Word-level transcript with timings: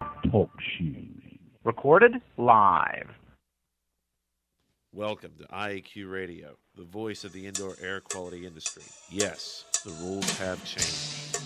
Talk 0.00 0.50
shoes. 0.76 1.22
Recorded 1.64 2.12
live. 2.36 3.08
Welcome 4.92 5.32
to 5.38 5.44
IAQ 5.44 6.10
Radio, 6.10 6.56
the 6.76 6.84
voice 6.84 7.24
of 7.24 7.32
the 7.32 7.46
indoor 7.46 7.76
air 7.82 8.00
quality 8.00 8.46
industry. 8.46 8.82
Yes, 9.10 9.64
the 9.84 9.92
rules 9.92 10.38
have 10.38 10.62
changed. 10.64 11.38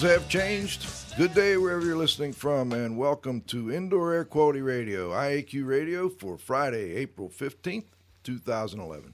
Rules 0.00 0.12
have 0.12 0.28
changed. 0.30 0.86
Good 1.18 1.34
day 1.34 1.58
wherever 1.58 1.84
you're 1.84 1.96
listening 1.96 2.32
from, 2.32 2.72
and 2.72 2.96
welcome 2.96 3.42
to 3.42 3.70
Indoor 3.70 4.14
Air 4.14 4.24
Quality 4.24 4.62
Radio, 4.62 5.10
IAQ 5.10 5.66
Radio, 5.66 6.08
for 6.08 6.38
Friday, 6.38 6.94
April 6.96 7.28
15th, 7.28 7.84
2011. 8.22 9.12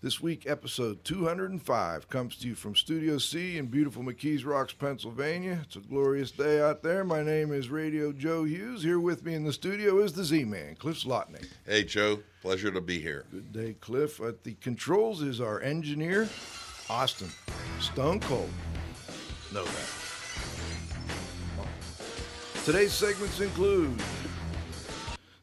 This 0.00 0.22
week, 0.22 0.46
episode 0.46 1.04
205 1.04 2.08
comes 2.08 2.36
to 2.36 2.48
you 2.48 2.54
from 2.54 2.74
Studio 2.74 3.18
C 3.18 3.58
in 3.58 3.66
beautiful 3.66 4.02
McKees 4.02 4.46
Rocks, 4.46 4.72
Pennsylvania. 4.72 5.60
It's 5.64 5.76
a 5.76 5.80
glorious 5.80 6.30
day 6.30 6.62
out 6.62 6.82
there. 6.82 7.04
My 7.04 7.22
name 7.22 7.52
is 7.52 7.68
Radio 7.68 8.10
Joe 8.10 8.44
Hughes. 8.44 8.82
Here 8.82 9.00
with 9.00 9.26
me 9.26 9.34
in 9.34 9.44
the 9.44 9.52
studio 9.52 9.98
is 9.98 10.14
the 10.14 10.24
Z 10.24 10.44
Man, 10.44 10.76
Cliff 10.76 11.02
Zlotnik. 11.02 11.46
Hey, 11.66 11.84
Joe. 11.84 12.20
Pleasure 12.40 12.70
to 12.70 12.80
be 12.80 12.98
here. 12.98 13.26
Good 13.30 13.52
day, 13.52 13.76
Cliff. 13.82 14.18
At 14.20 14.44
the 14.44 14.54
controls 14.54 15.20
is 15.20 15.42
our 15.42 15.60
engineer, 15.60 16.26
Austin. 16.88 17.30
Stone 17.80 18.20
Cold. 18.20 18.50
Know 19.52 19.64
that. 19.64 20.01
Today's 22.64 22.92
segments 22.92 23.40
include 23.40 24.00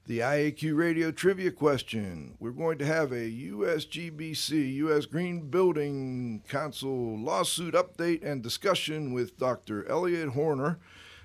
the 0.07 0.19
IAQ 0.19 0.78
radio 0.78 1.12
trivia 1.12 1.52
question. 1.52 2.38
We're 2.40 2.52
going 2.52 2.78
to 2.78 2.85
have 2.85 3.12
a 3.12 3.30
USGBC, 3.30 4.75
U.S. 4.75 5.06
Green 5.06 5.50
Building 5.50 6.41
Council 6.47 7.19
lawsuit 7.19 7.74
update 7.74 8.24
and 8.24 8.41
discussion 8.41 9.12
with 9.12 9.38
Dr. 9.38 9.85
Elliot 9.90 10.30
Horner. 10.30 10.80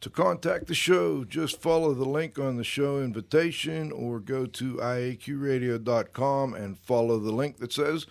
To 0.02 0.10
contact 0.10 0.66
the 0.66 0.74
show, 0.74 1.22
just 1.22 1.62
follow 1.62 1.94
the 1.94 2.08
link 2.08 2.36
on 2.36 2.56
the 2.56 2.64
show 2.64 3.00
invitation 3.00 3.92
or 3.92 4.18
go 4.18 4.46
to 4.46 4.74
iaqradio.com 4.74 6.54
and 6.54 6.76
follow 6.76 7.20
the 7.20 7.30
link 7.30 7.58
that 7.58 7.72
says 7.72 8.06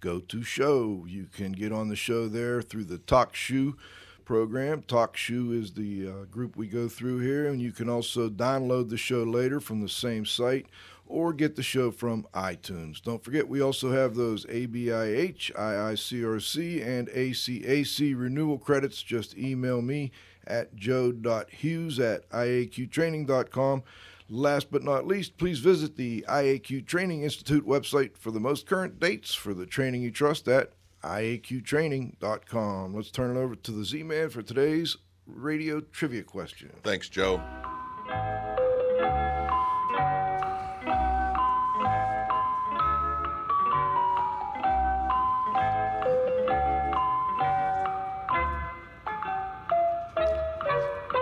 go 0.00 0.18
to 0.18 0.42
show. 0.42 1.04
You 1.06 1.28
can 1.32 1.52
get 1.52 1.70
on 1.70 1.88
the 1.88 1.94
show 1.94 2.26
there 2.26 2.62
through 2.62 2.86
the 2.86 2.98
Talk 2.98 3.36
Shoe 3.36 3.76
program. 4.24 4.82
Talk 4.82 5.16
Shoe 5.16 5.52
is 5.52 5.74
the 5.74 6.08
uh, 6.08 6.24
group 6.24 6.56
we 6.56 6.66
go 6.66 6.88
through 6.88 7.20
here, 7.20 7.46
and 7.46 7.62
you 7.62 7.70
can 7.70 7.88
also 7.88 8.28
download 8.28 8.90
the 8.90 8.96
show 8.96 9.22
later 9.22 9.60
from 9.60 9.80
the 9.80 9.88
same 9.88 10.26
site 10.26 10.66
or 11.06 11.32
get 11.32 11.54
the 11.54 11.62
show 11.62 11.92
from 11.92 12.26
iTunes. 12.34 13.00
Don't 13.00 13.22
forget, 13.22 13.48
we 13.48 13.62
also 13.62 13.92
have 13.92 14.16
those 14.16 14.44
ABIH, 14.46 15.52
IICRC, 15.54 16.84
and 16.84 17.08
ACAC 17.08 18.18
renewal 18.18 18.58
credits. 18.58 19.00
Just 19.00 19.38
email 19.38 19.80
me 19.80 20.10
at 20.46 20.74
joe.hughes 20.76 21.98
at 21.98 22.28
iaqtraining.com. 22.30 23.82
Last 24.28 24.72
but 24.72 24.82
not 24.82 25.06
least, 25.06 25.36
please 25.36 25.60
visit 25.60 25.96
the 25.96 26.24
IAQ 26.28 26.84
Training 26.86 27.22
Institute 27.22 27.64
website 27.66 28.16
for 28.16 28.32
the 28.32 28.40
most 28.40 28.66
current 28.66 28.98
dates 28.98 29.34
for 29.34 29.54
the 29.54 29.66
training 29.66 30.02
you 30.02 30.10
trust 30.10 30.48
at 30.48 30.72
iaqtraining.com. 31.04 32.94
Let's 32.94 33.10
turn 33.10 33.36
it 33.36 33.40
over 33.40 33.54
to 33.54 33.70
the 33.70 33.84
Z 33.84 34.02
Man 34.02 34.30
for 34.30 34.42
today's 34.42 34.96
radio 35.26 35.80
trivia 35.80 36.24
question. 36.24 36.72
Thanks, 36.82 37.08
Joe. 37.08 37.40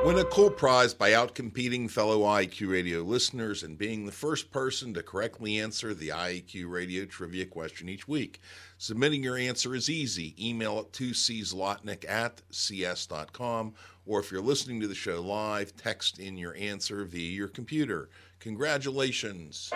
Win 0.05 0.19
a 0.19 0.25
cool 0.25 0.51
prize 0.51 0.93
by 0.93 1.13
outcompeting 1.13 1.91
fellow 1.91 2.25
IQ 2.25 2.71
radio 2.71 3.01
listeners 3.01 3.63
and 3.63 3.79
being 3.79 4.05
the 4.05 4.13
first 4.13 4.51
person 4.51 4.93
to 4.93 5.03
correctly 5.03 5.59
answer 5.59 5.95
the 5.95 6.09
IQ 6.09 6.71
radio 6.71 7.07
trivia 7.07 7.47
question 7.47 7.89
each 7.89 8.07
week. 8.07 8.43
Submitting 8.77 9.23
your 9.23 9.39
answer 9.39 9.75
is 9.75 9.89
easy. 9.89 10.35
Email 10.39 10.81
it 10.81 10.93
to 10.93 11.13
czlotnick 11.13 12.07
at 12.07 12.43
cs.com, 12.51 13.73
or 14.05 14.21
if 14.21 14.31
you're 14.31 14.43
listening 14.43 14.79
to 14.83 14.87
the 14.87 14.95
show 14.95 15.23
live, 15.23 15.75
text 15.75 16.19
in 16.19 16.37
your 16.37 16.55
answer 16.55 17.07
via 17.07 17.31
your 17.31 17.49
computer. 17.49 18.11
Congratulations. 18.41 19.73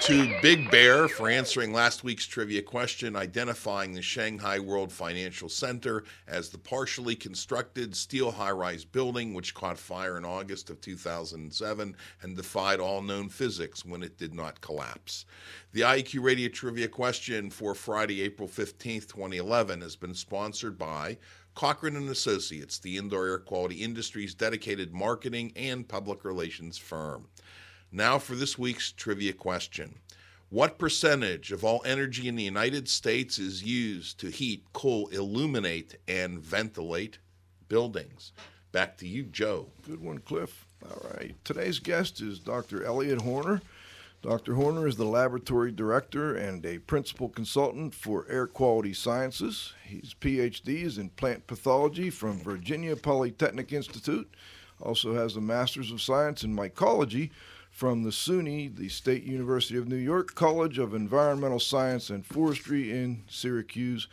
To 0.00 0.40
Big 0.42 0.70
Bear 0.70 1.08
for 1.08 1.28
answering 1.28 1.72
last 1.72 2.04
week's 2.04 2.26
trivia 2.26 2.62
question, 2.62 3.16
identifying 3.16 3.92
the 3.92 4.02
Shanghai 4.02 4.58
World 4.58 4.92
Financial 4.92 5.48
Center 5.48 6.04
as 6.28 6.48
the 6.48 6.58
partially 6.58 7.14
constructed 7.14 7.96
steel 7.96 8.30
high 8.30 8.50
rise 8.50 8.84
building 8.84 9.32
which 9.32 9.54
caught 9.54 9.78
fire 9.78 10.16
in 10.18 10.24
August 10.24 10.70
of 10.70 10.80
2007 10.80 11.96
and 12.22 12.36
defied 12.36 12.78
all 12.78 13.02
known 13.02 13.28
physics 13.28 13.84
when 13.84 14.02
it 14.02 14.18
did 14.18 14.34
not 14.34 14.60
collapse. 14.60 15.24
The 15.72 15.80
IEQ 15.82 16.22
Radio 16.22 16.48
Trivia 16.48 16.88
question 16.88 17.50
for 17.50 17.74
Friday, 17.74 18.22
April 18.22 18.48
15th, 18.48 19.08
2011, 19.08 19.80
has 19.80 19.96
been 19.96 20.14
sponsored 20.14 20.76
by 20.78 21.16
Cochran 21.54 21.96
and 21.96 22.10
Associates, 22.10 22.78
the 22.78 22.98
indoor 22.98 23.26
air 23.26 23.38
quality 23.38 23.76
industry's 23.76 24.34
dedicated 24.34 24.92
marketing 24.92 25.52
and 25.56 25.88
public 25.88 26.22
relations 26.22 26.76
firm. 26.76 27.28
Now 27.92 28.18
for 28.18 28.34
this 28.34 28.58
week's 28.58 28.92
trivia 28.92 29.32
question. 29.32 29.96
What 30.48 30.78
percentage 30.78 31.52
of 31.52 31.64
all 31.64 31.82
energy 31.84 32.28
in 32.28 32.36
the 32.36 32.42
United 32.42 32.88
States 32.88 33.38
is 33.38 33.62
used 33.62 34.20
to 34.20 34.28
heat, 34.28 34.64
cool, 34.72 35.08
illuminate, 35.08 35.96
and 36.06 36.38
ventilate 36.38 37.18
buildings? 37.68 38.32
Back 38.72 38.96
to 38.98 39.08
you, 39.08 39.24
Joe. 39.24 39.68
Good 39.86 40.00
one, 40.00 40.18
Cliff. 40.18 40.66
All 40.84 41.10
right. 41.14 41.34
Today's 41.44 41.78
guest 41.78 42.20
is 42.20 42.38
Dr. 42.38 42.84
Elliot 42.84 43.22
Horner. 43.22 43.62
Dr. 44.22 44.54
Horner 44.54 44.86
is 44.86 44.96
the 44.96 45.04
laboratory 45.04 45.70
director 45.70 46.34
and 46.34 46.64
a 46.66 46.78
principal 46.78 47.28
consultant 47.28 47.94
for 47.94 48.26
air 48.28 48.46
quality 48.46 48.92
sciences. 48.92 49.72
His 49.84 50.14
PhD 50.14 50.82
is 50.82 50.98
in 50.98 51.10
plant 51.10 51.46
pathology 51.46 52.10
from 52.10 52.38
Virginia 52.38 52.96
Polytechnic 52.96 53.72
Institute. 53.72 54.28
Also 54.80 55.14
has 55.14 55.36
a 55.36 55.40
master's 55.40 55.90
of 55.90 56.02
science 56.02 56.44
in 56.44 56.54
mycology 56.54 57.30
from 57.76 58.04
the 58.04 58.10
SUNY, 58.10 58.74
the 58.74 58.88
State 58.88 59.24
University 59.24 59.76
of 59.76 59.86
New 59.86 59.96
York 59.96 60.34
College 60.34 60.78
of 60.78 60.94
Environmental 60.94 61.60
Science 61.60 62.08
and 62.08 62.24
Forestry 62.24 62.90
in 62.90 63.22
Syracuse, 63.28 64.08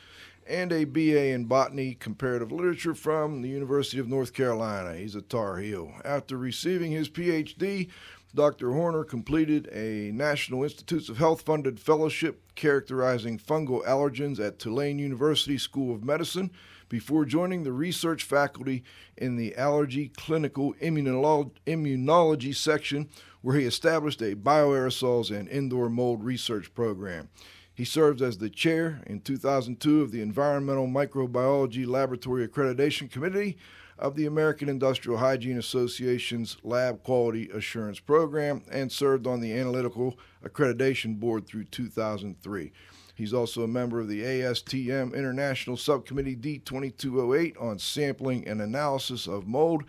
and 0.46 0.74
a 0.74 0.84
BA 0.84 1.28
in 1.28 1.46
Botany 1.46 1.94
Comparative 1.94 2.52
Literature 2.52 2.94
from 2.94 3.42
the 3.42 3.48
University 3.48 4.00
of 4.00 4.10
North 4.10 4.34
Carolina. 4.34 4.98
He's 4.98 5.16
a 5.16 5.22
Tar 5.22 5.60
Heel. 5.60 5.94
After 6.04 6.38
receiving 6.38 6.92
his 6.92 7.08
PhD, 7.08 7.88
Dr. 8.36 8.74
Horner 8.74 9.06
completed 9.06 9.70
a 9.72 10.12
National 10.12 10.64
Institutes 10.64 11.08
of 11.08 11.18
Health 11.18 11.44
funded 11.44 11.80
fellowship 11.80 12.42
characterizing 12.56 13.40
fungal 13.40 13.86
allergens 13.86 14.46
at 14.46 14.60
Tulane 14.60 15.00
University 15.00 15.58
School 15.58 15.96
of 15.96 16.04
Medicine 16.04 16.52
before 16.90 17.24
joining 17.24 17.64
the 17.64 17.72
research 17.72 18.24
faculty 18.24 18.84
in 19.16 19.38
the 19.38 19.56
Allergy 19.56 20.10
Clinical 20.10 20.74
Immunology 20.82 22.56
section, 22.56 23.10
where 23.44 23.58
he 23.58 23.66
established 23.66 24.22
a 24.22 24.36
bioaerosols 24.36 25.30
and 25.30 25.48
indoor 25.50 25.90
mold 25.90 26.24
research 26.24 26.74
program. 26.74 27.30
He 27.76 27.86
served 27.86 28.22
as 28.22 28.38
the 28.38 28.50
chair 28.50 29.02
in 29.06 29.20
2002 29.20 30.02
of 30.02 30.12
the 30.12 30.22
Environmental 30.22 30.88
Microbiology 30.88 31.86
Laboratory 31.86 32.48
Accreditation 32.48 33.12
Committee 33.12 33.58
of 34.00 34.16
the 34.16 34.26
American 34.26 34.70
Industrial 34.70 35.18
Hygiene 35.18 35.58
Association's 35.58 36.58
Lab 36.64 37.04
Quality 37.04 37.50
Assurance 37.50 38.00
Program 38.00 38.64
and 38.72 38.92
served 38.92 39.28
on 39.28 39.42
the 39.42 39.52
Analytical 39.54 40.18
Accreditation 40.44 41.20
Board 41.20 41.46
through 41.46 41.66
2003. 41.66 42.72
He's 43.16 43.34
also 43.34 43.64
a 43.64 43.68
member 43.68 44.00
of 44.00 44.08
the 44.08 44.24
ASTM 44.24 45.14
International 45.14 45.78
Subcommittee 45.78 46.36
D2208 46.36 47.62
on 47.62 47.78
sampling 47.78 48.48
and 48.48 48.62
analysis 48.62 49.28
of 49.28 49.48
mold 49.48 49.84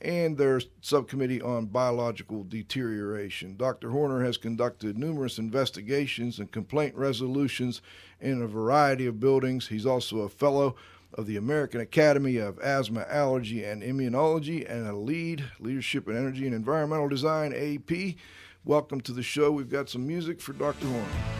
and 0.00 0.36
their 0.36 0.60
subcommittee 0.80 1.42
on 1.42 1.66
biological 1.66 2.44
deterioration. 2.44 3.56
Dr. 3.56 3.90
Horner 3.90 4.24
has 4.24 4.36
conducted 4.36 4.96
numerous 4.98 5.38
investigations 5.38 6.38
and 6.38 6.52
complaint 6.52 6.94
resolutions 6.94 7.80
in 8.20 8.42
a 8.42 8.46
variety 8.46 9.06
of 9.06 9.20
buildings. 9.20 9.68
He's 9.68 9.86
also 9.86 10.20
a 10.20 10.28
fellow 10.28 10.76
of 11.14 11.26
the 11.26 11.36
American 11.36 11.80
Academy 11.80 12.36
of 12.36 12.58
Asthma, 12.60 13.06
Allergy, 13.08 13.64
and 13.64 13.82
Immunology, 13.82 14.70
and 14.70 14.86
a 14.86 14.94
LEED 14.94 15.44
Leadership 15.58 16.08
in 16.08 16.16
Energy 16.16 16.46
and 16.46 16.54
Environmental 16.54 17.08
Design 17.08 17.52
AP. 17.52 18.16
Welcome 18.64 19.00
to 19.02 19.12
the 19.12 19.22
show. 19.22 19.50
We've 19.50 19.70
got 19.70 19.88
some 19.88 20.06
music 20.06 20.40
for 20.40 20.52
Dr. 20.52 20.86
Horner. 20.86 21.38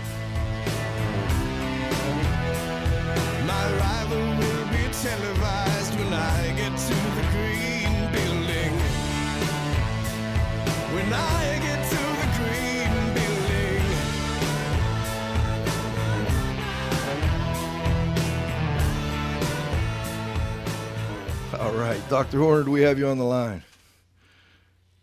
Dr. 22.09 22.39
Horner, 22.39 22.65
do 22.65 22.71
we 22.71 22.81
have 22.81 22.99
you 22.99 23.07
on 23.07 23.19
the 23.19 23.25
line? 23.25 23.63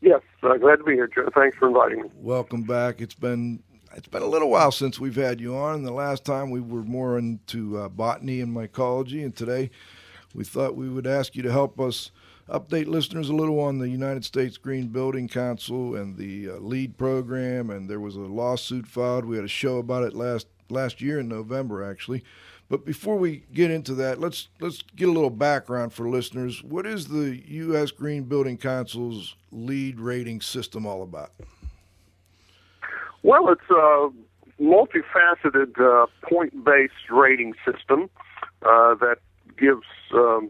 Yes, 0.01 0.21
uh, 0.41 0.57
glad 0.57 0.77
to 0.77 0.83
be 0.83 0.93
here, 0.93 1.07
Joe. 1.07 1.29
Thanks 1.35 1.55
for 1.55 1.67
inviting 1.67 2.01
me. 2.01 2.09
Welcome 2.15 2.63
back. 2.63 2.99
It's 2.99 3.13
been 3.13 3.61
it's 3.95 4.07
been 4.07 4.23
a 4.23 4.27
little 4.27 4.49
while 4.49 4.71
since 4.71 4.99
we've 4.99 5.15
had 5.15 5.39
you 5.39 5.55
on. 5.55 5.83
The 5.83 5.93
last 5.93 6.25
time 6.25 6.49
we 6.49 6.61
were 6.61 6.83
more 6.83 7.19
into 7.19 7.77
uh, 7.77 7.89
botany 7.89 8.41
and 8.41 8.55
mycology, 8.55 9.23
and 9.23 9.35
today 9.35 9.69
we 10.33 10.43
thought 10.43 10.75
we 10.75 10.89
would 10.89 11.05
ask 11.05 11.35
you 11.35 11.43
to 11.43 11.51
help 11.51 11.79
us 11.79 12.09
update 12.49 12.87
listeners 12.87 13.29
a 13.29 13.35
little 13.35 13.59
on 13.59 13.77
the 13.77 13.89
United 13.89 14.25
States 14.25 14.57
Green 14.57 14.87
Building 14.87 15.27
Council 15.27 15.95
and 15.95 16.17
the 16.17 16.49
uh, 16.49 16.53
LEED 16.55 16.97
program. 16.97 17.69
And 17.69 17.87
there 17.87 17.99
was 17.99 18.15
a 18.15 18.21
lawsuit 18.21 18.87
filed. 18.87 19.25
We 19.25 19.35
had 19.35 19.45
a 19.45 19.49
show 19.49 19.77
about 19.77 20.03
it 20.03 20.15
last 20.15 20.47
last 20.69 21.01
year 21.01 21.19
in 21.19 21.27
November, 21.27 21.83
actually. 21.83 22.23
But 22.67 22.83
before 22.83 23.17
we 23.17 23.43
get 23.53 23.69
into 23.69 23.93
that, 23.95 24.19
let's 24.19 24.47
let's 24.59 24.81
get 24.81 25.07
a 25.07 25.11
little 25.11 25.29
background 25.29 25.93
for 25.93 26.09
listeners. 26.09 26.63
What 26.63 26.87
is 26.87 27.07
the 27.07 27.41
U.S. 27.47 27.91
Green 27.91 28.23
Building 28.23 28.57
Council's 28.57 29.35
LEED 29.51 29.99
rating 29.99 30.41
system 30.41 30.85
all 30.85 31.03
about? 31.03 31.31
Well, 33.21 33.49
it's 33.49 33.69
a 33.69 34.09
multifaceted 34.61 35.79
uh, 35.79 36.07
point-based 36.27 37.09
rating 37.11 37.53
system 37.65 38.09
uh, 38.63 38.95
that 38.95 39.17
gives 39.57 39.85
um, 40.13 40.49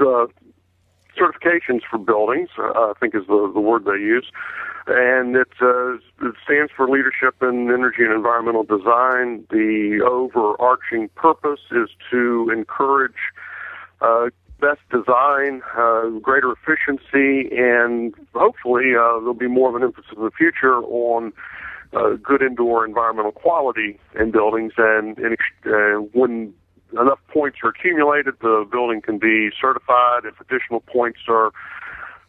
uh, 0.00 0.26
certifications 1.16 1.80
for 1.90 1.98
buildings. 1.98 2.50
Uh, 2.58 2.62
I 2.62 2.92
think 3.00 3.14
is 3.14 3.26
the 3.26 3.50
the 3.52 3.60
word 3.60 3.84
they 3.84 3.92
use, 3.92 4.30
and 4.86 5.36
it, 5.36 5.48
uh, 5.60 5.94
it 5.94 6.34
stands 6.44 6.72
for 6.76 6.88
leadership 6.88 7.34
in 7.42 7.70
energy 7.70 8.02
and 8.02 8.12
environmental 8.12 8.64
design. 8.64 9.46
The 9.50 10.00
overarching 10.06 11.08
purpose 11.14 11.60
is 11.70 11.88
to 12.10 12.50
encourage 12.52 13.12
uh, 14.00 14.30
best 14.60 14.80
design, 14.90 15.62
uh, 15.76 16.08
greater 16.20 16.52
efficiency, 16.52 17.48
and 17.56 18.14
hopefully 18.34 18.92
uh, 18.94 19.18
there'll 19.18 19.34
be 19.34 19.48
more 19.48 19.70
of 19.70 19.74
an 19.74 19.82
emphasis 19.82 20.12
in 20.16 20.22
the 20.22 20.30
future 20.30 20.76
on 20.82 21.32
uh, 21.92 22.16
good 22.22 22.42
indoor 22.42 22.84
environmental 22.84 23.32
quality 23.32 23.98
in 24.18 24.30
buildings. 24.30 24.72
And, 24.76 25.18
and 25.18 25.36
when 26.12 26.54
enough 26.92 27.20
points 27.28 27.58
are 27.62 27.70
accumulated, 27.70 28.34
the 28.40 28.66
building 28.70 29.00
can 29.00 29.18
be 29.18 29.50
certified. 29.60 30.24
If 30.24 30.40
additional 30.40 30.80
points 30.80 31.20
are 31.28 31.52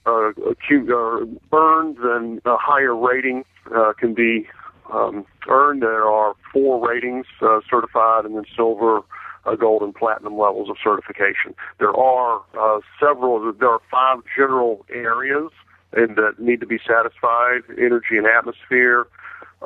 uh, 0.05 0.31
acu- 0.49 0.89
are 0.89 1.25
earned, 1.53 1.97
then 1.97 2.41
a 2.45 2.57
higher 2.57 2.95
rating 2.95 3.43
uh, 3.75 3.93
can 3.99 4.13
be 4.13 4.47
um, 4.91 5.25
earned. 5.49 5.81
There 5.81 6.07
are 6.07 6.35
four 6.53 6.87
ratings 6.87 7.25
uh, 7.41 7.61
certified, 7.69 8.25
and 8.25 8.35
then 8.35 8.45
silver, 8.55 9.01
uh, 9.45 9.55
gold, 9.55 9.81
and 9.81 9.93
platinum 9.93 10.37
levels 10.37 10.69
of 10.69 10.77
certification. 10.83 11.55
There 11.79 11.95
are 11.95 12.41
uh, 12.57 12.79
several. 12.99 13.51
There 13.53 13.69
are 13.69 13.81
five 13.91 14.19
general 14.35 14.85
areas 14.89 15.51
and 15.95 16.15
that 16.17 16.39
need 16.39 16.59
to 16.59 16.67
be 16.67 16.77
satisfied: 16.85 17.61
energy 17.77 18.17
and 18.17 18.27
atmosphere, 18.27 19.07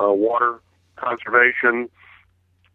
uh, 0.00 0.12
water 0.12 0.60
conservation. 0.96 1.90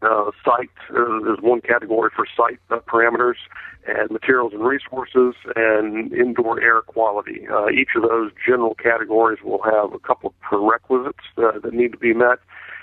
Uh, 0.02 0.30
site 0.44 0.70
uh, 0.92 1.34
is 1.34 1.40
one 1.42 1.62
category 1.62 2.10
for 2.16 2.26
site 2.38 2.60
uh, 2.70 2.80
parameters, 2.88 3.36
and 3.88 4.12
materials 4.12 4.52
and 4.54 4.64
resources, 4.64 5.36
and 5.56 6.12
indoor 6.14 6.62
air 6.62 6.82
quality. 6.82 7.48
Uh, 7.52 7.70
each 7.70 7.90
of 7.96 8.02
those 8.02 8.32
general 8.46 8.76
categories 8.76 9.40
will 9.44 9.62
have 9.64 9.94
a 9.94 10.00
couple 10.00 10.30
of 10.30 10.40
prerequisites 10.42 11.26
uh, 11.38 11.60
that 11.60 11.74
need 11.74 11.92
to 11.92 11.98
be 11.98 12.14
met, 12.14 12.40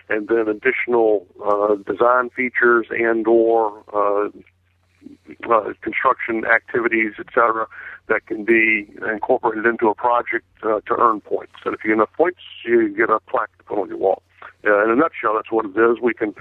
and 0.08 0.28
then 0.28 0.48
additional 0.48 1.26
uh, 1.44 1.74
design 1.90 2.30
features 2.30 2.86
and/or 2.90 3.84
uh, 3.92 4.28
uh, 5.50 5.72
construction 5.82 6.44
activities, 6.44 7.12
etc., 7.18 7.66
that 8.08 8.26
can 8.26 8.44
be 8.44 8.88
incorporated 9.12 9.66
into 9.66 9.88
a 9.88 9.94
project 9.94 10.44
uh, 10.62 10.80
to 10.86 10.96
earn 10.98 11.20
points. 11.20 11.54
And 11.64 11.74
if 11.74 11.84
you 11.84 11.90
get 11.90 11.94
enough 11.94 12.12
points, 12.16 12.40
you 12.64 12.88
get 12.88 13.10
a 13.10 13.20
plaque 13.20 13.56
to 13.58 13.64
put 13.64 13.78
on 13.78 13.88
your 13.88 13.98
wall. 13.98 14.22
Uh, 14.64 14.84
in 14.84 14.90
a 14.90 14.96
nutshell, 14.96 15.34
that's 15.34 15.50
what 15.50 15.66
it 15.66 15.76
is. 15.76 16.00
We 16.00 16.14
can 16.14 16.34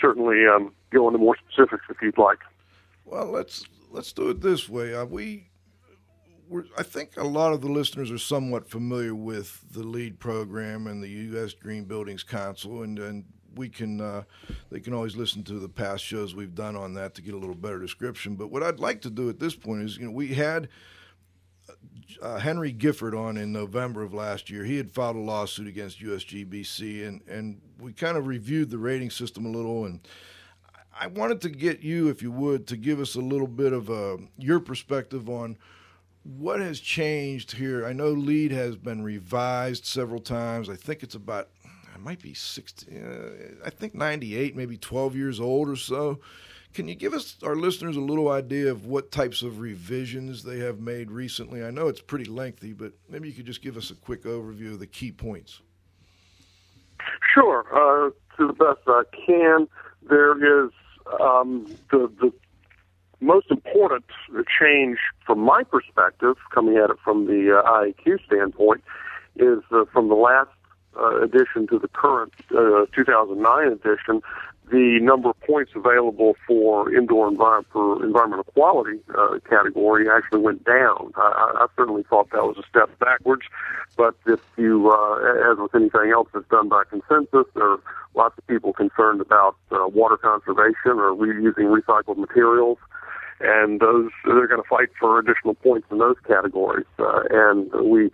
certainly 0.00 0.46
um, 0.46 0.72
go 0.90 1.06
into 1.08 1.18
more 1.18 1.36
specifics 1.36 1.84
if 1.88 1.96
you'd 2.02 2.18
like. 2.18 2.38
Well, 3.04 3.26
let's 3.26 3.64
let's 3.90 4.12
do 4.12 4.30
it 4.30 4.40
this 4.40 4.68
way. 4.68 4.94
Uh, 4.94 5.04
we 5.04 5.48
I 6.76 6.82
think 6.82 7.16
a 7.16 7.24
lot 7.24 7.52
of 7.52 7.60
the 7.60 7.68
listeners 7.68 8.10
are 8.10 8.18
somewhat 8.18 8.68
familiar 8.68 9.14
with 9.14 9.60
the 9.70 9.82
LEED 9.82 10.18
program 10.18 10.86
and 10.86 11.02
the 11.02 11.08
U.S. 11.08 11.52
Green 11.52 11.84
Buildings 11.84 12.22
Council, 12.22 12.82
and, 12.82 12.98
and 12.98 13.24
we 13.54 13.68
can 13.68 14.00
uh, 14.00 14.22
they 14.70 14.80
can 14.80 14.94
always 14.94 15.16
listen 15.16 15.42
to 15.44 15.54
the 15.54 15.68
past 15.68 16.04
shows 16.04 16.34
we've 16.34 16.54
done 16.54 16.76
on 16.76 16.94
that 16.94 17.14
to 17.14 17.22
get 17.22 17.34
a 17.34 17.38
little 17.38 17.54
better 17.54 17.78
description. 17.78 18.34
But 18.34 18.50
what 18.50 18.62
I'd 18.62 18.80
like 18.80 19.02
to 19.02 19.10
do 19.10 19.28
at 19.28 19.38
this 19.38 19.54
point 19.54 19.82
is, 19.82 19.98
you 19.98 20.06
know, 20.06 20.12
we 20.12 20.28
had 20.28 20.68
uh, 22.22 22.38
Henry 22.38 22.72
Gifford 22.72 23.14
on 23.14 23.36
in 23.36 23.52
November 23.52 24.02
of 24.02 24.14
last 24.14 24.50
year. 24.50 24.64
He 24.64 24.76
had 24.76 24.90
filed 24.90 25.16
a 25.16 25.20
lawsuit 25.20 25.68
against 25.68 26.00
USGBC, 26.00 27.06
and 27.06 27.22
and 27.28 27.60
we 27.78 27.92
kind 27.92 28.16
of 28.16 28.26
reviewed 28.26 28.70
the 28.70 28.78
rating 28.78 29.10
system 29.10 29.46
a 29.46 29.50
little 29.50 29.84
and. 29.84 30.00
I 31.00 31.06
wanted 31.06 31.40
to 31.42 31.48
get 31.48 31.80
you, 31.80 32.08
if 32.08 32.22
you 32.22 32.32
would, 32.32 32.66
to 32.66 32.76
give 32.76 32.98
us 32.98 33.14
a 33.14 33.20
little 33.20 33.46
bit 33.46 33.72
of 33.72 33.88
a, 33.88 34.16
your 34.36 34.58
perspective 34.58 35.28
on 35.28 35.56
what 36.24 36.58
has 36.58 36.80
changed 36.80 37.52
here. 37.52 37.86
I 37.86 37.92
know 37.92 38.10
LEED 38.10 38.50
has 38.50 38.74
been 38.74 39.04
revised 39.04 39.86
several 39.86 40.20
times. 40.20 40.68
I 40.68 40.74
think 40.74 41.04
it's 41.04 41.14
about 41.14 41.50
it 41.98 42.04
might 42.04 42.22
be 42.22 42.32
60, 42.32 42.96
uh, 42.96 43.66
I 43.66 43.70
think 43.70 43.94
98, 43.94 44.54
maybe 44.54 44.76
12 44.76 45.16
years 45.16 45.40
old 45.40 45.68
or 45.68 45.76
so. 45.76 46.20
Can 46.78 46.86
you 46.86 46.94
give 46.94 47.12
us, 47.12 47.34
our 47.42 47.56
listeners, 47.56 47.96
a 47.96 48.00
little 48.00 48.28
idea 48.28 48.70
of 48.70 48.86
what 48.86 49.10
types 49.10 49.42
of 49.42 49.58
revisions 49.58 50.44
they 50.44 50.60
have 50.60 50.78
made 50.78 51.10
recently? 51.10 51.64
I 51.64 51.72
know 51.72 51.88
it's 51.88 52.00
pretty 52.00 52.26
lengthy, 52.26 52.72
but 52.72 52.92
maybe 53.08 53.26
you 53.26 53.34
could 53.34 53.46
just 53.46 53.62
give 53.62 53.76
us 53.76 53.90
a 53.90 53.96
quick 53.96 54.22
overview 54.22 54.74
of 54.74 54.78
the 54.78 54.86
key 54.86 55.10
points. 55.10 55.60
Sure. 57.34 57.66
Uh, 57.72 58.10
to 58.36 58.46
the 58.46 58.52
best 58.52 58.78
I 58.86 59.02
can, 59.26 59.66
there 60.08 60.66
is 60.66 60.70
um, 61.20 61.66
the, 61.90 62.08
the 62.20 62.32
most 63.20 63.50
important 63.50 64.04
change 64.60 64.98
from 65.26 65.40
my 65.40 65.64
perspective, 65.64 66.36
coming 66.54 66.76
at 66.76 66.90
it 66.90 66.98
from 67.02 67.26
the 67.26 67.58
uh, 67.58 67.68
IAQ 67.68 68.24
standpoint, 68.24 68.84
is 69.34 69.64
uh, 69.72 69.84
from 69.92 70.06
the 70.06 70.14
last 70.14 70.50
uh, 70.96 71.22
addition 71.22 71.66
to 71.68 71.78
the 71.80 71.88
current 71.88 72.32
uh, 72.52 72.86
2009 72.94 73.66
edition, 73.66 74.22
the 74.70 74.98
number 75.00 75.30
of 75.30 75.40
points 75.40 75.72
available 75.74 76.36
for 76.46 76.94
indoor 76.94 77.30
envi- 77.30 77.64
for 77.72 78.04
environmental 78.04 78.44
quality 78.44 79.00
uh, 79.16 79.38
category 79.48 80.08
actually 80.10 80.40
went 80.40 80.64
down. 80.64 81.12
I, 81.16 81.64
I 81.64 81.66
certainly 81.76 82.04
thought 82.08 82.30
that 82.30 82.42
was 82.42 82.56
a 82.58 82.68
step 82.68 82.90
backwards, 82.98 83.42
but 83.96 84.14
if 84.26 84.40
you, 84.56 84.90
uh, 84.90 85.52
as 85.52 85.58
with 85.58 85.74
anything 85.74 86.10
else 86.12 86.28
that's 86.32 86.48
done 86.48 86.68
by 86.68 86.84
consensus, 86.90 87.46
there 87.54 87.70
are 87.72 87.80
lots 88.14 88.36
of 88.38 88.46
people 88.46 88.72
concerned 88.72 89.20
about 89.20 89.56
uh, 89.70 89.86
water 89.88 90.16
conservation 90.16 90.98
or 90.98 91.12
reusing 91.14 91.80
recycled 91.80 92.16
materials. 92.16 92.78
And 93.40 93.78
those 93.80 94.10
they're 94.24 94.48
going 94.48 94.62
to 94.62 94.68
fight 94.68 94.88
for 94.98 95.20
additional 95.20 95.54
points 95.54 95.86
in 95.92 95.98
those 95.98 96.16
categories. 96.26 96.86
Uh, 96.98 97.22
and 97.30 97.70
we, 97.88 98.10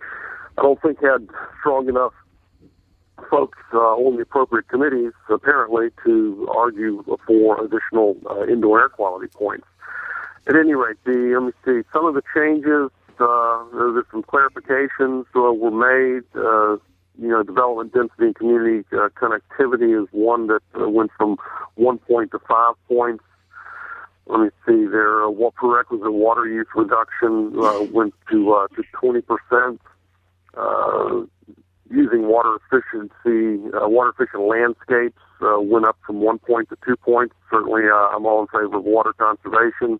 I 0.57 0.61
don't 0.61 0.79
think 0.81 1.01
had 1.01 1.27
strong 1.59 1.89
enough 1.89 2.13
folks 3.29 3.57
uh, 3.73 3.77
on 3.77 4.15
the 4.15 4.23
appropriate 4.23 4.67
committees, 4.67 5.13
apparently, 5.29 5.89
to 6.05 6.47
argue 6.53 7.03
for 7.25 7.63
additional 7.63 8.17
uh, 8.29 8.45
indoor 8.45 8.81
air 8.81 8.89
quality 8.89 9.27
points. 9.27 9.67
At 10.47 10.55
any 10.55 10.75
rate, 10.75 10.97
the 11.05 11.37
let 11.39 11.47
me 11.47 11.51
see 11.65 11.87
some 11.91 12.05
of 12.05 12.13
the 12.13 12.21
changes. 12.35 12.91
Uh, 13.19 13.63
there's 13.71 14.05
some 14.11 14.23
clarifications 14.23 15.25
uh, 15.35 15.53
were 15.53 15.71
made. 15.71 16.23
Uh, 16.35 16.77
you 17.17 17.29
know, 17.29 17.43
development 17.43 17.93
density 17.93 18.25
and 18.25 18.35
community 18.35 18.85
uh, 18.91 19.07
connectivity 19.15 20.01
is 20.01 20.07
one 20.11 20.47
that 20.47 20.61
uh, 20.79 20.89
went 20.89 21.11
from 21.17 21.37
one 21.75 21.97
point 21.97 22.31
to 22.31 22.39
five 22.39 22.75
points. 22.87 23.23
Let 24.27 24.41
me 24.41 24.49
see. 24.65 24.85
There, 24.85 25.23
uh, 25.23 25.29
what 25.29 25.55
prerequisite 25.55 26.11
water 26.11 26.47
use 26.47 26.67
reduction 26.75 27.53
uh, 27.57 27.83
went 27.91 28.13
to 28.31 28.53
uh, 28.53 28.67
to 28.75 28.83
twenty 28.91 29.21
percent. 29.21 29.81
Uh, 30.55 31.21
using 31.89 32.27
water 32.27 32.57
efficiency, 32.57 33.61
uh, 33.73 33.87
water 33.87 34.11
efficient 34.17 34.43
landscapes 34.43 35.21
uh, 35.41 35.59
went 35.59 35.85
up 35.85 35.97
from 36.05 36.21
one 36.21 36.39
point 36.39 36.69
to 36.69 36.77
two 36.85 36.95
points. 36.97 37.35
Certainly, 37.51 37.83
uh, 37.91 38.15
I'm 38.15 38.25
all 38.25 38.41
in 38.41 38.47
favor 38.47 38.77
of 38.77 38.83
water 38.83 39.13
conservation. 39.13 39.99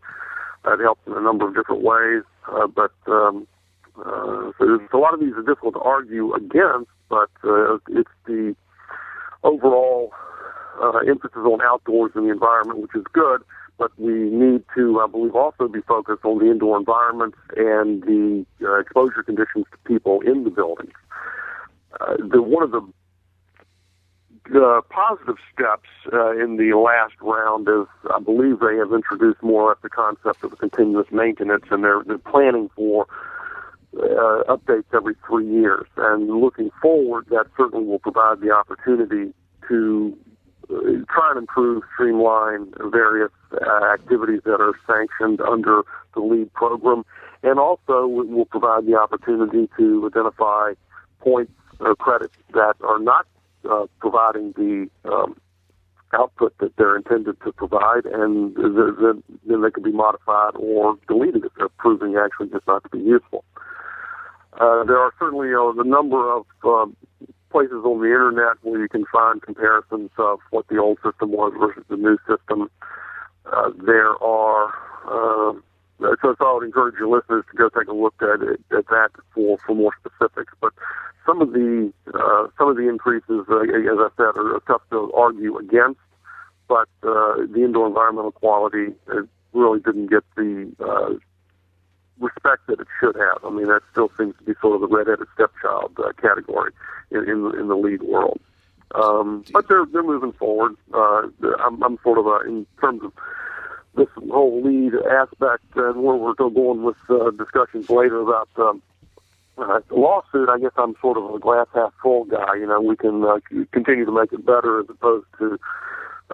That 0.63 0.79
helps 0.79 1.01
in 1.05 1.13
a 1.13 1.21
number 1.21 1.47
of 1.47 1.55
different 1.55 1.83
ways, 1.83 2.23
uh, 2.51 2.65
but 2.67 2.91
um, 3.07 3.47
uh, 3.99 4.51
so 4.57 4.79
a 4.93 4.97
lot 4.97 5.13
of 5.13 5.19
these 5.19 5.33
are 5.33 5.43
difficult 5.43 5.75
to 5.75 5.81
argue 5.81 6.33
against. 6.33 6.89
But 7.07 7.29
uh, 7.43 7.77
it's 7.89 8.09
the 8.25 8.55
overall 9.43 10.11
uh, 10.81 10.97
emphasis 11.07 11.37
on 11.37 11.61
outdoors 11.61 12.11
and 12.15 12.25
the 12.25 12.31
environment, 12.31 12.79
which 12.79 12.95
is 12.95 13.03
good. 13.13 13.43
But 13.77 13.91
we 13.99 14.13
need 14.13 14.63
to, 14.75 15.01
I 15.01 15.07
believe, 15.07 15.35
also 15.35 15.67
be 15.67 15.81
focused 15.81 16.23
on 16.23 16.39
the 16.39 16.49
indoor 16.49 16.77
environment 16.77 17.35
and 17.57 18.01
the 18.03 18.45
uh, 18.63 18.79
exposure 18.79 19.21
conditions 19.21 19.65
to 19.71 19.77
people 19.85 20.21
in 20.21 20.45
the 20.45 20.49
buildings. 20.49 20.93
Uh, 21.99 22.15
the 22.17 22.41
one 22.41 22.63
of 22.63 22.71
the 22.71 22.81
uh, 24.53 24.81
positive 24.89 25.37
steps 25.53 25.89
uh, 26.13 26.31
in 26.31 26.57
the 26.57 26.73
last 26.77 27.13
round 27.21 27.67
is 27.67 27.87
I 28.13 28.19
believe 28.19 28.59
they 28.59 28.77
have 28.77 28.93
introduced 28.93 29.41
more 29.41 29.71
of 29.71 29.81
the 29.81 29.89
concept 29.89 30.43
of 30.43 30.57
continuous 30.59 31.07
maintenance, 31.11 31.65
and 31.71 31.83
they're, 31.83 32.03
they're 32.05 32.17
planning 32.17 32.69
for 32.75 33.07
uh, 33.97 34.43
updates 34.47 34.85
every 34.93 35.15
three 35.27 35.47
years. 35.47 35.87
And 35.97 36.29
looking 36.29 36.69
forward, 36.81 37.25
that 37.29 37.47
certainly 37.57 37.85
will 37.85 37.99
provide 37.99 38.41
the 38.41 38.51
opportunity 38.51 39.33
to 39.67 40.17
uh, 40.69 40.75
try 41.09 41.29
and 41.31 41.39
improve, 41.39 41.83
streamline 41.93 42.71
various 42.91 43.31
uh, 43.51 43.85
activities 43.93 44.41
that 44.45 44.61
are 44.61 44.73
sanctioned 44.85 45.41
under 45.41 45.81
the 46.13 46.19
LEED 46.19 46.53
program, 46.53 47.03
and 47.41 47.59
also 47.59 48.05
it 48.19 48.27
will 48.29 48.45
provide 48.45 48.85
the 48.85 48.95
opportunity 48.95 49.69
to 49.77 50.09
identify 50.13 50.73
points 51.19 51.51
or 51.79 51.95
credits 51.95 52.35
that 52.53 52.75
are 52.81 52.99
not 52.99 53.25
uh, 53.69 53.85
providing 53.99 54.51
the 54.53 54.89
um, 55.09 55.39
output 56.13 56.57
that 56.59 56.75
they're 56.77 56.95
intended 56.95 57.35
to 57.43 57.51
provide, 57.51 58.05
and 58.05 58.55
then 58.55 59.61
they 59.61 59.71
can 59.71 59.83
be 59.83 59.91
modified 59.91 60.55
or 60.55 60.97
deleted 61.07 61.43
if 61.43 61.51
they're 61.57 61.69
proving 61.77 62.15
actually 62.15 62.49
just 62.49 62.67
not 62.67 62.83
to 62.83 62.89
be 62.89 62.99
useful. 62.99 63.43
Uh, 64.53 64.83
there 64.85 64.99
are 64.99 65.13
certainly 65.19 65.53
uh, 65.53 65.81
a 65.81 65.83
number 65.83 66.31
of 66.31 66.45
uh, 66.63 66.85
places 67.51 67.83
on 67.83 67.99
the 67.99 68.07
internet 68.07 68.57
where 68.61 68.81
you 68.81 68.87
can 68.87 69.05
find 69.11 69.41
comparisons 69.41 70.09
of 70.17 70.39
what 70.51 70.67
the 70.67 70.77
old 70.77 70.97
system 71.03 71.31
was 71.31 71.53
versus 71.59 71.83
the 71.89 71.97
new 71.97 72.17
system. 72.27 72.69
Uh, 73.51 73.71
there 73.85 74.15
are 74.23 74.73
uh, 75.07 75.53
so, 75.99 76.35
so 76.37 76.45
I 76.45 76.53
would 76.53 76.65
encourage 76.65 76.95
your 76.99 77.15
listeners 77.15 77.45
to 77.51 77.57
go 77.57 77.69
take 77.69 77.87
a 77.87 77.93
look 77.93 78.15
at 78.21 78.41
it, 78.41 78.59
at 78.75 78.87
that 78.87 79.09
for 79.33 79.57
for 79.65 79.75
more 79.75 79.91
specifics. 79.99 80.53
But 80.59 80.73
some 81.25 81.41
of 81.41 81.53
the 81.53 81.91
uh, 82.13 82.47
some 82.57 82.69
of 82.69 82.75
the 82.75 82.87
increases, 82.89 83.45
uh, 83.49 83.61
as 83.61 83.97
I 83.99 84.09
said, 84.17 84.37
are 84.37 84.61
tough 84.67 84.81
to 84.91 85.11
argue 85.13 85.57
against. 85.57 85.99
But 86.67 86.89
uh, 87.03 87.45
the 87.47 87.61
indoor 87.63 87.87
environmental 87.87 88.31
quality 88.31 88.93
uh, 89.07 89.21
really 89.53 89.79
didn't 89.79 90.07
get 90.07 90.23
the 90.35 90.71
uh, 90.79 91.13
respect 92.19 92.67
that 92.67 92.79
it 92.79 92.87
should 92.99 93.15
have. 93.15 93.43
I 93.43 93.49
mean, 93.49 93.67
that 93.67 93.81
still 93.91 94.11
seems 94.17 94.35
to 94.37 94.43
be 94.43 94.53
sort 94.59 94.75
of 94.75 94.81
the 94.81 94.95
redheaded 94.95 95.27
stepchild 95.33 95.97
uh, 95.97 96.11
category 96.21 96.71
in, 97.11 97.19
in 97.29 97.59
in 97.59 97.67
the 97.67 97.77
LEED 97.77 98.03
world. 98.03 98.39
Um, 98.93 99.43
but 99.51 99.67
they're 99.67 99.85
they're 99.85 100.03
moving 100.03 100.33
forward. 100.33 100.75
Uh, 100.93 101.27
I'm, 101.59 101.81
I'm 101.83 101.97
sort 102.03 102.17
of 102.17 102.27
a, 102.27 102.39
in 102.47 102.65
terms 102.81 103.03
of 103.03 103.13
this 103.95 104.07
whole 104.29 104.61
LEED 104.61 104.93
aspect 105.09 105.63
and 105.75 106.03
where 106.03 106.15
we're 106.15 106.33
going 106.33 106.83
with 106.83 106.97
uh, 107.09 107.31
discussions 107.31 107.89
later 107.89 108.19
about 108.19 108.49
um, 108.57 108.81
uh, 109.57 109.79
the 109.87 109.95
lawsuit, 109.95 110.49
I 110.49 110.59
guess 110.59 110.71
I'm 110.75 110.95
sort 111.01 111.17
of 111.17 111.33
a 111.33 111.39
glass 111.39 111.67
half 111.73 111.93
full 112.01 112.25
guy. 112.25 112.55
You 112.55 112.67
know, 112.67 112.81
we 112.81 112.95
can 112.95 113.23
uh, 113.23 113.39
continue 113.71 114.05
to 114.05 114.11
make 114.11 114.33
it 114.33 114.45
better 114.45 114.81
as 114.81 114.87
opposed 114.89 115.27
to 115.39 115.57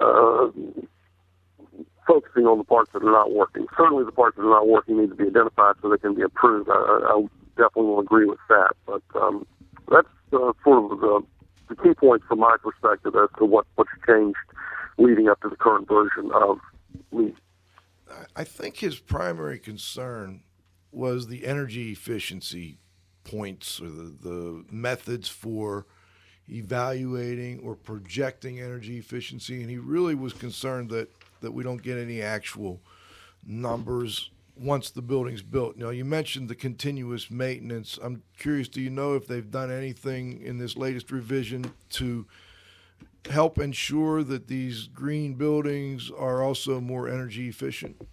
uh, 0.01 0.50
focusing 2.08 2.46
on 2.46 2.58
the 2.58 2.63
parts 2.63 2.91
that 2.94 3.03
are 3.03 3.12
not 3.12 3.32
working. 3.32 3.68
Certainly, 3.77 4.06
the 4.06 4.12
parts 4.12 4.38
that 4.38 4.44
are 4.44 4.50
not 4.50 4.68
working 4.68 5.00
need 5.00 5.10
to 5.10 5.15
be 5.15 5.27
identified 5.27 5.75
so 5.82 5.89
they 5.89 5.98
can 5.98 6.15
be 6.15 6.22
improved. 6.22 6.70
I, 6.70 6.74
I 6.74 7.22
definitely 7.58 7.91
will 7.91 8.00
agree 8.00 8.25
with 8.25 8.39
that. 8.50 8.72
But 8.88 9.03
um, 9.15 9.46
that's 9.89 10.08
uh, 10.34 10.53
sort 10.63 10.91
of 10.91 11.00
the, 11.00 11.22
the 11.70 11.75
key 11.75 11.94
points 11.94 12.25
from 12.27 12.39
my 12.39 12.56
perspective 12.63 13.13
as 13.15 13.30
to 13.38 13.46
what 13.46 13.65
what's 13.75 13.91
changed 14.08 14.38
leading 14.98 15.30
up 15.30 15.39
to 15.41 15.50
the 15.50 15.56
current 15.56 15.88
version 15.88 16.32
of 16.34 16.60
LEED. 17.12 17.36
I 18.36 18.44
think 18.44 18.77
his 18.77 19.00
primary 19.00 19.60
concern 19.60 20.44
was 20.91 21.27
the 21.27 21.46
energy 21.46 21.91
efficiency 21.91 22.77
points 23.24 23.80
or 23.82 23.89
the, 23.89 24.15
the 24.22 24.65
methods 24.70 25.30
for 25.30 25.86
evaluating 26.50 27.60
or 27.60 27.75
projecting 27.75 28.60
energy 28.60 28.98
efficiency. 28.98 29.62
And 29.62 29.70
he 29.70 29.77
really 29.77 30.15
was 30.15 30.34
concerned 30.34 30.89
that, 30.89 31.10
that 31.41 31.51
we 31.51 31.63
don't 31.63 31.82
get 31.82 31.98
any 31.98 32.22
actual 32.22 32.82
numbers 33.46 34.32
once 34.56 34.89
the 34.89 35.01
building's 35.01 35.41
built. 35.41 35.77
Now, 35.77 35.89
you 35.89 36.06
mentioned 36.06 36.50
the 36.50 36.56
continuous 36.56 37.32
maintenance. 37.32 37.98
I'm 38.01 38.24
curious, 38.38 38.68
do 38.68 38.82
you 38.82 38.89
know 38.89 39.15
if 39.15 39.27
they've 39.27 39.50
done 39.50 39.72
anything 39.72 40.41
in 40.41 40.58
this 40.58 40.75
latest 40.75 41.12
revision 41.12 41.74
to 41.91 42.27
help 43.29 43.60
ensure 43.60 44.24
that 44.24 44.48
these 44.48 44.88
green 44.88 45.34
buildings 45.36 46.12
are 46.17 46.43
also 46.43 46.79
more 46.79 47.08
energy 47.08 47.48
efficient? 47.48 48.08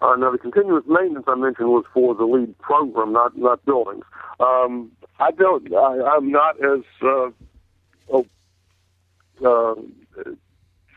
Uh, 0.00 0.14
now, 0.16 0.30
the 0.30 0.38
continuous 0.38 0.84
maintenance 0.86 1.24
I 1.26 1.34
mentioned 1.36 1.68
was 1.68 1.84
for 1.92 2.14
the 2.14 2.24
LEED 2.24 2.58
program, 2.58 3.12
not 3.12 3.36
not 3.36 3.64
buildings. 3.64 4.04
Um, 4.40 4.92
I 5.18 5.30
don't. 5.30 5.72
I, 5.74 6.16
I'm 6.16 6.30
not 6.30 6.56
as 6.62 6.82
uh, 7.02 7.30
oh, 8.10 8.26
uh, 9.44 9.74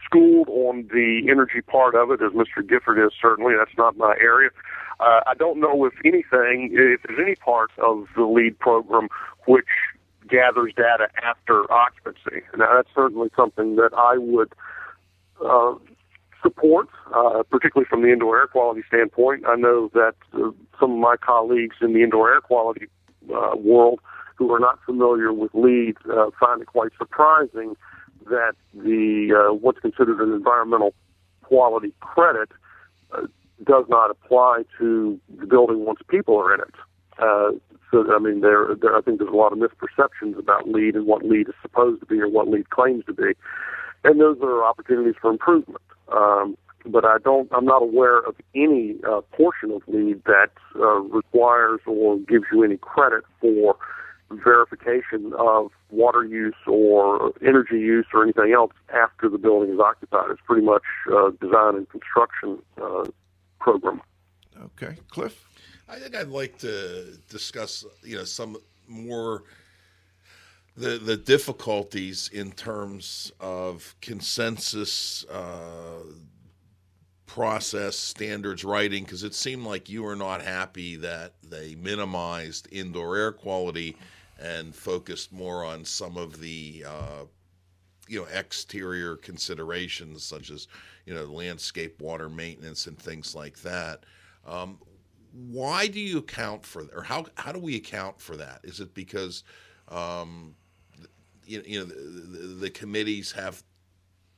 schooled 0.06 0.50
on 0.50 0.90
the 0.94 1.22
energy 1.30 1.62
part 1.62 1.96
of 1.96 2.12
it 2.12 2.22
as 2.22 2.34
Mr. 2.34 2.68
Gifford 2.68 3.00
is. 3.00 3.14
Certainly, 3.22 3.54
that's 3.58 3.78
not 3.78 3.96
my 3.96 4.16
area. 4.22 4.50
Uh, 5.00 5.22
I 5.26 5.34
don't 5.34 5.62
know 5.62 5.86
if 5.86 5.94
anything, 6.04 6.72
if 6.74 7.02
there's 7.08 7.20
any 7.22 7.36
part 7.36 7.72
of 7.78 8.08
the 8.18 8.24
LEED 8.24 8.60
program 8.60 9.08
which 9.48 9.66
gathers 10.30 10.74
data 10.76 11.08
after 11.24 11.72
occupancy. 11.72 12.46
Now, 12.58 12.76
that's 12.76 12.90
certainly 12.96 13.30
something 13.36 13.76
that 13.76 13.92
I 13.96 14.18
would 14.18 14.54
uh, 15.44 15.76
support, 16.42 16.88
uh, 17.14 17.44
particularly 17.50 17.88
from 17.90 18.02
the 18.02 18.12
indoor 18.12 18.40
air 18.40 18.48
quality 18.48 18.82
standpoint. 18.88 19.44
I 19.48 19.56
know 19.56 19.90
that 19.94 20.16
uh, 20.34 20.52
some 20.80 20.94
of 20.94 21.00
my 21.00 21.16
colleagues 21.18 21.78
in 21.82 21.94
the 21.94 22.04
indoor 22.04 22.32
air 22.32 22.42
quality 22.42 22.88
uh, 23.34 23.56
world 23.56 24.00
who 24.36 24.52
are 24.54 24.60
not 24.60 24.80
familiar 24.86 25.34
with 25.34 25.54
LEED 25.54 25.98
uh, 26.10 26.30
find 26.40 26.62
it 26.62 26.68
quite 26.68 26.92
surprising 26.98 27.76
that 28.26 28.54
the 28.74 29.34
uh, 29.36 29.54
what's 29.54 29.80
considered 29.80 30.20
an 30.22 30.34
environmental 30.34 30.94
quality 31.44 31.94
credit 32.00 32.50
uh, 33.12 33.28
does 33.66 33.86
not 33.90 34.12
apply 34.12 34.64
to 34.78 35.20
the 35.40 35.46
building 35.46 35.86
once 35.86 36.00
people 36.08 36.38
are 36.38 36.54
in 36.54 36.62
it. 36.62 36.76
Uh, 37.20 37.52
so, 37.92 38.06
I 38.14 38.20
mean, 38.20 38.42
there, 38.42 38.76
there, 38.80 38.96
I 38.96 39.02
think 39.02 39.20
there's 39.20 39.32
a 39.32 39.36
lot 39.36 39.52
of 39.52 39.60
misperceptions 39.60 40.38
about 40.38 40.68
LEED 40.68 40.96
and 40.96 41.06
what 41.06 41.24
LEED 41.26 41.50
is 41.50 41.56
supposed 41.62 42.00
to 42.02 42.06
be 42.06 42.20
or 42.20 42.30
what 42.30 42.48
LEED 42.48 42.70
claims 42.70 43.04
to 43.06 43.14
be, 43.14 43.34
and 44.04 44.20
those 44.20 44.38
are 44.42 44.64
opportunities 44.64 45.16
for 45.20 45.32
improvement. 45.32 45.82
Um, 46.12 46.58
but 46.86 47.04
I 47.04 47.18
don't, 47.24 47.50
I'm 47.52 47.66
not 47.66 47.82
aware 47.82 48.20
of 48.20 48.36
any 48.56 48.96
uh, 49.10 49.22
portion 49.34 49.72
of 49.72 49.82
LEED 49.88 50.24
that 50.26 50.52
uh, 50.76 51.00
requires 51.00 51.82
or 51.86 52.18
gives 52.20 52.46
you 52.52 52.64
any 52.64 52.78
credit 52.78 53.24
for 53.42 53.76
verification 54.32 55.34
of 55.38 55.72
water 55.90 56.24
use 56.24 56.56
or 56.68 57.34
energy 57.42 57.80
use 57.80 58.06
or 58.14 58.24
anything 58.24 58.54
else 58.54 58.72
after 58.94 59.28
the 59.28 59.38
building 59.38 59.74
is 59.74 59.80
occupied. 59.80 60.30
It's 60.30 60.42
pretty 60.46 60.66
much 60.66 60.84
uh, 61.12 61.32
design 61.42 61.76
and 61.76 61.90
construction 61.90 62.60
uh, 62.82 63.06
program. 63.60 64.02
Okay, 64.62 64.98
Cliff. 65.10 65.49
I 65.90 65.98
think 65.98 66.16
I'd 66.16 66.28
like 66.28 66.58
to 66.60 67.18
discuss, 67.30 67.84
you 68.04 68.18
know, 68.18 68.24
some 68.24 68.58
more 68.88 69.44
the 70.78 70.98
the 70.98 71.18
difficulties 71.18 72.30
in 72.32 72.52
terms 72.52 73.32
of 73.40 73.96
consensus 74.00 75.26
uh, 75.26 76.04
process 77.26 77.98
standards 77.98 78.64
writing 78.64 79.04
because 79.04 79.24
it 79.24 79.34
seemed 79.34 79.64
like 79.66 79.90
you 79.90 80.04
were 80.04 80.16
not 80.16 80.42
happy 80.42 80.96
that 80.96 81.34
they 81.48 81.76
minimized 81.76 82.68
indoor 82.72 83.18
air 83.18 83.32
quality 83.32 83.98
and 84.40 84.76
focused 84.76 85.34
more 85.34 85.66
on 85.66 85.84
some 85.84 86.18
of 86.18 86.40
the 86.40 86.86
uh, 86.88 87.24
you 88.08 88.22
know 88.22 88.28
exterior 88.32 89.16
considerations 89.16 90.24
such 90.24 90.52
as 90.52 90.68
you 91.06 91.16
know 91.16 91.26
landscape 91.26 92.00
water 92.00 92.30
maintenance 92.30 92.86
and 92.86 92.98
things 93.00 93.34
like 93.34 93.60
that. 93.62 94.04
Um, 94.48 94.78
why 95.32 95.88
do 95.88 96.00
you 96.00 96.20
account 96.20 96.66
for 96.66 96.86
or 96.94 97.04
how 97.04 97.26
how 97.36 97.52
do 97.52 97.60
we 97.60 97.76
account 97.76 98.20
for 98.20 98.36
that? 98.38 98.62
Is 98.64 98.80
it 98.80 98.94
because 98.94 99.44
um, 99.90 100.56
you, 101.46 101.64
you 101.66 101.80
know 101.80 101.86
the, 101.86 101.96
the, 101.96 102.48
the, 102.56 102.70
committees 102.70 103.32
have 103.32 103.64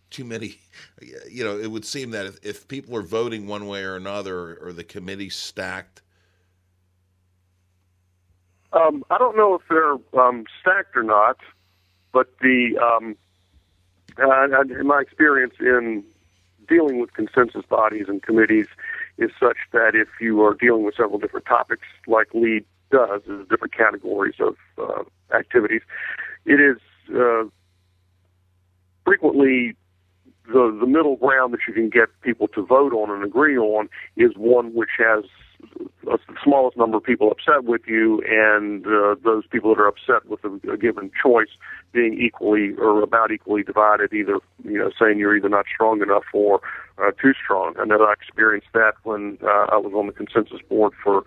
too 0.10 0.24
many 0.26 0.60
you 1.30 1.44
know 1.44 1.58
it 1.58 1.70
would 1.70 1.86
seem 1.86 2.12
that 2.12 2.26
if, 2.26 2.46
if 2.46 2.68
people 2.68 2.96
are 2.96 3.02
voting 3.02 3.48
one 3.48 3.68
way 3.68 3.84
or 3.84 3.96
another 3.96 4.56
or 4.56 4.74
the 4.74 4.84
committee 4.84 5.30
stacked? 5.30 6.02
Um, 8.74 9.04
I 9.10 9.18
don't 9.18 9.36
know 9.36 9.56
if 9.56 9.62
they're 9.70 9.98
um, 10.22 10.46
stacked 10.62 10.96
or 10.96 11.04
not, 11.04 11.38
but 12.14 12.38
the 12.40 12.78
uh, 14.18 14.64
in 14.80 14.88
my 14.88 15.02
experience 15.02 15.56
in 15.60 16.04
dealing 16.68 17.00
with 17.00 17.14
consensus 17.14 17.66
bodies 17.66 18.06
and 18.08 18.24
committees 18.24 18.68
is 19.22 19.32
such 19.40 19.58
that 19.72 19.92
if 19.94 20.08
you 20.20 20.42
are 20.44 20.54
dealing 20.54 20.84
with 20.84 20.96
several 20.96 21.20
different 21.20 21.46
topics, 21.46 21.84
like 22.08 22.28
LEED 22.34 22.66
does, 22.92 23.22
is 23.24 23.48
different 23.50 23.74
categories 23.74 24.36
of 24.40 24.56
uh, 24.78 25.04
activities, 25.36 25.82
it 26.46 26.60
is 26.60 26.78
uh, 27.16 27.44
frequently 29.06 29.76
the 30.48 30.76
the 30.80 30.88
middle 30.88 31.16
ground 31.16 31.54
that 31.54 31.60
you 31.68 31.74
can 31.74 31.90
get 31.90 32.10
people 32.22 32.48
to 32.50 32.66
vote 32.66 32.94
on 32.94 33.10
and 33.12 33.24
agree 33.24 33.58
on 33.58 33.88
is 34.18 34.32
one 34.36 34.74
which 34.74 34.90
has 34.98 35.24
the 36.04 36.18
smallest 36.44 36.78
number 36.78 36.98
of 36.98 37.04
people 37.04 37.32
upset 37.32 37.64
with 37.64 37.82
you, 37.88 38.22
and 38.28 38.86
uh, 38.86 39.16
those 39.24 39.46
people 39.48 39.74
that 39.74 39.82
are 39.82 39.88
upset 39.88 40.28
with 40.28 40.44
a, 40.44 40.74
a 40.74 40.78
given 40.78 41.12
choice 41.22 41.50
being 41.92 42.20
equally 42.20 42.74
or 42.78 43.02
about 43.02 43.32
equally 43.32 43.64
divided, 43.64 44.14
either 44.14 44.40
you 44.64 44.78
know 44.78 44.92
saying 45.00 45.20
you're 45.20 45.36
either 45.36 45.50
not 45.50 45.66
strong 45.74 46.02
enough 46.02 46.24
or 46.34 46.62
uh, 46.98 47.12
too 47.22 47.34
strong. 47.44 47.76
I 47.80 47.86
know 47.86 48.04
I 48.04 48.14
experienced 48.14 48.68
that 48.74 48.94
when 49.04 49.38
uh, 49.44 49.68
I 49.72 49.78
was 49.78 49.94
on 49.94 50.08
the 50.08 50.14
consensus 50.14 50.62
board 50.68 50.94
for 51.04 51.24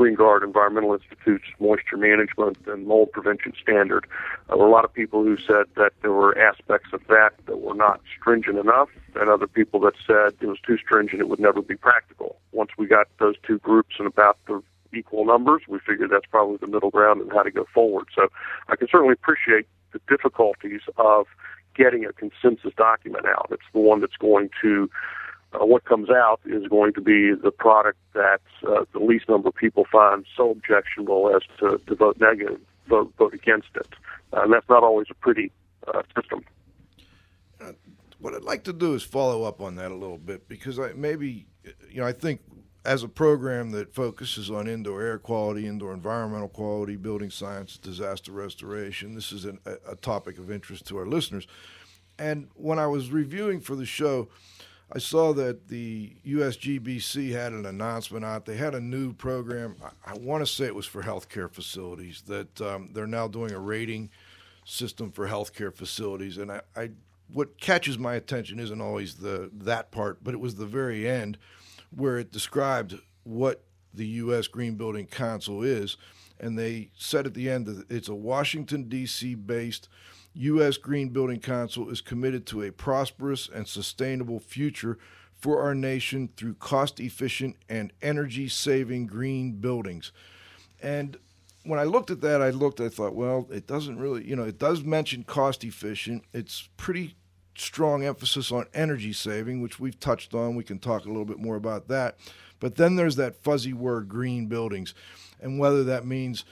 GreenGuard 0.00 0.42
Environmental 0.42 0.94
Institute's 0.94 1.44
moisture 1.58 1.98
management 1.98 2.56
and 2.66 2.86
mold 2.86 3.12
prevention 3.12 3.52
standard. 3.60 4.06
Uh, 4.48 4.56
there 4.56 4.56
were 4.56 4.66
a 4.66 4.70
lot 4.70 4.86
of 4.86 4.94
people 4.94 5.22
who 5.22 5.36
said 5.36 5.66
that 5.76 5.92
there 6.00 6.12
were 6.12 6.38
aspects 6.38 6.88
of 6.94 7.06
that 7.08 7.32
that 7.44 7.60
were 7.60 7.74
not 7.74 8.00
stringent 8.18 8.56
enough, 8.56 8.88
and 9.14 9.28
other 9.28 9.46
people 9.46 9.78
that 9.80 9.92
said 10.06 10.34
it 10.40 10.46
was 10.46 10.58
too 10.66 10.78
stringent, 10.78 11.20
it 11.20 11.28
would 11.28 11.38
never 11.38 11.60
be 11.60 11.76
practical. 11.76 12.36
Once 12.52 12.70
we 12.78 12.86
got 12.86 13.08
those 13.18 13.34
two 13.46 13.58
groups 13.58 13.96
in 14.00 14.06
about 14.06 14.38
the 14.46 14.62
equal 14.94 15.26
numbers, 15.26 15.62
we 15.68 15.78
figured 15.86 16.10
that's 16.10 16.26
probably 16.30 16.56
the 16.56 16.66
middle 16.66 16.90
ground 16.90 17.20
and 17.20 17.30
how 17.30 17.42
to 17.42 17.50
go 17.50 17.66
forward. 17.74 18.06
So 18.14 18.28
I 18.68 18.76
can 18.76 18.88
certainly 18.90 19.12
appreciate 19.12 19.66
the 19.92 20.00
difficulties 20.08 20.80
of 20.96 21.26
getting 21.76 22.06
a 22.06 22.12
consensus 22.14 22.72
document 22.74 23.26
out. 23.26 23.48
It's 23.50 23.62
the 23.74 23.80
one 23.80 24.00
that's 24.00 24.16
going 24.16 24.48
to 24.62 24.88
uh, 25.52 25.64
what 25.64 25.84
comes 25.84 26.10
out 26.10 26.40
is 26.44 26.66
going 26.68 26.92
to 26.94 27.00
be 27.00 27.32
the 27.34 27.50
product 27.50 27.98
that 28.14 28.40
uh, 28.68 28.84
the 28.92 29.00
least 29.00 29.28
number 29.28 29.48
of 29.48 29.54
people 29.54 29.84
find 29.90 30.24
so 30.36 30.50
objectionable 30.50 31.34
as 31.34 31.42
to, 31.58 31.80
to 31.86 31.94
vote 31.94 32.18
negative, 32.20 32.60
vote, 32.88 33.12
vote 33.18 33.34
against 33.34 33.68
it. 33.74 33.88
Uh, 34.32 34.42
and 34.42 34.52
that's 34.52 34.68
not 34.68 34.84
always 34.84 35.08
a 35.10 35.14
pretty 35.14 35.50
uh, 35.88 36.02
system. 36.14 36.44
Uh, 37.60 37.72
what 38.20 38.34
I'd 38.34 38.44
like 38.44 38.64
to 38.64 38.72
do 38.72 38.94
is 38.94 39.02
follow 39.02 39.44
up 39.44 39.60
on 39.60 39.74
that 39.76 39.90
a 39.90 39.94
little 39.94 40.18
bit 40.18 40.48
because 40.48 40.78
I 40.78 40.92
maybe, 40.92 41.46
you 41.90 42.00
know, 42.00 42.06
I 42.06 42.12
think 42.12 42.40
as 42.84 43.02
a 43.02 43.08
program 43.08 43.72
that 43.72 43.94
focuses 43.94 44.50
on 44.50 44.66
indoor 44.68 45.02
air 45.02 45.18
quality, 45.18 45.66
indoor 45.66 45.92
environmental 45.92 46.48
quality, 46.48 46.96
building 46.96 47.30
science, 47.30 47.76
disaster 47.76 48.32
restoration, 48.32 49.14
this 49.14 49.32
is 49.32 49.44
an, 49.44 49.58
a, 49.66 49.92
a 49.92 49.96
topic 49.96 50.38
of 50.38 50.50
interest 50.50 50.86
to 50.86 50.96
our 50.96 51.06
listeners. 51.06 51.46
And 52.18 52.48
when 52.54 52.78
I 52.78 52.86
was 52.86 53.10
reviewing 53.10 53.60
for 53.60 53.74
the 53.74 53.86
show, 53.86 54.28
I 54.92 54.98
saw 54.98 55.32
that 55.34 55.68
the 55.68 56.16
USGBC 56.26 57.30
had 57.30 57.52
an 57.52 57.64
announcement 57.64 58.24
out. 58.24 58.44
They 58.44 58.56
had 58.56 58.74
a 58.74 58.80
new 58.80 59.12
program. 59.12 59.76
I, 59.82 60.12
I 60.12 60.18
want 60.18 60.44
to 60.44 60.52
say 60.52 60.66
it 60.66 60.74
was 60.74 60.86
for 60.86 61.02
healthcare 61.02 61.50
facilities 61.50 62.22
that 62.26 62.60
um, 62.60 62.90
they're 62.92 63.06
now 63.06 63.28
doing 63.28 63.52
a 63.52 63.58
rating 63.58 64.10
system 64.64 65.12
for 65.12 65.28
healthcare 65.28 65.72
facilities. 65.72 66.38
And 66.38 66.50
I, 66.50 66.60
I, 66.74 66.90
what 67.32 67.60
catches 67.60 67.98
my 67.98 68.14
attention 68.14 68.58
isn't 68.58 68.80
always 68.80 69.14
the 69.14 69.50
that 69.52 69.92
part, 69.92 70.24
but 70.24 70.34
it 70.34 70.40
was 70.40 70.56
the 70.56 70.66
very 70.66 71.08
end 71.08 71.38
where 71.94 72.18
it 72.18 72.32
described 72.32 72.94
what 73.22 73.62
the 73.94 74.06
U.S. 74.06 74.48
Green 74.48 74.74
Building 74.74 75.06
Council 75.06 75.62
is, 75.62 75.96
and 76.38 76.58
they 76.58 76.90
said 76.96 77.26
at 77.26 77.34
the 77.34 77.50
end 77.50 77.66
that 77.66 77.90
it's 77.90 78.08
a 78.08 78.14
Washington 78.14 78.84
D.C. 78.88 79.34
based 79.34 79.88
U.S. 80.34 80.76
Green 80.76 81.08
Building 81.08 81.40
Council 81.40 81.90
is 81.90 82.00
committed 82.00 82.46
to 82.46 82.62
a 82.62 82.70
prosperous 82.70 83.48
and 83.52 83.66
sustainable 83.66 84.38
future 84.38 84.98
for 85.34 85.62
our 85.62 85.74
nation 85.74 86.28
through 86.36 86.54
cost 86.54 87.00
efficient 87.00 87.56
and 87.68 87.92
energy 88.02 88.48
saving 88.48 89.06
green 89.06 89.52
buildings. 89.52 90.12
And 90.82 91.16
when 91.64 91.78
I 91.78 91.84
looked 91.84 92.10
at 92.10 92.20
that, 92.20 92.42
I 92.42 92.50
looked, 92.50 92.80
I 92.80 92.88
thought, 92.88 93.14
well, 93.14 93.46
it 93.50 93.66
doesn't 93.66 93.98
really, 93.98 94.26
you 94.26 94.36
know, 94.36 94.44
it 94.44 94.58
does 94.58 94.82
mention 94.82 95.24
cost 95.24 95.64
efficient. 95.64 96.24
It's 96.32 96.68
pretty 96.76 97.16
strong 97.56 98.04
emphasis 98.04 98.52
on 98.52 98.66
energy 98.72 99.12
saving, 99.12 99.60
which 99.60 99.80
we've 99.80 99.98
touched 99.98 100.34
on. 100.34 100.54
We 100.54 100.64
can 100.64 100.78
talk 100.78 101.04
a 101.04 101.08
little 101.08 101.24
bit 101.24 101.38
more 101.38 101.56
about 101.56 101.88
that. 101.88 102.16
But 102.60 102.76
then 102.76 102.96
there's 102.96 103.16
that 103.16 103.42
fuzzy 103.42 103.72
word 103.72 104.08
green 104.08 104.46
buildings, 104.46 104.94
and 105.40 105.58
whether 105.58 105.82
that 105.84 106.06
means 106.06 106.44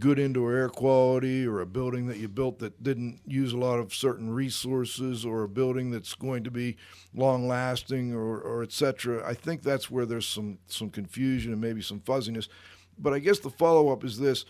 good 0.00 0.18
indoor 0.18 0.52
air 0.52 0.68
quality 0.68 1.46
or 1.46 1.60
a 1.60 1.66
building 1.66 2.06
that 2.06 2.18
you 2.18 2.28
built 2.28 2.58
that 2.58 2.82
didn't 2.82 3.20
use 3.26 3.52
a 3.52 3.56
lot 3.56 3.78
of 3.78 3.94
certain 3.94 4.30
resources 4.30 5.24
or 5.24 5.42
a 5.42 5.48
building 5.48 5.90
that's 5.90 6.14
going 6.14 6.44
to 6.44 6.50
be 6.50 6.76
long 7.14 7.48
lasting 7.48 8.14
or, 8.14 8.38
or 8.38 8.62
et 8.62 8.72
cetera. 8.72 9.26
I 9.26 9.34
think 9.34 9.62
that's 9.62 9.90
where 9.90 10.06
there's 10.06 10.26
some, 10.26 10.58
some 10.66 10.90
confusion 10.90 11.52
and 11.52 11.60
maybe 11.60 11.82
some 11.82 12.00
fuzziness. 12.00 12.48
But 12.98 13.14
I 13.14 13.18
guess 13.18 13.38
the 13.38 13.50
follow 13.50 13.90
up 13.90 14.04
is 14.04 14.18
this 14.18 14.44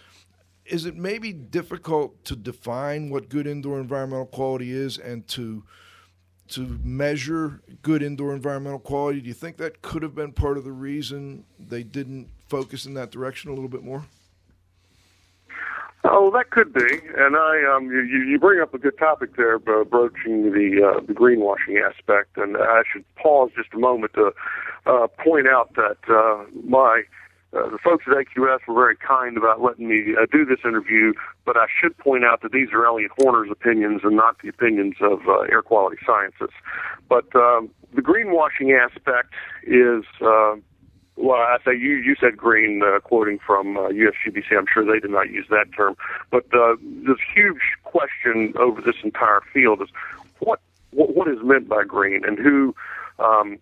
is 0.64 0.84
it 0.84 0.96
maybe 0.96 1.32
difficult 1.32 2.22
to 2.26 2.36
define 2.36 3.08
what 3.08 3.30
good 3.30 3.46
indoor 3.46 3.80
environmental 3.80 4.26
quality 4.26 4.70
is 4.70 4.98
and 4.98 5.26
to 5.28 5.64
to 6.48 6.78
measure 6.82 7.60
good 7.82 8.02
indoor 8.02 8.34
environmental 8.34 8.78
quality. 8.78 9.20
Do 9.20 9.28
you 9.28 9.34
think 9.34 9.58
that 9.58 9.82
could 9.82 10.02
have 10.02 10.14
been 10.14 10.32
part 10.32 10.56
of 10.56 10.64
the 10.64 10.72
reason 10.72 11.44
they 11.58 11.82
didn't 11.82 12.28
focus 12.48 12.86
in 12.86 12.94
that 12.94 13.10
direction 13.10 13.50
a 13.50 13.54
little 13.54 13.68
bit 13.68 13.82
more? 13.82 14.04
Oh, 16.10 16.30
that 16.30 16.50
could 16.50 16.72
be, 16.72 17.00
and 17.16 17.36
I 17.36 17.76
um, 17.76 17.90
you, 17.90 18.00
you 18.00 18.38
bring 18.38 18.60
up 18.60 18.72
a 18.72 18.78
good 18.78 18.96
topic 18.98 19.36
there, 19.36 19.56
uh, 19.56 19.84
broaching 19.84 20.52
the 20.52 20.82
uh, 20.82 21.00
the 21.06 21.12
greenwashing 21.12 21.76
aspect, 21.84 22.38
and 22.38 22.56
I 22.56 22.82
should 22.90 23.04
pause 23.16 23.50
just 23.54 23.74
a 23.74 23.78
moment 23.78 24.14
to 24.14 24.32
uh, 24.86 25.06
point 25.22 25.46
out 25.46 25.74
that 25.74 25.98
uh, 26.08 26.44
my 26.64 27.02
uh, 27.52 27.68
the 27.70 27.78
folks 27.82 28.04
at 28.06 28.14
AQS 28.14 28.60
were 28.66 28.74
very 28.74 28.96
kind 28.96 29.36
about 29.36 29.62
letting 29.62 29.88
me 29.88 30.14
uh, 30.20 30.26
do 30.30 30.44
this 30.44 30.58
interview, 30.64 31.12
but 31.44 31.56
I 31.56 31.66
should 31.80 31.96
point 31.98 32.24
out 32.24 32.42
that 32.42 32.52
these 32.52 32.68
are 32.72 32.86
Elliot 32.86 33.10
Horner's 33.18 33.50
opinions 33.50 34.02
and 34.04 34.16
not 34.16 34.36
the 34.42 34.48
opinions 34.48 34.96
of 35.00 35.20
uh, 35.28 35.40
Air 35.50 35.62
Quality 35.62 35.96
Sciences. 36.06 36.54
But 37.08 37.24
um, 37.34 37.70
the 37.94 38.02
greenwashing 38.02 38.78
aspect 38.78 39.32
is, 39.62 40.04
uh, 40.20 40.56
well, 41.18 41.38
I 41.38 41.58
say 41.64 41.72
you 41.72 41.96
you 41.96 42.14
said 42.20 42.36
green, 42.36 42.82
uh, 42.82 43.00
quoting 43.00 43.38
from 43.44 43.76
uh, 43.76 43.88
USGBC. 43.88 44.56
I'm 44.56 44.66
sure 44.72 44.84
they 44.84 45.00
did 45.00 45.10
not 45.10 45.30
use 45.30 45.46
that 45.50 45.66
term, 45.76 45.96
but 46.30 46.44
uh, 46.54 46.76
this 46.80 47.18
huge 47.34 47.60
question 47.82 48.52
over 48.56 48.80
this 48.80 48.94
entire 49.02 49.40
field 49.52 49.82
is 49.82 49.88
what 50.38 50.60
what, 50.92 51.14
what 51.14 51.28
is 51.28 51.38
meant 51.42 51.68
by 51.68 51.84
green 51.84 52.24
and 52.24 52.38
who 52.38 52.74
um, 53.18 53.58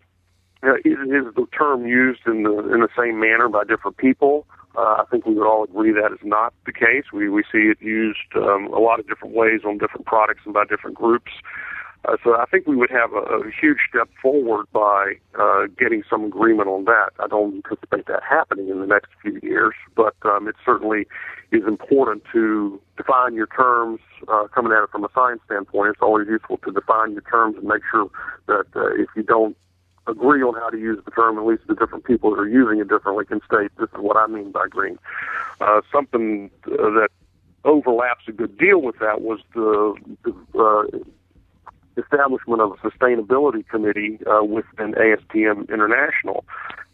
uh, 0.63 0.75
is, 0.85 0.99
is 0.99 1.35
the 1.35 1.47
term 1.57 1.87
used 1.87 2.21
in 2.27 2.43
the 2.43 2.59
in 2.75 2.81
the 2.81 2.91
same 2.97 3.19
manner 3.19 3.49
by 3.49 3.65
different 3.65 3.97
people? 3.97 4.47
Uh, 4.77 5.01
I 5.01 5.05
think 5.11 5.25
we 5.25 5.33
would 5.33 5.47
all 5.49 5.65
agree 5.65 5.93
that 5.93 6.13
is 6.13 6.19
not 6.23 6.53
the 6.67 6.73
case. 6.73 7.05
We 7.11 7.31
we 7.31 7.43
see 7.51 7.71
it 7.71 7.81
used 7.81 8.19
um, 8.35 8.67
a 8.67 8.79
lot 8.79 9.01
of 9.01 9.09
different 9.09 9.35
ways 9.35 9.63
on 9.65 9.79
different 9.79 10.05
products 10.05 10.41
and 10.45 10.53
by 10.53 10.65
different 10.67 10.97
groups. 10.97 11.33
Uh, 12.07 12.17
so 12.23 12.37
I 12.37 12.45
think 12.47 12.67
we 12.67 12.77
would 12.77 12.91
have 12.91 13.13
a, 13.13 13.19
a 13.19 13.51
huge 13.51 13.79
step 13.89 14.09
forward 14.23 14.67
by 14.73 15.15
uh, 15.39 15.67
getting 15.79 16.05
some 16.09 16.25
agreement 16.25 16.69
on 16.69 16.85
that. 16.85 17.11
I 17.19 17.27
don't 17.27 17.57
anticipate 17.57 18.07
that 18.07 18.23
happening 18.23 18.69
in 18.69 18.81
the 18.81 18.87
next 18.87 19.11
few 19.23 19.41
years, 19.43 19.75
but 19.97 20.15
um, 20.25 20.47
it 20.47 20.55
certainly 20.65 21.07
is 21.51 21.65
important 21.67 22.23
to 22.33 22.81
define 22.97 23.35
your 23.35 23.49
terms. 23.49 24.01
Uh, 24.29 24.47
coming 24.55 24.73
at 24.73 24.85
it 24.85 24.91
from 24.91 25.05
a 25.05 25.09
science 25.15 25.41
standpoint, 25.47 25.91
it's 25.91 26.03
always 26.03 26.29
useful 26.29 26.59
to 26.59 26.71
define 26.71 27.13
your 27.13 27.23
terms 27.23 27.57
and 27.57 27.65
make 27.65 27.83
sure 27.91 28.09
that 28.47 28.67
uh, 28.77 28.95
if 28.95 29.09
you 29.17 29.25
don't 29.25 29.57
agree 30.07 30.43
on 30.43 30.55
how 30.55 30.71
to 30.71 30.79
use 30.79 31.03
the 31.05 31.11
term, 31.11 31.37
at 31.39 31.45
least 31.45 31.63
the 31.67 31.75
different 31.75 32.05
people 32.05 32.31
that 32.31 32.39
are 32.39 32.49
using 32.49 32.79
it 32.79 32.89
differently 32.89 33.25
can 33.25 33.41
state 33.45 33.71
this 33.79 33.89
is 33.89 33.99
what 33.99 34.17
I 34.17 34.29
mean 34.29 34.53
by 34.53 34.69
green. 34.69 34.97
Uh, 35.61 35.81
something 35.93 36.51
uh, 36.67 36.71
that 36.77 37.09
overlaps 37.65 38.29
a 38.29 38.33
good 38.33 38.57
deal 38.57 38.81
with 38.81 38.97
that 39.01 39.21
was 39.23 39.41
the, 39.55 39.95
the 40.23 40.33
uh, 40.57 40.99
establishment 41.97 42.61
of 42.61 42.73
a 42.73 42.77
sustainability 42.77 43.67
committee 43.69 44.19
uh, 44.27 44.45
within 44.45 44.93
ASTM 44.95 45.69
International. 45.69 46.45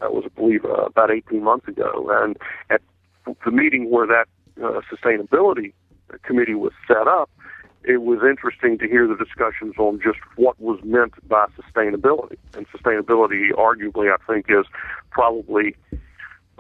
That 0.01 0.13
was, 0.13 0.25
I 0.27 0.41
believe, 0.41 0.65
uh, 0.65 0.85
about 0.85 1.11
18 1.11 1.43
months 1.43 1.69
ago. 1.69 2.09
And 2.23 2.37
at 2.71 2.81
the 3.45 3.51
meeting 3.51 3.91
where 3.91 4.07
that 4.07 4.27
uh, 4.63 4.81
sustainability 4.93 5.73
committee 6.25 6.55
was 6.55 6.73
set 6.87 7.09
up, 7.09 7.31
it 7.85 8.03
was 8.03 8.21
interesting 8.23 8.79
to 8.79 8.87
hear 8.87 9.09
the 9.09 9.17
discussions 9.17 9.75
on 9.77 10.01
just 10.03 10.19
what 10.37 10.61
was 10.61 10.79
meant 10.85 11.15
by 11.29 11.47
sustainability. 11.61 12.37
And 12.55 12.67
sustainability, 12.69 13.51
arguably, 13.53 14.13
I 14.13 14.17
think, 14.33 14.47
is 14.49 14.67
probably 15.11 15.75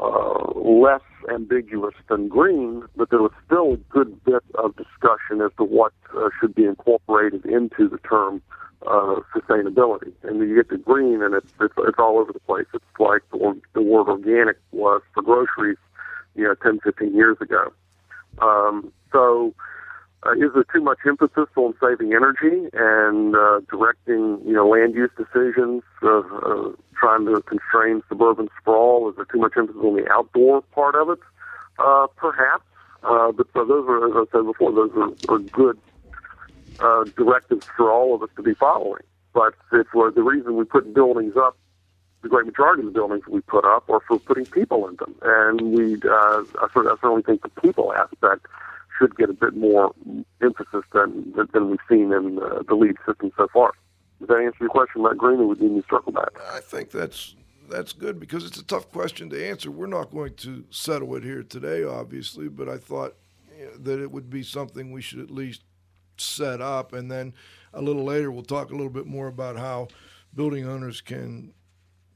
uh, 0.02 0.58
less 0.58 1.02
ambiguous 1.32 1.94
than 2.08 2.28
green, 2.28 2.82
but 2.96 3.10
there 3.10 3.20
was 3.20 3.32
still 3.46 3.74
a 3.74 3.76
good 3.76 4.22
bit 4.24 4.42
of 4.56 4.74
discussion 4.76 5.40
as 5.40 5.50
to 5.56 5.64
what 5.64 5.92
uh, 6.16 6.28
should 6.40 6.54
be 6.54 6.64
incorporated 6.64 7.44
into 7.46 7.88
the 7.88 7.98
term 7.98 8.42
uh, 8.86 9.20
sustainability. 9.34 10.12
And 10.22 10.40
you 10.40 10.56
get 10.56 10.70
to 10.70 10.78
green, 10.78 11.22
and 11.22 11.34
it's, 11.34 11.52
it's 11.60 11.74
it's 11.78 11.98
all 11.98 12.18
over 12.18 12.32
the 12.32 12.40
place. 12.40 12.66
It's 12.74 12.84
like 12.98 13.22
the, 13.30 13.60
the 13.74 13.82
word 13.82 14.08
organic 14.08 14.56
was 14.72 15.02
for 15.14 15.22
groceries, 15.22 15.78
you 16.34 16.44
know, 16.44 16.54
10, 16.62 16.80
15 16.80 17.14
years 17.14 17.36
ago. 17.40 17.72
Um, 18.40 18.92
so 19.12 19.54
uh, 20.24 20.32
is 20.32 20.52
there 20.54 20.64
too 20.72 20.80
much 20.80 20.98
emphasis 21.06 21.48
on 21.56 21.74
saving 21.80 22.14
energy 22.14 22.68
and 22.72 23.34
uh, 23.34 23.60
directing, 23.68 24.40
you 24.46 24.52
know, 24.52 24.68
land 24.68 24.94
use 24.94 25.10
decisions, 25.16 25.82
uh, 26.02 26.18
uh, 26.18 26.72
trying 26.94 27.26
to 27.26 27.42
constrain 27.42 28.02
suburban 28.08 28.48
sprawl? 28.60 29.10
Is 29.10 29.16
there 29.16 29.24
too 29.24 29.38
much 29.38 29.52
emphasis 29.56 29.82
on 29.82 29.96
the 29.96 30.08
outdoor 30.12 30.62
part 30.62 30.94
of 30.94 31.10
it? 31.10 31.18
Uh, 31.78 32.06
perhaps. 32.16 32.64
Uh, 33.02 33.32
but 33.32 33.48
so 33.52 33.64
those 33.64 33.84
are, 33.88 34.06
as 34.06 34.28
I 34.28 34.38
said 34.38 34.46
before, 34.46 34.70
those 34.70 34.92
are, 34.94 35.34
are 35.34 35.38
good 35.40 35.78
uh, 36.78 37.04
directives 37.16 37.66
for 37.76 37.90
all 37.90 38.14
of 38.14 38.22
us 38.22 38.30
to 38.36 38.42
be 38.42 38.54
following. 38.54 39.02
But 39.32 39.54
if 39.72 39.88
uh, 39.96 40.10
the 40.10 40.22
reason 40.22 40.56
we 40.56 40.64
put 40.64 40.94
buildings 40.94 41.34
up, 41.36 41.56
the 42.22 42.28
great 42.28 42.46
majority 42.46 42.82
of 42.82 42.86
the 42.86 42.92
buildings 42.92 43.24
we 43.28 43.40
put 43.40 43.64
up 43.64 43.90
are 43.90 44.00
for 44.06 44.20
putting 44.20 44.46
people 44.46 44.86
in 44.86 44.94
them, 44.96 45.16
and 45.22 45.60
we, 45.76 45.94
uh, 46.08 46.44
of 46.62 46.70
I 46.76 46.94
certainly 47.00 47.22
think 47.22 47.42
the 47.42 47.48
people 47.60 47.92
aspect 47.92 48.46
should 48.98 49.16
get 49.16 49.30
a 49.30 49.34
bit 49.34 49.54
more 49.54 49.92
emphasis 50.42 50.84
than 50.92 51.34
than 51.52 51.70
we've 51.70 51.78
seen 51.88 52.12
in 52.12 52.38
uh, 52.38 52.62
the 52.68 52.74
LEED 52.74 52.96
system 53.06 53.32
so 53.36 53.48
far. 53.52 53.72
Does 54.20 54.28
that 54.28 54.38
answer 54.38 54.58
your 54.60 54.70
question 54.70 55.02
Matt 55.02 55.18
green, 55.18 55.40
or 55.40 55.46
would 55.48 55.60
you 55.60 55.68
need 55.68 55.82
to 55.82 55.88
circle 55.90 56.12
back? 56.12 56.30
I 56.52 56.60
think 56.60 56.90
that's 56.90 57.34
that's 57.68 57.92
good 57.92 58.20
because 58.20 58.44
it's 58.44 58.58
a 58.58 58.64
tough 58.64 58.90
question 58.90 59.30
to 59.30 59.48
answer. 59.48 59.70
We're 59.70 59.86
not 59.86 60.10
going 60.10 60.34
to 60.36 60.64
settle 60.70 61.14
it 61.16 61.24
here 61.24 61.42
today, 61.42 61.84
obviously, 61.84 62.48
but 62.48 62.68
I 62.68 62.76
thought 62.76 63.16
that 63.80 64.00
it 64.00 64.10
would 64.10 64.30
be 64.30 64.42
something 64.42 64.92
we 64.92 65.02
should 65.02 65.20
at 65.20 65.30
least 65.30 65.62
set 66.16 66.60
up, 66.60 66.92
and 66.92 67.10
then 67.10 67.34
a 67.72 67.82
little 67.82 68.04
later 68.04 68.30
we'll 68.30 68.42
talk 68.42 68.70
a 68.70 68.74
little 68.74 68.90
bit 68.90 69.06
more 69.06 69.28
about 69.28 69.56
how 69.56 69.88
building 70.34 70.66
owners 70.66 71.00
can 71.00 71.52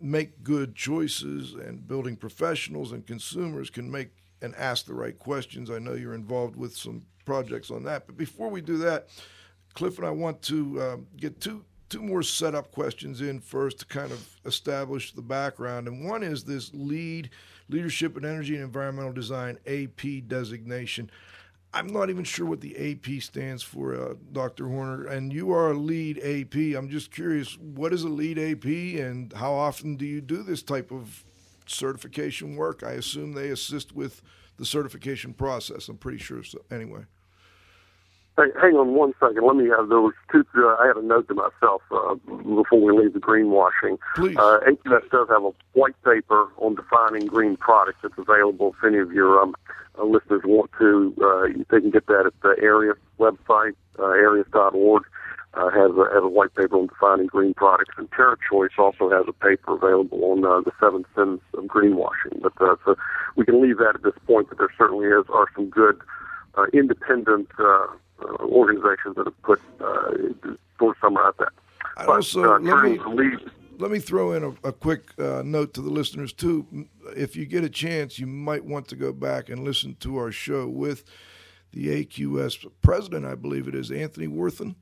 make 0.01 0.43
good 0.43 0.75
choices 0.75 1.55
and 1.55 1.89
building 1.89 2.17
professionals 2.17 2.93
and 2.93 3.07
consumers 3.07 3.71
can 3.71 3.91
make 3.91 4.09
and 4.43 4.55
ask 4.57 4.87
the 4.87 4.95
right 4.95 5.19
questions. 5.19 5.71
I 5.71 5.79
know 5.79 5.95
you're 5.95 6.15
involved 6.15 6.57
with 6.57 6.77
some 6.77 7.03
projects 7.25 7.71
on 7.71 7.83
that. 7.85 8.07
But 8.07 8.17
before 8.17 8.49
we 8.49 8.61
do 8.61 8.79
that, 8.79 9.09
Cliff 9.75 9.99
and 9.99 10.07
I 10.07 10.11
want 10.11 10.41
to 10.43 10.83
um, 10.83 11.07
get 11.17 11.41
two 11.41 11.65
two 11.89 12.03
more 12.03 12.23
setup 12.23 12.73
questions 12.73 13.21
in 13.21 13.41
first 13.41 13.79
to 13.79 13.87
kind 13.87 14.11
of 14.11 14.27
establish 14.45 15.13
the 15.13 15.23
background. 15.23 15.87
And 15.87 16.05
one 16.05 16.23
is 16.23 16.43
this 16.43 16.73
LEED 16.75 17.31
leadership 17.69 18.17
in 18.17 18.25
energy 18.25 18.55
and 18.55 18.65
environmental 18.65 19.13
design 19.13 19.59
AP 19.67 20.27
designation. 20.27 21.11
I'm 21.73 21.89
not 21.89 22.11
even 22.11 22.25
sure 22.25 22.47
what 22.47 22.61
the 22.61 22.75
AP 22.77 23.23
stands 23.23 23.63
for, 23.63 23.95
uh, 23.95 24.15
Dr. 24.33 24.67
Horner. 24.67 25.07
And 25.07 25.33
you 25.33 25.53
are 25.53 25.73
a 25.73 25.75
LEED 25.75 26.19
AP. 26.19 26.77
I'm 26.77 26.89
just 26.89 27.11
curious, 27.13 27.59
what 27.59 27.93
is 27.93 28.03
a 28.03 28.09
LEED 28.09 28.39
AP, 28.39 28.65
and 29.01 29.33
how 29.35 29.53
often 29.53 29.97
do 29.97 30.07
you 30.07 30.21
do 30.21 30.43
this 30.43 30.63
type 30.63 30.91
of 30.91 31.26
certification 31.67 32.57
work. 32.57 32.83
I 32.83 32.93
assume 32.93 33.33
they 33.33 33.49
assist 33.49 33.95
with 33.95 34.23
the 34.57 34.67
certification 34.67 35.35
process. 35.35 35.89
I'm 35.89 35.99
pretty 35.99 36.19
sure. 36.19 36.43
So, 36.43 36.63
anyway. 36.71 37.03
Hey, 38.37 38.51
hang 38.61 38.75
on 38.75 38.95
one 38.95 39.15
second. 39.19 39.47
Let 39.47 39.57
me 39.57 39.69
have 39.69 39.89
those 39.89 40.13
two. 40.31 40.45
Uh, 40.55 40.77
I 40.79 40.89
had 40.89 40.97
a 40.97 41.03
note 41.03 41.27
to 41.29 41.35
myself 41.35 41.81
uh, 41.91 42.15
before 42.55 42.83
we 42.83 42.93
leave 42.93 43.15
the 43.15 43.19
greenwashing. 43.19 43.99
Please. 44.15 44.37
Uh, 44.37 44.61
AQS 44.67 45.11
does 45.11 45.29
have 45.31 45.43
a 45.43 45.53
white 45.73 46.01
paper 46.05 46.49
on 46.59 46.75
defining 46.75 47.27
green 47.27 47.57
products. 47.57 48.01
that's 48.03 48.19
available 48.19 48.75
if 48.77 48.85
any 48.85 48.99
of 48.99 49.11
your 49.11 49.41
um, 49.41 49.55
uh, 49.99 50.05
listeners 50.05 50.43
want 50.45 50.71
to. 50.79 51.15
Uh, 51.23 51.63
they 51.71 51.81
can 51.81 51.91
get 51.91 52.07
that 52.09 52.27
at 52.27 52.39
the 52.43 52.55
area 52.61 52.93
website, 53.19 53.75
uh, 53.99 54.05
areas.org 54.05 55.03
uh, 55.03 55.07
has, 55.57 55.91
a, 55.93 56.05
has 56.13 56.23
a 56.23 56.29
white 56.29 56.55
paper 56.55 56.77
on 56.77 56.87
defining 56.87 57.27
green 57.27 57.55
products, 57.55 57.95
and 57.97 58.11
TerraChoice 58.11 58.79
also 58.79 59.11
has 59.11 59.25
a 59.27 59.33
paper 59.33 59.75
available 59.75 60.25
on 60.25 60.45
uh, 60.45 60.61
the 60.61 60.73
seven 60.79 61.05
sins 61.15 61.41
of 61.55 61.65
greenwashing. 61.65 62.43
But 62.43 62.53
uh, 62.61 62.77
so 62.85 62.97
we 63.37 63.45
can 63.45 63.63
leave 63.63 63.79
that 63.79 63.95
at 63.95 64.03
this 64.03 64.15
point. 64.27 64.49
But 64.49 64.59
there 64.59 64.73
certainly 64.77 65.07
is 65.07 65.25
are 65.33 65.47
some 65.55 65.71
good 65.71 66.01
uh, 66.57 66.67
independent 66.73 67.49
uh, 67.59 67.87
uh, 68.23 68.45
organizations 68.45 69.17
that 69.17 69.27
have 69.27 69.43
put 69.43 69.61
uh, 69.81 70.11
sort 70.79 70.97
of 70.97 71.01
summarize 71.01 71.35
that. 71.39 71.53
But, 71.97 72.09
also 72.09 72.55
uh, 72.55 72.59
let 72.59 72.85
me 72.85 72.99
lead, 73.07 73.39
let 73.79 73.91
me 73.91 73.99
throw 73.99 74.33
in 74.33 74.45
a, 74.45 74.69
a 74.69 74.73
quick 74.73 75.11
uh, 75.19 75.43
note 75.45 75.75
to 75.75 75.83
the 75.83 75.91
listeners 75.91 76.33
too. 76.33 76.89
If 77.17 77.37
you 77.37 77.47
get 77.47 77.65
a 77.65 77.71
chance, 77.71 78.19
you 78.19 78.27
might 78.27 78.65
want 78.65 78.89
to 78.89 78.97
go 78.97 79.13
back 79.13 79.49
and 79.49 79.65
listen 79.65 79.97
to 80.01 80.17
our 80.17 80.33
show 80.33 80.69
with 80.69 81.05
the 81.73 82.05
AQS 82.05 82.67
president, 82.81 83.27
I 83.27 83.35
believe 83.35 83.69
it 83.69 83.75
is 83.75 83.91
Anthony 83.91 84.29
Worthen. 84.29 84.77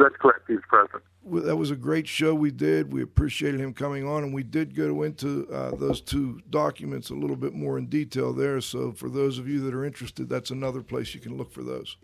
That's 0.00 0.16
correct. 0.16 0.44
He's 0.48 0.60
president. 0.66 1.02
That 1.30 1.56
was 1.56 1.70
a 1.70 1.76
great 1.76 2.08
show 2.08 2.34
we 2.34 2.50
did. 2.50 2.90
We 2.90 3.02
appreciated 3.02 3.60
him 3.60 3.74
coming 3.74 4.08
on, 4.08 4.24
and 4.24 4.32
we 4.32 4.42
did 4.42 4.74
go 4.74 5.02
into 5.02 5.46
uh, 5.52 5.76
those 5.76 6.00
two 6.00 6.40
documents 6.48 7.10
a 7.10 7.14
little 7.14 7.36
bit 7.36 7.52
more 7.52 7.76
in 7.76 7.86
detail 7.86 8.32
there. 8.32 8.62
So, 8.62 8.92
for 8.92 9.10
those 9.10 9.38
of 9.38 9.46
you 9.46 9.60
that 9.60 9.74
are 9.74 9.84
interested, 9.84 10.30
that's 10.30 10.50
another 10.50 10.80
place 10.80 11.14
you 11.14 11.20
can 11.20 11.36
look 11.36 11.52
for 11.52 11.62
those. 11.62 11.98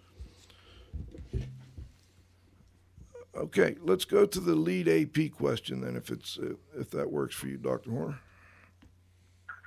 Okay, 3.35 3.77
let's 3.83 4.05
go 4.05 4.27
to 4.27 4.41
the 4.41 4.55
LEED 4.55 4.89
AP 4.89 5.33
question 5.33 5.81
then, 5.81 5.97
if 5.97 6.11
it's 6.11 6.39
uh, 6.39 6.55
if 6.79 6.91
that 6.91 7.11
works 7.11 7.35
for 7.35 7.47
you, 7.47 7.57
Dr. 7.57 7.91
Horner. 7.91 8.19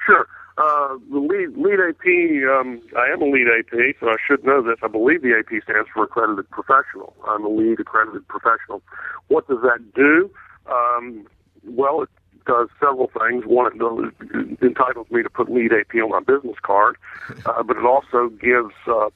Sure. 0.05 0.27
Uh, 0.59 0.97
the 1.09 1.19
LEED 1.19 1.55
LEED 1.55 1.79
AP. 1.79 2.59
Um, 2.59 2.81
I 2.97 3.07
am 3.13 3.21
a 3.21 3.25
LEED 3.25 3.47
AP, 3.47 3.95
so 4.01 4.09
I 4.09 4.17
should 4.27 4.43
know 4.43 4.61
this. 4.61 4.75
I 4.83 4.89
believe 4.89 5.21
the 5.21 5.31
AP 5.39 5.63
stands 5.63 5.87
for 5.93 6.03
accredited 6.03 6.49
professional. 6.49 7.15
I'm 7.25 7.45
a 7.45 7.49
LEED 7.49 7.79
accredited 7.79 8.27
professional. 8.27 8.81
What 9.29 9.47
does 9.47 9.59
that 9.61 9.79
do? 9.95 10.29
Um, 10.69 11.25
well, 11.63 12.01
it 12.01 12.09
does 12.45 12.67
several 12.77 13.09
things. 13.17 13.45
One, 13.45 13.71
it 13.71 14.61
entitles 14.61 15.09
me 15.11 15.23
to 15.23 15.29
put 15.29 15.49
LEED 15.49 15.71
AP 15.71 15.95
on 16.03 16.09
my 16.09 16.19
business 16.19 16.57
card, 16.61 16.97
uh, 17.45 17.63
but 17.63 17.77
it 17.77 17.85
also 17.85 18.27
gives 18.27 18.75
uh, 18.85 19.07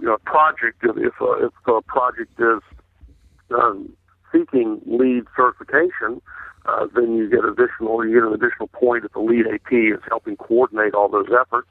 you 0.00 0.06
know, 0.06 0.14
a 0.14 0.18
project 0.18 0.82
if 0.82 0.96
if 0.96 1.20
a, 1.20 1.46
if 1.46 1.52
a 1.68 1.82
project 1.82 2.32
is 2.40 2.62
um, 3.56 3.92
seeking 4.32 4.80
LEED 4.86 5.24
certification 5.36 6.20
uh, 6.66 6.86
then 6.94 7.16
you 7.16 7.28
get 7.30 7.44
additional, 7.44 8.04
you 8.06 8.14
get 8.14 8.24
an 8.24 8.34
additional 8.34 8.68
point 8.68 9.04
if 9.04 9.12
the 9.12 9.20
LEED 9.20 9.46
AP 9.46 9.72
is 9.72 10.00
helping 10.08 10.36
coordinate 10.36 10.94
all 10.94 11.08
those 11.08 11.28
efforts. 11.28 11.68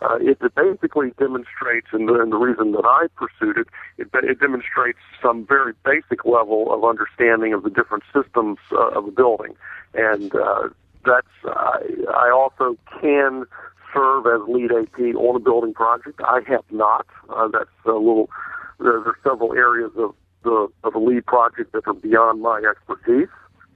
Uh, 0.00 0.16
it, 0.20 0.38
it 0.40 0.54
basically 0.54 1.10
demonstrates, 1.18 1.88
and 1.92 2.08
the, 2.08 2.14
and 2.14 2.30
the 2.30 2.36
reason 2.36 2.70
that 2.70 2.84
I 2.84 3.06
pursued 3.16 3.58
it, 3.58 3.66
it, 3.98 4.08
it 4.22 4.38
demonstrates 4.38 4.98
some 5.20 5.44
very 5.44 5.72
basic 5.84 6.24
level 6.24 6.72
of 6.72 6.84
understanding 6.84 7.52
of 7.52 7.64
the 7.64 7.70
different 7.70 8.04
systems 8.14 8.58
uh, 8.70 8.90
of 8.90 9.08
a 9.08 9.10
building, 9.10 9.56
and 9.94 10.32
uh, 10.36 10.68
that's 11.04 11.26
I, 11.44 11.80
I 12.14 12.30
also 12.30 12.76
can 13.00 13.44
serve 13.92 14.26
as 14.26 14.48
LEED 14.48 14.70
AP 14.70 15.16
on 15.16 15.34
a 15.34 15.40
building 15.40 15.74
project. 15.74 16.20
I 16.24 16.40
have 16.46 16.64
not. 16.70 17.06
Uh, 17.28 17.48
that's 17.48 17.70
a 17.84 17.92
little. 17.92 18.30
There, 18.78 18.92
there 18.92 19.08
are 19.08 19.18
several 19.24 19.54
areas 19.54 19.90
of 19.96 20.14
the 20.44 20.68
of 20.84 20.94
a 20.94 20.98
LEED 20.98 21.26
project 21.26 21.72
that 21.72 21.88
are 21.88 21.94
beyond 21.94 22.40
my 22.40 22.62
expertise. 22.70 23.28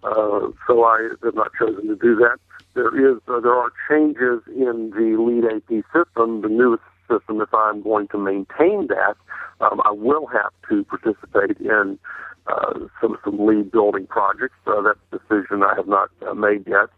Uh, 0.02 0.48
so 0.66 0.84
I 0.84 1.10
have 1.22 1.34
not 1.34 1.52
chosen 1.58 1.88
to 1.88 1.96
do 1.96 2.16
that. 2.16 2.38
There 2.74 2.88
is 2.96 3.20
uh, 3.28 3.40
there 3.40 3.54
are 3.54 3.70
changes 3.88 4.40
in 4.48 4.90
the 4.90 5.16
LEED 5.18 5.44
AP 5.44 5.84
system, 5.92 6.42
the 6.42 6.48
newest 6.48 6.82
system. 7.08 7.40
If 7.40 7.52
I'm 7.54 7.82
going 7.82 8.08
to 8.08 8.18
maintain 8.18 8.88
that, 8.88 9.14
um, 9.60 9.80
I 9.84 9.92
will 9.92 10.26
have 10.26 10.52
to 10.70 10.84
participate 10.84 11.58
in 11.60 11.98
uh, 12.46 12.78
some 13.00 13.16
some 13.24 13.46
LEED 13.46 13.70
building 13.70 14.06
projects. 14.06 14.56
Uh, 14.66 14.82
that's 14.82 14.98
a 15.12 15.18
decision 15.18 15.62
I 15.62 15.74
have 15.76 15.86
not 15.86 16.10
uh, 16.26 16.34
made 16.34 16.66
yet. 16.66 16.88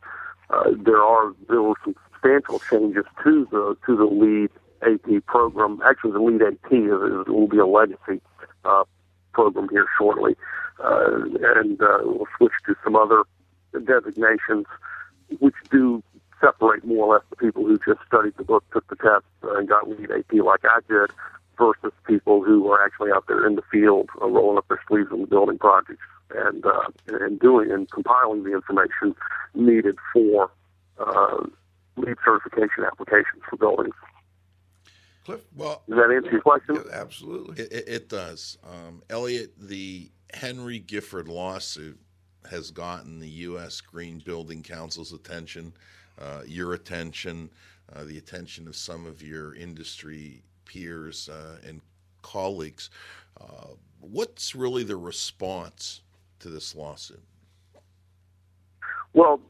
Uh, 0.49 0.71
there 0.85 1.03
are 1.03 1.35
there 1.49 1.63
were 1.63 1.75
some 1.85 1.97
substantial 2.13 2.61
changes 2.71 3.05
to 3.25 3.47
the 3.51 3.77
to 3.87 3.97
the 3.97 4.05
LEED 4.05 4.51
AP 4.83 5.27
program. 5.27 5.81
Actually, 5.85 6.13
the 6.13 6.21
LEED 6.21 6.43
AP 6.43 6.73
is, 6.73 7.27
is, 7.27 7.27
will 7.27 7.49
be 7.49 7.59
a 7.59 7.67
legacy 7.67 8.21
uh, 8.65 8.85
program 9.35 9.69
here 9.71 9.87
shortly 9.99 10.37
uh, 10.83 11.25
and 11.57 11.81
uh, 11.81 11.99
we'll 12.03 12.27
switch 12.37 12.53
to 12.67 12.75
some 12.83 12.97
other 12.97 13.23
designations 13.85 14.67
which 15.39 15.55
do 15.71 16.03
separate 16.41 16.85
more 16.85 17.07
or 17.07 17.15
less 17.15 17.25
the 17.31 17.37
people 17.37 17.65
who 17.65 17.79
just 17.79 18.01
studied 18.07 18.35
the 18.37 18.45
book, 18.45 18.65
took 18.73 18.87
the 18.89 18.97
test, 18.97 19.25
uh, 19.45 19.57
and 19.57 19.69
got 19.69 19.89
LEED 19.89 20.11
AP 20.11 20.45
like 20.45 20.61
I 20.65 20.81
did, 20.89 21.11
versus 21.57 21.93
people 22.07 22.43
who 22.43 22.71
are 22.71 22.85
actually 22.85 23.13
out 23.13 23.25
there 23.29 23.47
in 23.47 23.55
the 23.55 23.63
field, 23.71 24.11
uh, 24.21 24.29
rolling 24.29 24.59
up 24.59 24.67
their 24.69 24.81
sleeves 24.89 25.11
the 25.11 25.27
building 25.27 25.59
projects 25.59 26.03
and 26.35 26.67
uh, 26.67 26.89
and 27.09 27.39
doing 27.39 27.71
and 27.71 27.91
compiling 27.91 28.43
the 28.43 28.53
information 28.53 29.15
needed 29.55 29.97
for 30.13 30.51
uh, 30.99 31.47
LEED 31.97 32.17
certification 32.25 32.85
applications 32.85 33.43
for 33.49 33.57
buildings. 33.57 33.95
Cliff, 35.25 35.41
well, 35.57 35.83
does 35.89 35.97
that 35.97 36.15
answer 36.15 36.31
your 36.31 36.43
question? 36.43 36.77
Yeah, 36.77 37.01
absolutely, 37.01 37.63
it, 37.63 37.73
it, 37.73 37.89
it 37.89 38.09
does. 38.09 38.59
Um, 38.63 39.03
Elliot, 39.09 39.53
the 39.59 40.11
Henry 40.33 40.79
Gifford 40.79 41.29
lawsuit 41.29 41.99
has 42.51 42.71
gotten 42.71 43.19
the 43.21 43.29
U.S. 43.29 43.81
Green 43.81 44.19
Building 44.19 44.63
Council's 44.63 45.13
attention, 45.13 45.73
uh, 46.21 46.43
your 46.47 46.75
attention, 46.75 47.49
uh, 47.95 48.05
the 48.05 48.19
attention 48.19 48.69
of 48.69 48.77
some 48.77 49.07
of 49.07 49.23
your 49.23 49.55
industry 49.55 50.43
peers 50.67 51.29
uh, 51.29 51.57
and 51.67 51.81
colleagues. 52.23 52.91
Uh, 53.41 53.69
what's 54.01 54.55
really 54.55 54.85
the 54.85 54.97
response 54.97 56.03
to 56.41 56.51
this 56.51 56.75
lawsuit? 56.75 57.23
Well, 59.15 59.41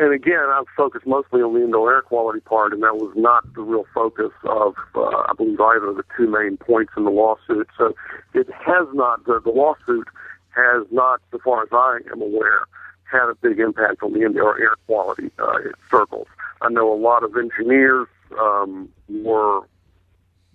and 0.00 0.14
again, 0.14 0.44
I've 0.52 0.66
focused 0.76 1.06
mostly 1.06 1.42
on 1.42 1.54
the 1.54 1.62
indoor 1.62 1.92
air 1.92 2.02
quality 2.02 2.40
part, 2.40 2.72
and 2.72 2.82
that 2.82 2.96
was 2.96 3.12
not 3.16 3.52
the 3.54 3.62
real 3.62 3.86
focus 3.92 4.32
of, 4.44 4.74
uh, 4.94 5.00
I 5.00 5.32
believe, 5.36 5.60
either 5.60 5.88
of 5.88 5.96
the 5.96 6.04
two 6.16 6.28
main 6.28 6.56
points 6.56 6.92
in 6.96 7.04
the 7.04 7.10
lawsuit. 7.10 7.68
So 7.76 7.94
it 8.34 8.48
has 8.52 8.86
not, 8.94 9.24
the, 9.24 9.40
the 9.40 9.50
lawsuit 9.50 10.08
has 10.50 10.86
not, 10.90 11.20
so 11.30 11.38
far 11.44 11.62
as 11.62 11.68
I 11.72 11.98
am 12.12 12.22
aware, 12.22 12.62
had 13.10 13.28
a 13.28 13.34
big 13.34 13.58
impact 13.58 14.02
on 14.02 14.12
the 14.12 14.22
indoor 14.22 14.60
air 14.60 14.74
quality 14.86 15.30
uh, 15.38 15.58
circles. 15.90 16.26
I 16.60 16.70
know 16.70 16.92
a 16.92 16.96
lot 16.96 17.22
of 17.22 17.36
engineers 17.36 18.08
um, 18.38 18.88
were, 19.08 19.60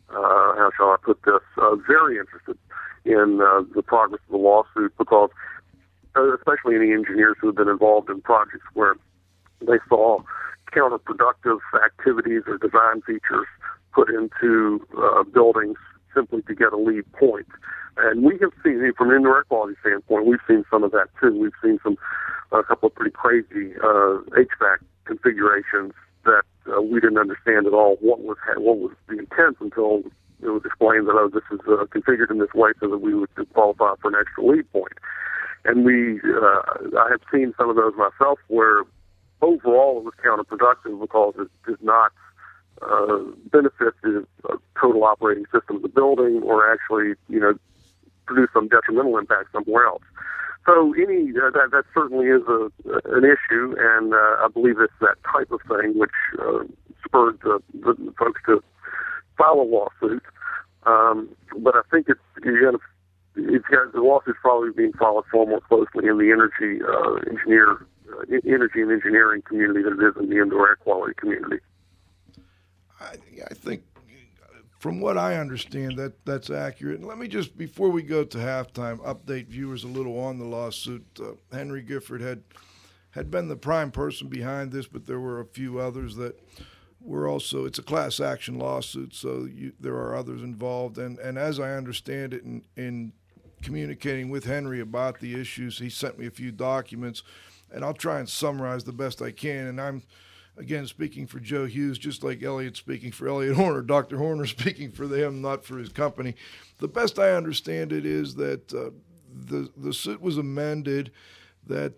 uh, 0.09 0.55
how 0.55 0.71
shall 0.77 0.89
I 0.89 0.97
put 1.01 1.21
this, 1.23 1.41
uh, 1.57 1.75
very 1.75 2.17
interested 2.17 2.57
in 3.05 3.41
uh, 3.41 3.63
the 3.73 3.81
progress 3.81 4.21
of 4.27 4.31
the 4.31 4.38
lawsuit 4.38 4.93
because, 4.97 5.29
uh, 6.15 6.36
especially 6.36 6.75
any 6.75 6.91
engineers 6.91 7.38
who 7.39 7.47
have 7.47 7.55
been 7.55 7.69
involved 7.69 8.09
in 8.09 8.21
projects 8.21 8.65
where 8.73 8.95
they 9.67 9.80
saw 9.89 10.19
counterproductive 10.71 11.60
activities 11.84 12.43
or 12.47 12.58
design 12.58 13.02
features 13.06 13.47
put 13.93 14.10
into 14.10 14.86
uh, 14.97 15.23
buildings 15.23 15.78
simply 16.13 16.41
to 16.43 16.56
get 16.56 16.73
a 16.73 16.78
LEED 16.78 17.12
point. 17.13 17.47
And 17.97 18.23
we 18.23 18.38
have 18.41 18.52
seen, 18.63 18.91
from 18.97 19.12
an 19.12 19.17
indoor 19.17 19.38
air 19.38 19.43
quality 19.43 19.76
standpoint, 19.82 20.26
we've 20.26 20.39
seen 20.47 20.63
some 20.69 20.84
of 20.84 20.91
that 20.91 21.08
too. 21.21 21.38
We've 21.38 21.52
seen 21.63 21.80
some, 21.84 21.97
a 22.52 22.63
couple 22.63 22.88
of 22.88 22.95
pretty 22.95 23.12
crazy 23.12 23.76
uh, 23.78 24.26
HVAC 24.34 24.78
configurations 25.06 25.93
that 26.26 26.43
uh, 26.73 26.82
we 26.82 26.99
didn't 26.99 27.17
understand 27.17 27.67
at 27.67 27.73
all 27.73 27.97
what 27.99 28.21
was 28.21 28.38
what 28.58 28.78
was 28.78 28.91
the 29.10 29.19
intent 29.19 29.58
until 29.60 30.04
it 30.41 30.49
was 30.49 30.63
explained 30.65 31.08
that 31.08 31.13
oh, 31.13 31.30
this 31.30 31.43
is 31.52 31.60
uh, 31.67 31.86
configured 31.86 32.32
in 32.32 32.39
this 32.39 32.54
way 32.56 32.71
so 32.80 32.89
that 32.89 32.99
we 32.99 33.13
would 33.13 33.30
qualify 33.54 33.93
for 34.02 34.10
an 34.10 34.15
extra 34.19 34.45
LEED 34.45 34.71
point. 34.71 34.93
And 35.65 35.86
we, 35.86 36.19
uh, 36.19 36.99
I 36.99 37.08
have 37.12 37.21
seen 37.32 37.54
some 37.58 37.69
of 37.69 37.76
those 37.76 37.93
myself 37.95 38.39
where 38.47 38.84
overall 39.43 39.99
it 39.99 40.06
was 40.06 40.13
counterproductive 40.23 40.99
because 40.99 41.34
it 41.38 41.49
did 41.67 41.82
not 41.84 42.12
uh, 42.82 43.19
benefit 43.51 43.93
the 44.01 44.25
uh, 44.49 44.56
total 44.79 45.03
operating 45.03 45.45
system 45.53 45.77
of 45.77 45.82
the 45.84 45.89
building 45.89 46.41
or 46.43 46.71
actually, 46.71 47.13
you 47.29 47.39
know, 47.39 47.53
produce 48.25 48.49
some 48.53 48.67
detrimental 48.67 49.17
impact 49.17 49.51
somewhere 49.51 49.86
else. 49.86 50.01
So 50.65 50.93
any 50.93 51.32
uh, 51.32 51.51
that 51.51 51.69
that 51.71 51.84
certainly 51.93 52.27
is 52.27 52.41
a 52.47 52.71
an 53.15 53.25
issue, 53.25 53.75
and 53.77 54.13
uh, 54.13 54.43
I 54.43 54.47
believe 54.53 54.79
it's 54.79 54.93
that 55.01 55.17
type 55.29 55.51
of 55.51 55.60
thing 55.67 55.99
which 55.99 56.12
uh, 56.39 56.63
spurred 57.06 57.39
the, 57.43 57.62
the 57.73 58.13
folks 58.17 58.41
to 58.45 58.63
file 59.38 59.60
a 59.60 59.67
lawsuit. 59.67 60.23
Um, 60.86 61.29
but 61.60 61.75
I 61.75 61.82
think 61.91 62.08
it's 62.08 62.19
you 62.43 62.62
got 62.63 62.71
to 62.71 62.79
it's 63.36 63.65
got 63.67 63.91
the 63.91 63.99
lawsuit's 63.99 64.39
probably 64.41 64.71
being 64.71 64.93
followed 64.93 65.25
far 65.32 65.45
more 65.45 65.60
closely 65.62 66.08
in 66.08 66.17
the 66.17 66.32
energy 66.32 66.79
engineer 67.29 67.86
energy 68.45 68.82
and 68.82 68.91
engineering 68.91 69.41
community 69.41 69.84
than 69.84 69.93
it 69.93 70.04
is 70.04 70.13
in 70.19 70.30
the 70.30 70.41
indoor 70.41 70.69
air 70.69 70.76
quality 70.76 71.13
community. 71.17 71.58
I, 72.99 73.15
I 73.49 73.54
think, 73.54 73.84
from 74.80 74.99
what 74.99 75.17
I 75.17 75.38
understand, 75.38 75.97
that 75.97 76.26
that's 76.26 76.49
accurate. 76.49 76.99
And 76.99 77.08
let 77.08 77.17
me 77.17 77.28
just, 77.28 77.58
before 77.58 77.89
we 77.89 78.02
go 78.02 78.23
to 78.23 78.38
halftime, 78.38 78.99
update 78.99 79.47
viewers 79.47 79.84
a 79.84 79.88
little 79.88 80.19
on 80.19 80.39
the 80.39 80.45
lawsuit. 80.45 81.06
Uh, 81.19 81.34
Henry 81.56 81.82
Gifford 81.82 82.21
had 82.21 82.43
had 83.12 83.30
been 83.30 83.47
the 83.47 83.56
prime 83.56 83.91
person 83.91 84.28
behind 84.28 84.71
this, 84.71 84.88
but 84.88 85.06
there 85.06 85.19
were 85.19 85.39
a 85.39 85.45
few 85.45 85.80
others 85.80 86.15
that 86.15 86.39
were 86.99 87.28
also. 87.28 87.65
It's 87.65 87.80
a 87.80 87.84
class 87.84 88.19
action 88.19 88.58
lawsuit, 88.58 89.13
so 89.13 89.47
you, 89.52 89.73
there 89.80 89.95
are 89.95 90.15
others 90.15 90.41
involved. 90.41 90.97
And 90.97 91.19
and 91.19 91.38
as 91.38 91.60
I 91.60 91.71
understand 91.73 92.34
it, 92.34 92.43
in 92.43 92.63
in 92.76 93.13
communicating 93.62 94.30
with 94.30 94.43
Henry 94.43 94.82
about 94.82 95.19
the 95.19 95.39
issues, 95.39 95.80
he 95.80 95.89
sent 95.89 96.19
me 96.19 96.26
a 96.26 96.32
few 96.32 96.52
documents 96.52 97.23
and 97.73 97.83
I'll 97.83 97.93
try 97.93 98.19
and 98.19 98.29
summarize 98.29 98.83
the 98.83 98.93
best 98.93 99.21
I 99.21 99.31
can. 99.31 99.67
And 99.67 99.81
I'm, 99.81 100.03
again, 100.57 100.86
speaking 100.86 101.25
for 101.25 101.39
Joe 101.39 101.65
Hughes, 101.65 101.97
just 101.97 102.23
like 102.23 102.43
Elliot 102.43 102.77
speaking 102.77 103.12
for 103.12 103.27
Elliot 103.27 103.55
Horner, 103.55 103.81
Dr. 103.83 104.17
Horner 104.17 104.45
speaking 104.47 104.91
for 104.91 105.07
them, 105.07 105.41
not 105.41 105.65
for 105.65 105.77
his 105.77 105.89
company. 105.89 106.36
The 106.79 106.88
best 106.88 107.19
I 107.19 107.31
understand 107.31 107.91
it 107.91 108.05
is 108.05 108.36
that 108.36 108.73
uh, 108.73 108.91
the 109.33 109.69
the 109.75 109.93
suit 109.93 110.21
was 110.21 110.38
amended. 110.38 111.12
That 111.65 111.93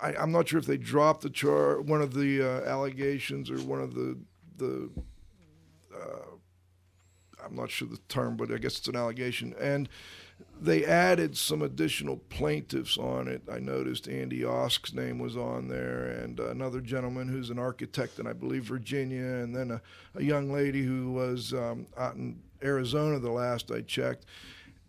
I, 0.00 0.14
am 0.22 0.32
not 0.32 0.48
sure 0.48 0.58
if 0.58 0.66
they 0.66 0.76
dropped 0.76 1.22
the 1.22 1.30
char 1.30 1.80
one 1.80 2.02
of 2.02 2.14
the 2.14 2.42
uh, 2.42 2.68
allegations 2.68 3.50
or 3.50 3.58
one 3.58 3.80
of 3.80 3.94
the 3.94 4.18
the. 4.56 4.90
Uh, 5.94 6.36
I'm 7.44 7.54
not 7.54 7.70
sure 7.70 7.86
the 7.86 7.98
term, 8.08 8.36
but 8.36 8.50
I 8.50 8.58
guess 8.58 8.78
it's 8.78 8.88
an 8.88 8.96
allegation 8.96 9.54
and 9.60 9.88
they 10.60 10.84
added 10.84 11.36
some 11.36 11.62
additional 11.62 12.16
plaintiffs 12.16 12.98
on 12.98 13.28
it. 13.28 13.42
I 13.50 13.58
noticed 13.58 14.08
Andy 14.08 14.44
Osk's 14.44 14.92
name 14.92 15.18
was 15.18 15.36
on 15.36 15.68
there, 15.68 16.06
and 16.06 16.38
another 16.40 16.80
gentleman 16.80 17.28
who's 17.28 17.50
an 17.50 17.58
architect 17.58 18.18
in, 18.18 18.26
I 18.26 18.32
believe, 18.32 18.64
Virginia, 18.64 19.24
and 19.24 19.54
then 19.54 19.70
a, 19.70 19.80
a 20.16 20.22
young 20.22 20.52
lady 20.52 20.82
who 20.82 21.12
was 21.12 21.52
um, 21.52 21.86
out 21.96 22.16
in 22.16 22.40
Arizona 22.62 23.18
the 23.18 23.30
last 23.30 23.70
I 23.70 23.82
checked. 23.82 24.26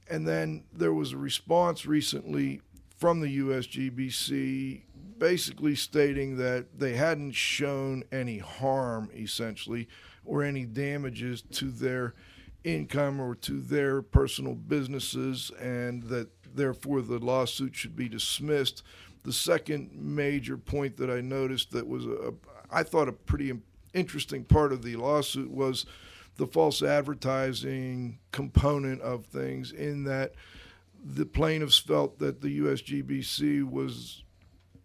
And 0.10 0.28
then 0.28 0.64
there 0.74 0.94
was 0.94 1.12
a 1.12 1.18
response 1.18 1.86
recently 1.86 2.62
from 2.98 3.22
the 3.22 3.40
USGBC 3.40 4.82
basically 5.20 5.76
stating 5.76 6.38
that 6.38 6.80
they 6.80 6.94
hadn't 6.94 7.34
shown 7.34 8.04
any 8.12 8.40
harm, 8.40 9.10
essentially, 9.14 9.88
or 10.26 10.44
any 10.44 10.66
damages 10.66 11.42
to 11.52 11.66
their 11.66 12.16
income 12.64 13.20
or 13.20 13.36
to 13.36 13.60
their 13.60 14.02
personal 14.02 14.56
businesses, 14.56 15.52
and 15.60 16.04
that 16.04 16.30
therefore 16.56 17.02
the 17.02 17.20
lawsuit 17.20 17.76
should 17.76 17.96
be 17.96 18.10
dismissed. 18.10 18.84
The 19.24 19.34
second 19.34 19.92
major 19.94 20.58
point 20.58 20.98
that 20.98 21.10
I 21.10 21.22
noticed 21.22 21.72
that 21.72 21.88
was 21.88 22.06
a, 22.06 22.34
I 22.72 22.84
thought 22.84 23.08
a 23.08 23.14
pretty 23.14 23.54
interesting 23.94 24.44
part 24.44 24.72
of 24.72 24.84
the 24.84 24.96
lawsuit 24.96 25.52
was 25.52 25.86
the 26.38 26.48
false 26.48 26.82
advertising 26.82 28.20
component 28.32 29.02
of 29.02 29.26
things, 29.26 29.72
in 29.72 30.06
that 30.06 30.34
the 31.04 31.26
plaintiffs 31.26 31.78
felt 31.78 32.20
that 32.20 32.42
the 32.42 32.60
USGBC 32.60 33.70
was 33.70 34.24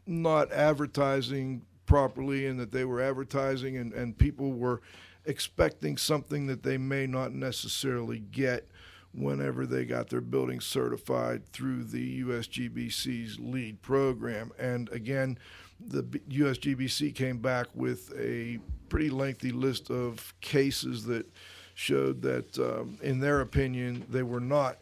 not 0.06 0.52
advertising 0.52 1.62
properly 1.86 2.46
and 2.46 2.58
that 2.58 2.72
they 2.72 2.84
were 2.84 3.00
advertising 3.00 3.76
and, 3.76 3.92
and 3.92 4.16
people 4.18 4.52
were 4.52 4.80
expecting 5.26 5.96
something 5.96 6.46
that 6.46 6.62
they 6.62 6.78
may 6.78 7.06
not 7.06 7.32
necessarily 7.32 8.18
get 8.18 8.68
whenever 9.12 9.64
they 9.64 9.84
got 9.84 10.08
their 10.08 10.20
building 10.20 10.60
certified 10.60 11.46
through 11.52 11.84
the 11.84 12.22
USGBC's 12.22 13.38
LEED 13.38 13.80
program. 13.80 14.50
And 14.58 14.88
again, 14.90 15.38
the 15.80 16.02
USGBC 16.02 17.14
came 17.14 17.38
back 17.38 17.66
with 17.74 18.12
a 18.18 18.58
pretty 18.88 19.10
lengthy 19.10 19.52
list 19.52 19.90
of 19.90 20.34
cases 20.40 21.04
that 21.04 21.26
showed 21.74 22.22
that, 22.22 22.58
um, 22.58 22.98
in 23.02 23.20
their 23.20 23.40
opinion, 23.40 24.04
they 24.08 24.22
were 24.22 24.40
not 24.40 24.78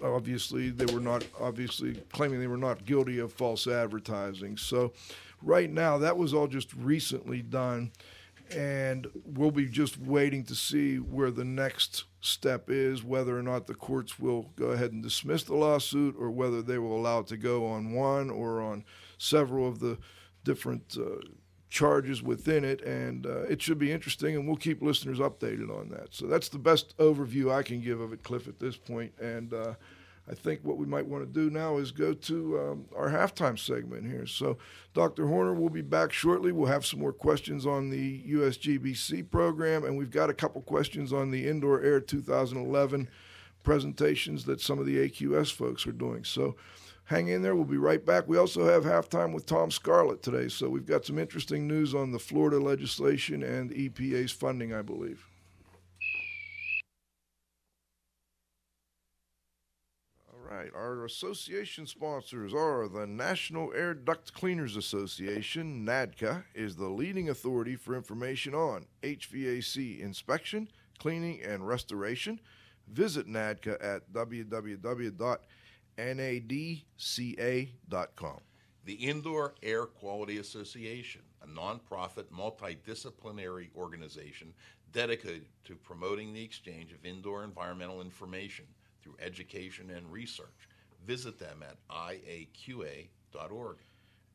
obviously 0.00 0.70
they 0.70 0.92
were 0.94 1.00
not 1.00 1.24
obviously 1.40 1.94
claiming 2.12 2.38
they 2.38 2.46
were 2.46 2.56
not 2.56 2.84
guilty 2.84 3.18
of 3.18 3.32
false 3.32 3.66
advertising. 3.66 4.56
So 4.56 4.92
right 5.42 5.70
now 5.70 5.98
that 5.98 6.16
was 6.16 6.32
all 6.32 6.46
just 6.46 6.72
recently 6.74 7.42
done 7.42 7.90
and 8.50 9.06
we'll 9.24 9.50
be 9.50 9.66
just 9.66 9.98
waiting 9.98 10.44
to 10.44 10.54
see 10.54 10.96
where 10.96 11.30
the 11.30 11.44
next 11.44 12.04
step 12.20 12.68
is 12.68 13.04
whether 13.04 13.38
or 13.38 13.42
not 13.42 13.66
the 13.66 13.74
courts 13.74 14.18
will 14.18 14.50
go 14.56 14.66
ahead 14.66 14.92
and 14.92 15.02
dismiss 15.02 15.44
the 15.44 15.54
lawsuit 15.54 16.16
or 16.18 16.30
whether 16.30 16.62
they 16.62 16.78
will 16.78 16.96
allow 16.96 17.20
it 17.20 17.26
to 17.28 17.36
go 17.36 17.66
on 17.66 17.92
one 17.92 18.28
or 18.30 18.60
on 18.60 18.84
several 19.18 19.68
of 19.68 19.78
the 19.78 19.98
different 20.44 20.96
uh, 20.98 21.20
charges 21.68 22.22
within 22.22 22.64
it, 22.64 22.80
and 22.82 23.26
uh, 23.26 23.42
it 23.42 23.60
should 23.60 23.78
be 23.78 23.92
interesting, 23.92 24.34
and 24.34 24.46
we'll 24.46 24.56
keep 24.56 24.82
listeners 24.82 25.18
updated 25.18 25.70
on 25.70 25.90
that. 25.90 26.08
So 26.10 26.26
that's 26.26 26.48
the 26.48 26.58
best 26.58 26.96
overview 26.98 27.52
I 27.52 27.62
can 27.62 27.80
give 27.80 28.00
of 28.00 28.12
it, 28.12 28.22
Cliff, 28.22 28.48
at 28.48 28.58
this 28.58 28.76
point. 28.76 29.12
And 29.20 29.52
uh, 29.52 29.74
I 30.30 30.34
think 30.34 30.60
what 30.62 30.76
we 30.76 30.86
might 30.86 31.06
want 31.06 31.24
to 31.24 31.32
do 31.32 31.50
now 31.50 31.78
is 31.78 31.90
go 31.90 32.12
to 32.12 32.58
um, 32.58 32.84
our 32.94 33.08
halftime 33.08 33.58
segment 33.58 34.06
here. 34.06 34.26
So, 34.26 34.58
Dr. 34.92 35.26
Horner 35.26 35.54
will 35.54 35.70
be 35.70 35.82
back 35.82 36.12
shortly. 36.12 36.52
We'll 36.52 36.66
have 36.66 36.84
some 36.84 37.00
more 37.00 37.12
questions 37.12 37.66
on 37.66 37.88
the 37.88 38.22
USGBC 38.24 39.30
program, 39.30 39.84
and 39.84 39.96
we've 39.96 40.10
got 40.10 40.30
a 40.30 40.34
couple 40.34 40.60
questions 40.62 41.12
on 41.12 41.30
the 41.30 41.48
Indoor 41.48 41.82
Air 41.82 42.00
2011 42.00 43.08
presentations 43.62 44.44
that 44.44 44.60
some 44.60 44.78
of 44.78 44.86
the 44.86 44.96
AQS 45.08 45.52
folks 45.52 45.86
are 45.86 45.92
doing. 45.92 46.24
So, 46.24 46.56
hang 47.08 47.28
in 47.28 47.40
there. 47.40 47.56
We'll 47.56 47.64
be 47.64 47.78
right 47.78 48.04
back. 48.04 48.28
We 48.28 48.36
also 48.36 48.66
have 48.66 48.84
halftime 48.84 49.32
with 49.32 49.46
Tom 49.46 49.70
Scarlett 49.70 50.22
today. 50.22 50.48
So 50.48 50.68
we've 50.68 50.86
got 50.86 51.06
some 51.06 51.18
interesting 51.18 51.66
news 51.66 51.94
on 51.94 52.12
the 52.12 52.18
Florida 52.18 52.58
legislation 52.58 53.42
and 53.42 53.70
EPA's 53.70 54.30
funding, 54.30 54.74
I 54.74 54.82
believe. 54.82 55.26
All 60.30 60.56
Our 60.74 61.04
association 61.04 61.86
sponsors 61.86 62.52
are 62.54 62.88
the 62.88 63.06
National 63.06 63.72
Air 63.72 63.94
Duct 63.94 64.32
Cleaners 64.32 64.76
Association. 64.76 65.86
NADCA 65.86 66.44
is 66.54 66.76
the 66.76 66.88
leading 66.88 67.28
authority 67.28 67.76
for 67.76 67.94
information 67.94 68.54
on 68.54 68.86
HVAC 69.02 70.00
inspection, 70.00 70.68
cleaning, 70.98 71.40
and 71.42 71.66
restoration. 71.66 72.40
Visit 72.88 73.26
NADCA 73.28 73.82
at 73.84 74.12
www.nadca.com. 74.12 75.38
The 78.84 78.94
Indoor 78.94 79.54
Air 79.62 79.86
Quality 79.86 80.38
Association, 80.38 81.22
a 81.42 81.46
nonprofit 81.46 82.24
multidisciplinary 82.32 83.68
organization 83.76 84.54
dedicated 84.92 85.46
to 85.64 85.76
promoting 85.76 86.32
the 86.32 86.42
exchange 86.42 86.92
of 86.92 87.04
indoor 87.04 87.44
environmental 87.44 88.00
information 88.00 88.64
through 89.08 89.24
education 89.24 89.90
and 89.90 90.10
research. 90.12 90.68
Visit 91.06 91.38
them 91.38 91.62
at 91.62 91.76
iaqa.org. 91.88 93.76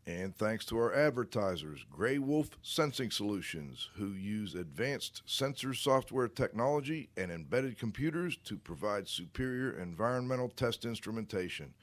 And 0.06 0.36
thanks 0.36 0.66
to 0.66 0.78
our 0.78 0.94
advertisers, 0.94 1.86
Gray 1.90 2.18
Wolf 2.18 2.50
Sensing 2.62 3.10
Solutions, 3.10 3.90
who 3.96 4.08
use 4.08 4.54
advanced 4.54 5.22
sensor 5.26 5.74
software 5.74 6.28
technology 6.28 7.10
and 7.16 7.32
embedded 7.32 7.78
computers 7.78 8.38
to 8.44 8.58
provide 8.58 9.08
superior 9.08 9.80
environmental 9.80 10.50
test 10.50 10.84
instrumentation. 10.84 11.74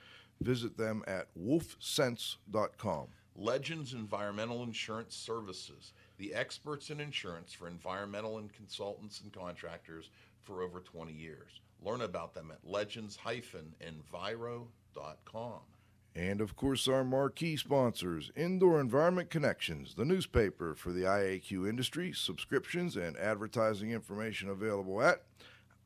Visit 0.43 0.77
them 0.77 1.03
at 1.07 1.29
wolfsense.com. 1.39 3.07
Legends 3.37 3.95
Environmental 3.95 4.65
Insurance 4.65 5.15
Services, 5.15 5.95
the 6.19 6.35
experts 6.35 6.91
in 6.91 7.01
insurance 7.01 7.55
for 7.55 7.69
environmental 7.69 8.37
and 8.37 8.53
consultants 8.53 9.23
and 9.23 9.33
contractors 9.33 10.11
for 10.43 10.63
over 10.63 10.81
20 10.81 11.13
years. 11.13 11.61
Learn 11.83 12.03
about 12.03 12.35
them 12.35 12.51
at 12.51 12.69
legends-enviro.com. 12.69 15.61
And 16.15 16.41
of 16.41 16.57
course, 16.57 16.89
our 16.89 17.05
marquee 17.05 17.57
sponsors 17.57 18.33
Indoor 18.35 18.81
Environment 18.81 19.31
Connections, 19.31 19.95
the 19.95 20.05
newspaper 20.05 20.75
for 20.75 20.93
the 20.93 21.03
IAQ 21.03 21.69
industry, 21.69 22.13
subscriptions 22.13 22.97
and 22.97 23.17
advertising 23.17 23.93
information 23.93 24.49
available 24.49 25.01
at 25.01 25.23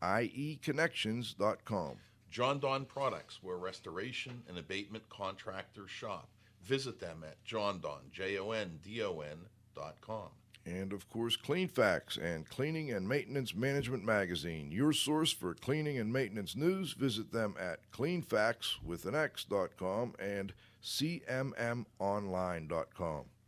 ieconnections.com. 0.02 1.96
Jon-Don 2.30 2.86
Products, 2.86 3.40
where 3.42 3.58
restoration 3.58 4.42
and 4.48 4.58
abatement 4.58 5.08
contractors 5.08 5.90
shop. 5.90 6.28
Visit 6.62 6.98
them 6.98 7.22
at 7.24 7.44
jondon, 7.44 8.10
J-O-N-D-O-N 8.10 9.38
dot 9.74 10.00
com. 10.00 10.30
And 10.66 10.92
of 10.92 11.08
course, 11.10 11.36
Cleanfax 11.36 12.16
and 12.16 12.48
Cleaning 12.48 12.90
and 12.90 13.06
Maintenance 13.08 13.54
Management 13.54 14.04
Magazine, 14.04 14.72
your 14.72 14.92
source 14.92 15.30
for 15.30 15.54
cleaning 15.54 15.98
and 15.98 16.12
maintenance 16.12 16.56
news. 16.56 16.92
Visit 16.94 17.32
them 17.32 17.54
at 17.60 17.90
cleanfax 17.92 18.82
with 18.82 19.04
an 19.04 19.14
X.com 19.14 20.14
and 20.18 20.54
cmmonline.com. 20.82 21.84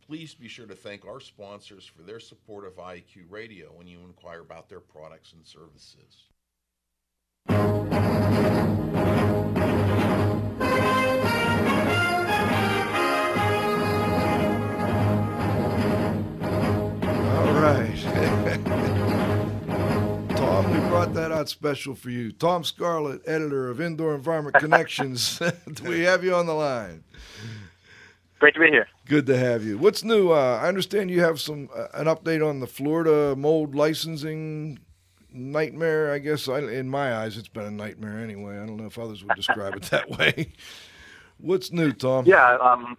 Please 0.05 0.33
be 0.33 0.47
sure 0.47 0.67
to 0.67 0.75
thank 0.75 1.05
our 1.05 1.19
sponsors 1.19 1.85
for 1.85 2.01
their 2.01 2.19
support 2.19 2.65
of 2.65 2.77
IAQ 2.77 3.29
Radio 3.29 3.73
when 3.75 3.87
you 3.87 3.99
inquire 4.05 4.39
about 4.39 4.69
their 4.69 4.79
products 4.79 5.33
and 5.33 5.45
services. 5.45 6.27
Brought 21.07 21.29
that 21.29 21.31
out 21.31 21.47
special 21.47 21.95
for 21.95 22.09
you. 22.09 22.33
Tom 22.33 22.65
Scarlett, 22.65 23.21
editor 23.25 23.69
of 23.69 23.79
Indoor 23.79 24.13
Environment 24.13 24.53
Connections. 24.59 25.39
Do 25.73 25.89
we 25.89 26.01
have 26.01 26.21
you 26.21 26.35
on 26.35 26.47
the 26.47 26.53
line? 26.53 27.01
Great 28.39 28.55
to 28.55 28.59
be 28.59 28.67
here. 28.67 28.89
Good 29.05 29.25
to 29.27 29.37
have 29.37 29.63
you. 29.63 29.77
What's 29.77 30.03
new? 30.03 30.33
Uh, 30.33 30.59
I 30.61 30.67
understand 30.67 31.09
you 31.09 31.21
have 31.21 31.39
some 31.39 31.69
uh, 31.73 31.87
an 31.93 32.07
update 32.07 32.45
on 32.45 32.59
the 32.59 32.67
Florida 32.67 33.37
mold 33.37 33.73
licensing 33.73 34.79
nightmare. 35.31 36.11
I 36.11 36.19
guess 36.19 36.49
I, 36.49 36.59
in 36.59 36.89
my 36.89 37.15
eyes, 37.15 37.37
it's 37.37 37.47
been 37.47 37.63
a 37.63 37.71
nightmare 37.71 38.19
anyway. 38.19 38.55
I 38.57 38.65
don't 38.65 38.75
know 38.75 38.87
if 38.87 38.99
others 38.99 39.23
would 39.23 39.37
describe 39.37 39.77
it 39.77 39.83
that 39.83 40.09
way. 40.19 40.51
What's 41.37 41.71
new, 41.71 41.93
Tom? 41.93 42.25
Yeah, 42.25 42.57
um, 42.57 42.97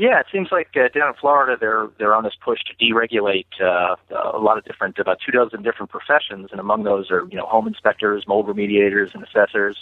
yeah, 0.00 0.18
it 0.18 0.26
seems 0.32 0.48
like 0.50 0.68
uh, 0.76 0.88
down 0.98 1.08
in 1.08 1.14
Florida 1.20 1.58
they're 1.60 1.88
they're 1.98 2.14
on 2.14 2.24
this 2.24 2.32
push 2.42 2.60
to 2.64 2.74
deregulate 2.82 3.44
uh, 3.60 3.96
a 4.34 4.38
lot 4.38 4.56
of 4.56 4.64
different 4.64 4.98
about 4.98 5.18
two 5.24 5.30
dozen 5.30 5.62
different 5.62 5.90
professions, 5.90 6.48
and 6.50 6.58
among 6.58 6.84
those 6.84 7.10
are 7.10 7.28
you 7.30 7.36
know 7.36 7.44
home 7.44 7.68
inspectors, 7.68 8.26
mold 8.26 8.46
remediators, 8.46 9.14
and 9.14 9.22
assessors. 9.22 9.76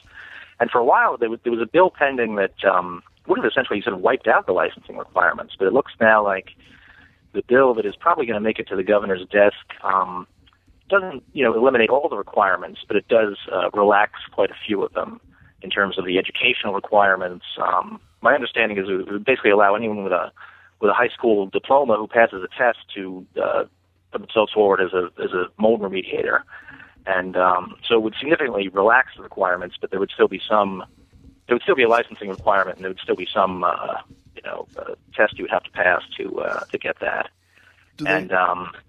And 0.59 0.72
for 0.72 0.78
a 0.78 0.85
while 0.85 1.16
there 1.16 1.31
was, 1.31 1.38
there 1.44 1.52
was 1.52 1.62
a 1.62 1.70
bill 1.72 1.92
pending 1.96 2.35
that 2.35 2.64
um, 2.64 3.00
would 3.28 3.38
have 3.38 3.46
essentially 3.48 3.81
sort 3.81 3.94
of 3.94 4.00
wiped 4.00 4.26
out 4.26 4.46
the 4.46 4.52
licensing 4.52 4.96
requirements, 4.96 5.54
but 5.57 5.68
it 5.68 5.72
looks 5.72 5.92
now 6.00 6.24
like 6.24 6.48
the 7.33 7.42
bill 7.46 7.72
that 7.74 7.87
is 7.87 7.94
probably 7.94 8.26
going 8.26 8.35
to 8.35 8.40
make 8.40 8.59
it 8.59 8.66
to 8.66 8.74
the 8.74 8.83
governor's 8.83 9.24
desk 9.28 9.85
um, 9.85 10.26
doesn't 10.88 11.22
you 11.33 11.44
know 11.44 11.54
eliminate 11.54 11.90
all 11.90 12.09
the 12.09 12.16
requirements, 12.16 12.81
but 12.88 12.96
it 12.96 13.07
does 13.07 13.37
uh, 13.52 13.70
relax 13.72 14.14
quite 14.33 14.50
a 14.50 14.57
few 14.66 14.83
of 14.83 14.92
them 14.94 15.20
in 15.62 15.70
terms 15.70 15.96
of 15.96 16.04
the 16.04 16.18
educational 16.18 16.74
requirements. 16.74 17.44
Um, 17.62 18.00
my 18.20 18.35
understanding 18.35 18.79
is 18.79 18.88
it 18.88 19.10
would 19.10 19.25
basically 19.25 19.50
allow 19.50 19.75
anyone 19.75 20.04
with 20.04 20.12
a 20.12 20.33
with 20.81 20.90
a 20.90 20.94
high 20.94 21.08
school 21.08 21.46
diploma 21.46 21.96
who 21.96 22.06
passes 22.06 22.42
a 22.42 22.48
test 22.56 22.79
to 22.94 23.27
uh, 23.42 23.64
put 24.12 24.21
themselves 24.21 24.52
forward 24.52 24.81
as 24.81 24.92
a 24.92 25.10
as 25.23 25.33
a 25.33 25.46
mold 25.58 25.81
remediator, 25.81 26.42
and 27.06 27.37
um, 27.37 27.77
so 27.87 27.94
it 27.96 28.02
would 28.02 28.14
significantly 28.19 28.69
relax 28.69 29.12
the 29.16 29.23
requirements, 29.23 29.77
but 29.81 29.90
there 29.90 30.00
would 30.00 30.10
still 30.10 30.29
be 30.29 30.40
some 30.48 30.85
there 31.46 31.54
would 31.54 31.62
still 31.62 31.75
be 31.75 31.83
a 31.83 31.88
licensing 31.88 32.29
requirement, 32.29 32.77
and 32.77 32.85
there 32.85 32.90
would 32.90 33.00
still 33.00 33.16
be 33.16 33.29
some 33.33 33.64
uh, 33.64 33.96
you 34.37 34.42
know 34.42 34.66
uh, 34.79 34.94
test 35.14 35.38
you 35.38 35.44
would 35.44 35.50
have 35.50 35.64
to 35.64 35.71
pass 35.71 36.02
to 36.16 36.40
uh, 36.40 36.64
to 36.71 36.79
get 36.79 37.00
that. 37.00 37.31
Do 37.96 38.06
and 38.06 38.31
they, 38.31 38.35
um, 38.35 38.71
that 38.73 38.83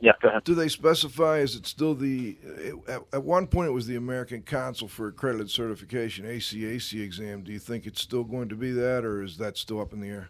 yeah, 0.00 0.12
go 0.20 0.28
ahead. 0.28 0.44
do 0.44 0.54
they 0.54 0.68
specify? 0.68 1.38
Is 1.38 1.54
it 1.56 1.66
still 1.66 1.94
the? 1.94 2.36
It, 2.42 2.74
at, 2.88 3.02
at 3.12 3.22
one 3.22 3.46
point, 3.46 3.68
it 3.68 3.72
was 3.72 3.86
the 3.86 3.96
American 3.96 4.42
Council 4.42 4.88
for 4.88 5.08
Accredited 5.08 5.50
Certification 5.50 6.24
(ACAC) 6.24 7.02
exam. 7.02 7.42
Do 7.42 7.52
you 7.52 7.58
think 7.58 7.86
it's 7.86 8.00
still 8.00 8.24
going 8.24 8.48
to 8.48 8.56
be 8.56 8.72
that, 8.72 9.04
or 9.04 9.22
is 9.22 9.36
that 9.38 9.56
still 9.58 9.80
up 9.80 9.92
in 9.92 10.00
the 10.00 10.08
air? 10.08 10.28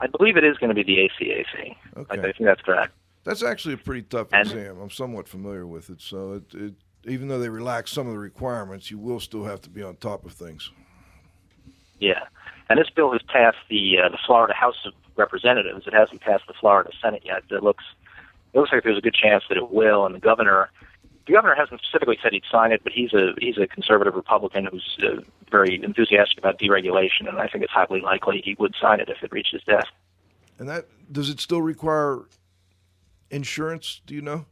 I 0.00 0.06
believe 0.06 0.36
it 0.36 0.44
is 0.44 0.56
going 0.58 0.74
to 0.74 0.74
be 0.74 0.82
the 0.82 1.08
ACAC. 1.24 1.76
Okay. 1.96 2.18
I 2.18 2.22
think 2.22 2.36
that's 2.40 2.60
correct. 2.62 2.92
That's 3.24 3.42
actually 3.42 3.74
a 3.74 3.78
pretty 3.78 4.02
tough 4.02 4.28
And- 4.32 4.46
exam. 4.46 4.78
I'm 4.80 4.90
somewhat 4.90 5.28
familiar 5.28 5.66
with 5.66 5.90
it. 5.90 6.00
So, 6.00 6.34
it, 6.34 6.54
it, 6.54 6.74
even 7.04 7.28
though 7.28 7.38
they 7.38 7.48
relax 7.48 7.92
some 7.92 8.06
of 8.06 8.12
the 8.12 8.18
requirements, 8.18 8.90
you 8.90 8.98
will 8.98 9.20
still 9.20 9.44
have 9.44 9.60
to 9.62 9.70
be 9.70 9.82
on 9.82 9.96
top 9.96 10.24
of 10.24 10.32
things. 10.32 10.70
Yeah, 11.98 12.20
and 12.68 12.78
this 12.78 12.90
bill 12.90 13.12
has 13.12 13.22
passed 13.22 13.56
the 13.70 13.98
uh, 14.04 14.08
the 14.10 14.18
Florida 14.26 14.54
House 14.54 14.76
of 14.84 14.92
Representatives. 15.16 15.86
It 15.86 15.94
hasn't 15.94 16.20
passed 16.20 16.44
the 16.46 16.54
Florida 16.60 16.90
Senate 17.02 17.22
yet. 17.24 17.42
It 17.50 17.62
looks 17.62 17.84
it 18.56 18.60
looks 18.60 18.72
like 18.72 18.84
there's 18.84 18.96
a 18.96 19.02
good 19.02 19.14
chance 19.14 19.44
that 19.50 19.58
it 19.58 19.70
will. 19.70 20.06
And 20.06 20.14
the 20.14 20.18
governor, 20.18 20.70
the 21.26 21.34
governor 21.34 21.54
hasn't 21.54 21.82
specifically 21.82 22.18
said 22.22 22.32
he'd 22.32 22.44
sign 22.50 22.72
it, 22.72 22.82
but 22.82 22.92
he's 22.92 23.12
a 23.12 23.34
he's 23.38 23.58
a 23.58 23.66
conservative 23.66 24.14
Republican 24.14 24.66
who's 24.70 24.98
uh, 25.02 25.20
very 25.50 25.82
enthusiastic 25.82 26.38
about 26.38 26.58
deregulation, 26.58 27.28
and 27.28 27.38
I 27.38 27.48
think 27.48 27.64
it's 27.64 27.72
highly 27.72 28.00
likely 28.00 28.40
he 28.42 28.56
would 28.58 28.74
sign 28.80 29.00
it 29.00 29.10
if 29.10 29.22
it 29.22 29.30
reached 29.30 29.52
his 29.52 29.62
desk. 29.64 29.88
And 30.58 30.68
that 30.70 30.86
does 31.12 31.28
it 31.28 31.38
still 31.38 31.60
require 31.60 32.20
insurance? 33.30 34.00
Do 34.06 34.14
you 34.14 34.22
know? 34.22 34.46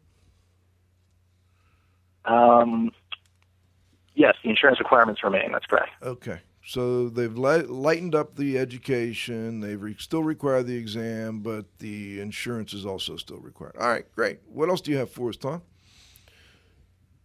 Um, 2.26 2.90
yes, 4.14 4.34
the 4.44 4.50
insurance 4.50 4.80
requirements 4.80 5.24
remain. 5.24 5.50
That's 5.52 5.66
correct. 5.66 5.90
Okay. 6.02 6.40
So 6.66 7.08
they've 7.08 7.36
li- 7.36 7.62
lightened 7.62 8.14
up 8.14 8.36
the 8.36 8.58
education. 8.58 9.60
They 9.60 9.76
re- 9.76 9.96
still 9.98 10.22
require 10.22 10.62
the 10.62 10.76
exam, 10.76 11.40
but 11.40 11.66
the 11.78 12.20
insurance 12.20 12.72
is 12.72 12.86
also 12.86 13.16
still 13.16 13.38
required. 13.38 13.76
All 13.78 13.88
right, 13.88 14.10
great. 14.14 14.38
What 14.48 14.70
else 14.70 14.80
do 14.80 14.90
you 14.90 14.96
have 14.96 15.10
for 15.10 15.28
us, 15.28 15.36
Tom? 15.36 15.62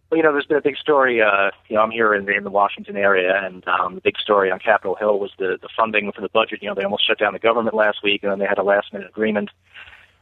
Well, 0.10 0.18
you 0.18 0.24
know, 0.24 0.34
there's 0.34 0.46
been 0.46 0.58
a 0.58 0.62
big 0.62 0.76
story. 0.76 1.22
Uh, 1.22 1.52
you 1.68 1.76
know, 1.76 1.84
I'm 1.84 1.92
here 1.92 2.14
in 2.16 2.26
the, 2.26 2.36
in 2.36 2.44
the 2.44 2.50
Washington 2.50 2.98
area, 2.98 3.40
and 3.42 3.66
um, 3.68 3.96
the 3.96 4.02
big 4.02 4.18
story 4.18 4.52
on 4.52 4.60
Capitol 4.60 4.96
Hill 4.96 5.20
was 5.20 5.32
the 5.38 5.58
the 5.62 5.70
funding 5.78 6.12
for 6.12 6.22
the 6.22 6.30
budget. 6.30 6.62
You 6.62 6.70
know, 6.70 6.76
they 6.76 6.84
almost 6.84 7.08
shut 7.08 7.20
down 7.20 7.34
the 7.34 7.40
government 7.40 7.76
last 7.76 8.00
week, 8.04 8.24
and 8.24 8.32
then 8.32 8.40
they 8.40 8.46
had 8.46 8.58
a 8.58 8.64
last 8.64 8.92
minute 8.92 9.08
agreement, 9.08 9.52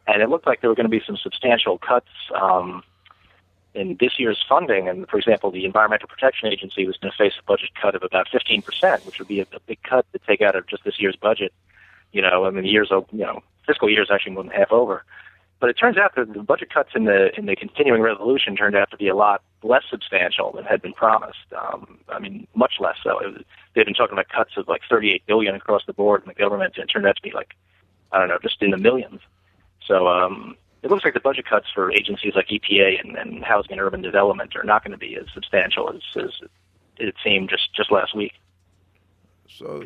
and 0.06 0.22
it 0.22 0.30
looked 0.30 0.46
like 0.46 0.62
there 0.62 0.70
were 0.70 0.76
going 0.76 0.86
to 0.86 0.90
be 0.90 1.02
some 1.08 1.18
substantial 1.18 1.78
cuts 1.78 2.10
um, 2.36 2.84
in 3.78 3.96
this 4.00 4.20
year's 4.20 4.44
funding. 4.48 4.90
And 4.90 5.08
for 5.08 5.18
example, 5.18 5.52
the 5.52 5.66
Environmental 5.66 6.08
Protection 6.08 6.50
Agency 6.50 6.86
was 6.86 6.98
going 6.98 7.12
to 7.12 7.18
face 7.18 7.34
a 7.40 7.44
budget 7.44 7.70
cut 7.80 7.96
of 7.96 8.04
about 8.04 8.28
15 8.30 8.62
percent, 8.62 9.06
which 9.06 9.20
would 9.20 9.28
be 9.28 9.40
a, 9.40 9.48
a 9.54 9.60
big 9.62 9.82
cut 9.84 10.06
to 10.14 10.20
take 10.28 10.42
out 10.42 10.56
of 10.56 10.68
just 10.68 10.84
this 10.84 11.00
year's 11.00 11.16
budget. 11.16 11.54
You 12.12 12.22
know, 12.22 12.46
I 12.46 12.50
mean, 12.50 12.64
the 12.64 12.70
year's 12.70 12.90
you 12.92 13.06
know 13.12 13.42
fiscal 13.66 13.90
year 13.90 14.02
is 14.02 14.10
actually 14.12 14.34
more 14.34 14.44
than 14.44 14.52
half 14.52 14.72
over. 14.72 15.04
But 15.60 15.72
it 15.72 15.74
turns 15.74 15.98
out 15.98 16.14
that 16.16 16.34
the 16.34 16.44
budget 16.44 16.72
cuts 16.72 16.90
in 16.96 17.06
the 17.06 17.38
in 17.38 17.46
the 17.46 17.56
continuing 17.56 18.02
resolution 18.02 18.56
turned 18.56 18.76
out 18.76 18.92
to 18.92 18.98
be 18.98 19.08
a 19.08 19.16
lot 19.16 19.42
less 19.64 19.84
substantial 19.90 20.52
than 20.52 20.66
had 20.66 20.82
been 20.82 20.94
promised. 20.94 21.52
Um, 21.60 22.00
I 22.10 22.20
mean, 22.20 22.48
much 22.56 22.76
less 22.80 22.98
so. 23.04 23.20
It 23.20 23.34
was, 23.34 23.44
they've 23.74 23.86
been 23.86 23.96
talking 23.96 24.14
about 24.14 24.30
cuts 24.30 24.52
of 24.56 24.68
like 24.68 24.82
38 24.90 25.26
billion 25.26 25.56
across 25.56 25.84
the 25.88 25.94
board 25.94 26.22
in 26.22 26.28
the 26.28 26.36
government, 26.36 26.74
and 26.76 26.84
it 26.84 26.88
turned 26.92 27.08
out 27.08 27.16
to 27.16 27.22
be 27.22 27.32
like 27.32 27.56
I 28.12 28.20
don't 28.20 28.28
know, 28.30 28.38
just 28.42 28.62
in 28.62 28.72
the 28.72 28.78
millions. 28.78 29.22
So 29.86 30.08
um, 30.08 30.56
it 30.84 30.92
looks 30.92 31.04
like 31.04 31.14
the 31.14 31.20
budget 31.20 31.46
cuts 31.46 31.68
for 31.74 31.92
agencies 31.92 32.34
like 32.36 32.48
EPA 32.48 33.00
and, 33.04 33.18
and 33.18 33.44
Housing 33.44 33.74
and 33.74 33.82
Urban 33.82 34.02
Development 34.02 34.56
are 34.56 34.64
not 34.64 34.84
going 34.84 34.92
to 34.92 34.98
be 34.98 35.16
as 35.16 35.26
substantial 35.34 35.90
as, 35.90 36.02
as 36.24 36.32
it 36.98 37.16
seemed 37.24 37.50
just 37.50 37.74
just 37.74 37.92
last 37.92 38.16
week. 38.16 38.34
So 39.50 39.86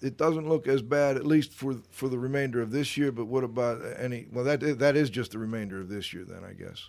it 0.00 0.16
doesn't 0.16 0.48
look 0.48 0.66
as 0.66 0.82
bad, 0.82 1.16
at 1.16 1.26
least 1.26 1.52
for 1.52 1.76
for 1.90 2.08
the 2.08 2.18
remainder 2.18 2.60
of 2.62 2.70
this 2.70 2.96
year. 2.96 3.12
But 3.12 3.26
what 3.26 3.44
about 3.44 3.80
any? 3.98 4.26
Well, 4.32 4.44
that 4.44 4.78
that 4.78 4.96
is 4.96 5.10
just 5.10 5.32
the 5.32 5.38
remainder 5.38 5.80
of 5.80 5.88
this 5.88 6.12
year, 6.12 6.24
then 6.24 6.44
I 6.44 6.52
guess. 6.52 6.88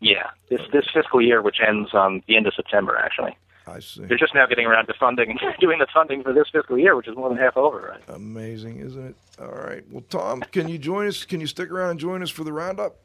Yeah, 0.00 0.30
this 0.50 0.60
this 0.72 0.86
fiscal 0.92 1.22
year, 1.22 1.42
which 1.42 1.58
ends 1.66 1.94
on 1.94 2.22
the 2.26 2.36
end 2.36 2.46
of 2.46 2.54
September, 2.54 2.96
actually. 2.96 3.36
I 3.66 3.80
see. 3.80 4.04
They're 4.04 4.18
just 4.18 4.34
now 4.34 4.46
getting 4.46 4.66
around 4.66 4.86
to 4.86 4.94
funding, 4.98 5.38
doing 5.60 5.78
the 5.78 5.86
funding 5.92 6.22
for 6.22 6.32
this 6.32 6.48
fiscal 6.52 6.78
year, 6.78 6.96
which 6.96 7.08
is 7.08 7.16
more 7.16 7.28
than 7.28 7.38
half 7.38 7.56
over, 7.56 7.92
right? 7.92 8.16
Amazing, 8.16 8.78
isn't 8.78 9.06
it? 9.08 9.16
All 9.40 9.52
right. 9.52 9.84
Well, 9.90 10.04
Tom, 10.08 10.40
can 10.52 10.68
you 10.68 10.78
join 10.78 11.06
us? 11.06 11.24
Can 11.24 11.40
you 11.40 11.46
stick 11.46 11.70
around 11.70 11.90
and 11.90 12.00
join 12.00 12.22
us 12.22 12.30
for 12.30 12.44
the 12.44 12.52
roundup? 12.52 12.96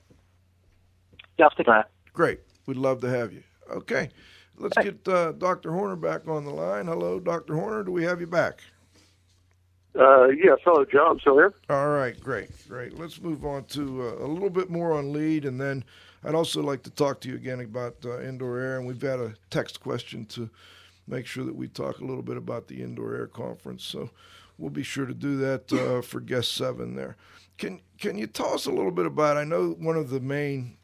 Yeah, 1.38 1.46
I'll 1.46 1.52
stick 1.52 1.68
around. 1.68 1.86
Great. 2.14 2.40
We'd 2.66 2.78
love 2.78 3.02
to 3.02 3.10
have 3.10 3.32
you. 3.32 3.44
Okay. 3.70 4.10
Let's 4.60 4.78
get 4.78 5.08
uh, 5.08 5.34
Dr. 5.34 5.72
Horner 5.72 5.96
back 5.96 6.28
on 6.28 6.44
the 6.44 6.52
line. 6.52 6.88
Hello, 6.88 7.20
Dr. 7.20 7.54
Horner. 7.54 7.84
Do 7.84 7.92
we 7.92 8.04
have 8.04 8.20
you 8.20 8.28
back? 8.28 8.62
Uh, 9.98 10.28
yes, 10.28 10.60
hello, 10.64 10.86
John. 10.86 11.20
Still 11.20 11.36
here. 11.36 11.54
All 11.70 11.90
right, 11.90 12.20
great, 12.20 12.50
great. 12.68 12.98
Let's 12.98 13.22
move 13.22 13.46
on 13.46 13.66
to 13.66 14.04
uh, 14.04 14.26
a 14.26 14.28
little 14.28 14.50
bit 14.50 14.70
more 14.70 14.94
on 14.94 15.12
LEED, 15.12 15.46
and 15.46 15.60
then 15.60 15.84
I'd 16.24 16.36
also 16.36 16.62
like 16.62 16.84
to 16.84 16.90
talk 16.90 17.22
to 17.22 17.30
you 17.30 17.36
again 17.36 17.60
about 17.60 17.98
uh, 18.06 18.22
indoor 18.22 18.60
air. 18.60 18.78
And 18.78 18.88
we've 18.88 19.00
got 19.00 19.20
a 19.20 19.36
text 19.50 19.80
question 19.80 20.26
to 20.28 20.50
make 21.08 21.26
sure 21.26 21.46
that 21.46 21.56
we 21.56 21.68
talk 21.68 22.00
a 22.00 22.06
little 22.06 22.24
bit 22.24 22.38
about 22.38 22.68
the 22.68 22.82
indoor 22.82 23.16
air 23.16 23.28
conference. 23.28 23.84
So 23.84 24.10
we'll 24.58 24.70
be 24.70 24.84
sure 24.84 25.06
to 25.06 25.14
do 25.14 25.38
that 25.38 25.72
uh, 25.72 26.02
for 26.02 26.20
guest 26.20 26.54
seven 26.54 26.96
there. 26.96 27.16
Can 27.58 27.82
Can 28.00 28.18
you 28.18 28.28
tell 28.28 28.54
us 28.54 28.66
a 28.66 28.72
little 28.72 28.92
bit 28.92 29.06
about? 29.06 29.38
I 29.38 29.44
know 29.44 29.70
one 29.72 29.96
of 29.96 30.10
the 30.10 30.20
main 30.20 30.78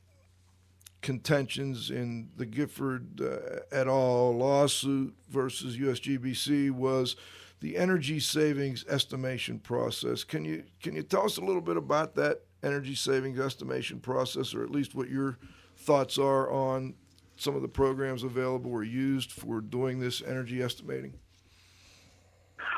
contentions 1.02 1.92
in 1.92 2.30
the 2.38 2.46
Gifford 2.46 3.22
uh, 3.22 3.60
et 3.72 3.88
al. 3.88 4.36
lawsuit 4.36 5.14
versus 5.30 5.78
USGBC 5.78 6.72
was 6.72 7.16
the 7.60 7.78
energy 7.78 8.20
savings 8.20 8.86
estimation 8.88 9.60
process. 9.60 10.24
Can 10.24 10.46
you 10.46 10.64
can 10.82 10.96
you 10.96 11.04
tell 11.04 11.26
us 11.26 11.38
a 11.38 11.42
little 11.42 11.62
bit 11.62 11.78
about 11.78 12.16
that 12.16 12.42
energy 12.64 12.96
savings 12.96 13.40
estimation 13.40 14.00
process, 14.00 14.54
or 14.54 14.64
at 14.64 14.72
least 14.72 14.96
what 14.96 15.10
your 15.10 15.38
thoughts 15.78 16.18
are 16.18 16.50
on 16.52 16.94
some 17.38 17.56
of 17.56 17.62
the 17.62 17.68
programs 17.68 18.24
available 18.24 18.72
or 18.72 18.84
used 18.84 19.32
for 19.32 19.60
doing 19.60 20.00
this 20.00 20.22
energy 20.26 20.62
estimating? 20.62 21.14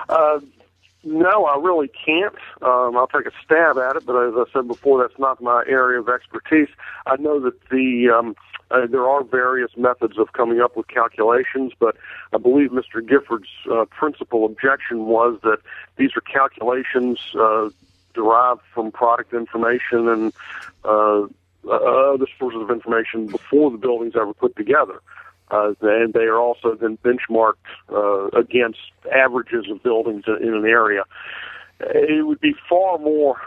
Uh, 0.09 0.39
no, 1.03 1.45
I 1.45 1.57
really 1.59 1.89
can't. 1.89 2.35
Um, 2.61 2.97
I'll 2.97 3.07
take 3.07 3.27
a 3.27 3.31
stab 3.43 3.77
at 3.77 3.95
it, 3.95 4.05
but 4.05 4.15
as 4.15 4.33
I 4.35 4.45
said 4.51 4.67
before, 4.67 5.01
that's 5.01 5.19
not 5.19 5.41
my 5.41 5.63
area 5.67 5.99
of 5.99 6.09
expertise. 6.09 6.69
I 7.05 7.15
know 7.17 7.39
that 7.41 7.69
the 7.69 8.09
um, 8.09 8.35
uh, 8.71 8.87
there 8.87 9.07
are 9.07 9.23
various 9.23 9.71
methods 9.77 10.17
of 10.17 10.33
coming 10.33 10.59
up 10.61 10.75
with 10.75 10.87
calculations, 10.87 11.73
but 11.79 11.95
I 12.33 12.37
believe 12.37 12.71
Mr. 12.71 13.07
Gifford's 13.07 13.49
uh, 13.71 13.85
principal 13.85 14.45
objection 14.45 15.05
was 15.05 15.39
that 15.43 15.59
these 15.97 16.11
are 16.15 16.21
calculations 16.21 17.19
uh, 17.39 17.69
derived 18.15 18.61
from 18.73 18.91
product 18.91 19.33
information 19.33 20.07
and 20.07 20.33
uh, 20.83 21.23
uh, 21.67 22.13
other 22.13 22.27
sources 22.39 22.61
of 22.61 22.71
information 22.71 23.27
before 23.27 23.71
the 23.71 23.77
building's 23.77 24.15
ever 24.15 24.33
put 24.33 24.55
together. 24.55 25.01
Uh, 25.51 25.73
and 25.81 26.13
they 26.13 26.23
are 26.23 26.39
also 26.39 26.75
then 26.75 26.97
benchmarked 27.03 27.53
uh, 27.93 28.27
against 28.37 28.79
averages 29.13 29.65
of 29.69 29.81
buildings 29.83 30.23
in 30.27 30.53
an 30.53 30.65
area. 30.65 31.03
It 31.79 32.25
would 32.25 32.39
be 32.39 32.55
far 32.67 32.97
more 32.97 33.37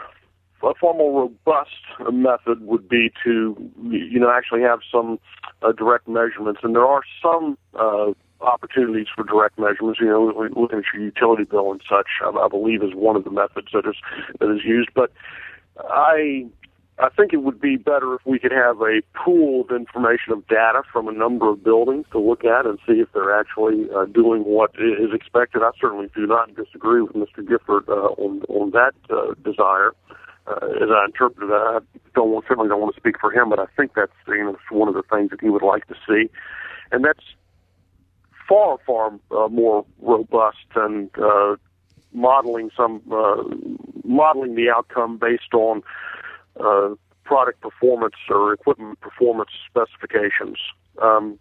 a 0.61 0.73
far 0.73 0.93
more 0.93 1.21
robust 1.21 1.71
method 2.11 2.61
would 2.65 2.89
be 2.89 3.11
to 3.23 3.55
you 3.89 4.19
know 4.19 4.31
actually 4.31 4.61
have 4.61 4.79
some 4.91 5.19
uh, 5.61 5.71
direct 5.71 6.07
measurements, 6.07 6.61
and 6.63 6.75
there 6.75 6.85
are 6.85 7.01
some 7.21 7.57
uh, 7.75 8.11
opportunities 8.41 9.07
for 9.13 9.23
direct 9.23 9.59
measurements. 9.59 9.99
You 9.99 10.07
know, 10.07 10.49
looking 10.55 10.79
at 10.79 10.85
your 10.93 11.03
utility 11.03 11.43
bill 11.43 11.71
and 11.71 11.81
such, 11.89 12.07
I, 12.23 12.29
I 12.29 12.47
believe 12.47 12.83
is 12.83 12.93
one 12.93 13.15
of 13.15 13.23
the 13.23 13.31
methods 13.31 13.67
that 13.73 13.85
is 13.87 13.95
that 14.39 14.51
is 14.51 14.63
used. 14.63 14.89
But 14.93 15.11
I 15.77 16.45
I 17.01 17.07
think 17.07 17.31
it 17.31 17.37
would 17.37 17.61
be 17.61 17.77
better 17.77 18.15
if 18.15 18.21
we 18.25 18.39
could 18.39 18.51
have 18.51 18.81
a 18.81 19.01
pool 19.15 19.61
of 19.61 19.71
information 19.71 20.33
of 20.33 20.45
data 20.47 20.81
from 20.91 21.07
a 21.07 21.13
number 21.13 21.49
of 21.49 21.63
buildings 21.63 22.05
to 22.11 22.19
look 22.19 22.43
at 22.43 22.65
and 22.65 22.77
see 22.85 22.99
if 22.99 23.07
they're 23.13 23.39
actually 23.39 23.87
uh, 23.95 24.03
doing 24.05 24.43
what 24.43 24.71
is 24.75 25.13
expected. 25.13 25.61
I 25.63 25.71
certainly 25.79 26.09
do 26.13 26.27
not 26.27 26.53
disagree 26.55 27.01
with 27.01 27.13
Mr. 27.13 27.47
Gifford 27.47 27.87
uh, 27.87 28.11
on 28.19 28.41
on 28.49 28.71
that 28.71 28.93
uh, 29.09 29.33
desire. 29.43 29.93
Uh, 30.45 30.83
as 30.83 30.89
I 30.89 31.05
interpret 31.05 31.49
it, 31.49 31.53
I 31.53 31.79
don't 32.15 32.31
want, 32.31 32.45
certainly 32.47 32.67
don't 32.67 32.81
want 32.81 32.95
to 32.95 32.99
speak 32.99 33.19
for 33.21 33.31
him, 33.31 33.49
but 33.49 33.59
I 33.59 33.67
think 33.77 33.91
that's 33.95 34.11
you 34.27 34.43
know 34.43 34.57
one 34.69 34.89
of 34.89 34.95
the 34.95 35.03
things 35.03 35.29
that 35.29 35.39
he 35.39 35.49
would 35.49 35.61
like 35.61 35.87
to 35.87 35.95
see, 36.07 36.29
and 36.91 37.05
that's 37.05 37.23
far 38.49 38.79
far 38.85 39.13
uh, 39.31 39.47
more 39.47 39.85
robust 40.01 40.57
and 40.75 41.09
uh, 41.17 41.55
modeling 42.11 42.71
some 42.75 43.01
uh, 43.11 43.43
modeling 44.03 44.55
the 44.55 44.69
outcome 44.75 45.17
based 45.19 45.53
on 45.53 45.83
uh, 46.59 46.89
product 47.23 47.61
performance 47.61 48.15
or 48.29 48.51
equipment 48.51 48.99
performance 49.01 49.51
specifications. 49.69 50.57
Um, 51.01 51.39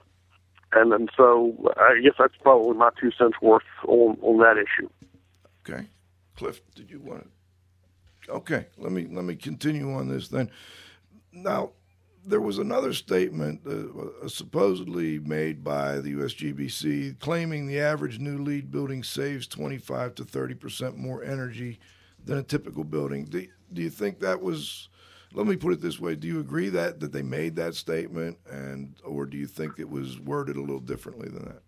and 0.73 0.93
and 0.93 1.11
so 1.17 1.57
I 1.79 2.01
guess 2.03 2.13
that's 2.19 2.37
probably 2.43 2.77
my 2.77 2.91
two 3.01 3.11
cents 3.19 3.37
worth 3.41 3.63
on, 3.87 4.19
on 4.21 4.39
that 4.39 4.57
issue. 4.59 4.89
Okay, 5.65 5.87
Cliff, 6.37 6.61
did 6.75 6.91
you 6.91 7.01
want 7.01 7.27
to? 8.27 8.33
Okay, 8.33 8.67
let 8.77 8.93
me 8.93 9.09
let 9.11 9.25
me 9.25 9.35
continue 9.35 9.93
on 9.95 10.09
this 10.09 10.29
then. 10.29 10.51
Now, 11.33 11.71
there 12.29 12.41
was 12.41 12.59
another 12.59 12.93
statement 12.93 13.61
uh, 13.67 14.29
supposedly 14.29 15.19
made 15.19 15.65
by 15.65 15.99
the 15.99 16.15
USGBC 16.15 17.19
claiming 17.19 17.67
the 17.67 17.81
average 17.81 18.19
new 18.19 18.39
LEED 18.39 18.71
building 18.71 19.03
saves 19.03 19.47
25 19.47 20.15
to 20.17 20.25
30 20.25 20.55
percent 20.55 20.97
more 20.97 21.25
energy 21.25 21.81
than 22.25 22.39
a 22.39 22.43
typical 22.43 22.85
building. 22.85 23.25
Do, 23.25 23.47
do 23.73 23.83
you 23.83 23.91
think 23.91 24.21
that 24.21 24.43
was? 24.43 24.89
Let 25.35 25.47
me 25.47 25.57
put 25.57 25.73
it 25.73 25.81
this 25.81 25.99
way: 25.99 26.15
Do 26.15 26.29
you 26.29 26.41
agree 26.41 26.69
that 26.71 27.01
that 27.01 27.13
they 27.13 27.23
made 27.23 27.57
that 27.57 27.75
statement, 27.75 28.39
and 28.51 28.95
or 29.05 29.27
do 29.27 29.37
you 29.37 29.47
think 29.47 29.79
it 29.79 29.89
was 29.89 30.21
worded 30.21 30.57
a 30.57 30.61
little 30.61 30.81
differently 30.81 31.29
than 31.29 31.45
that? 31.45 31.63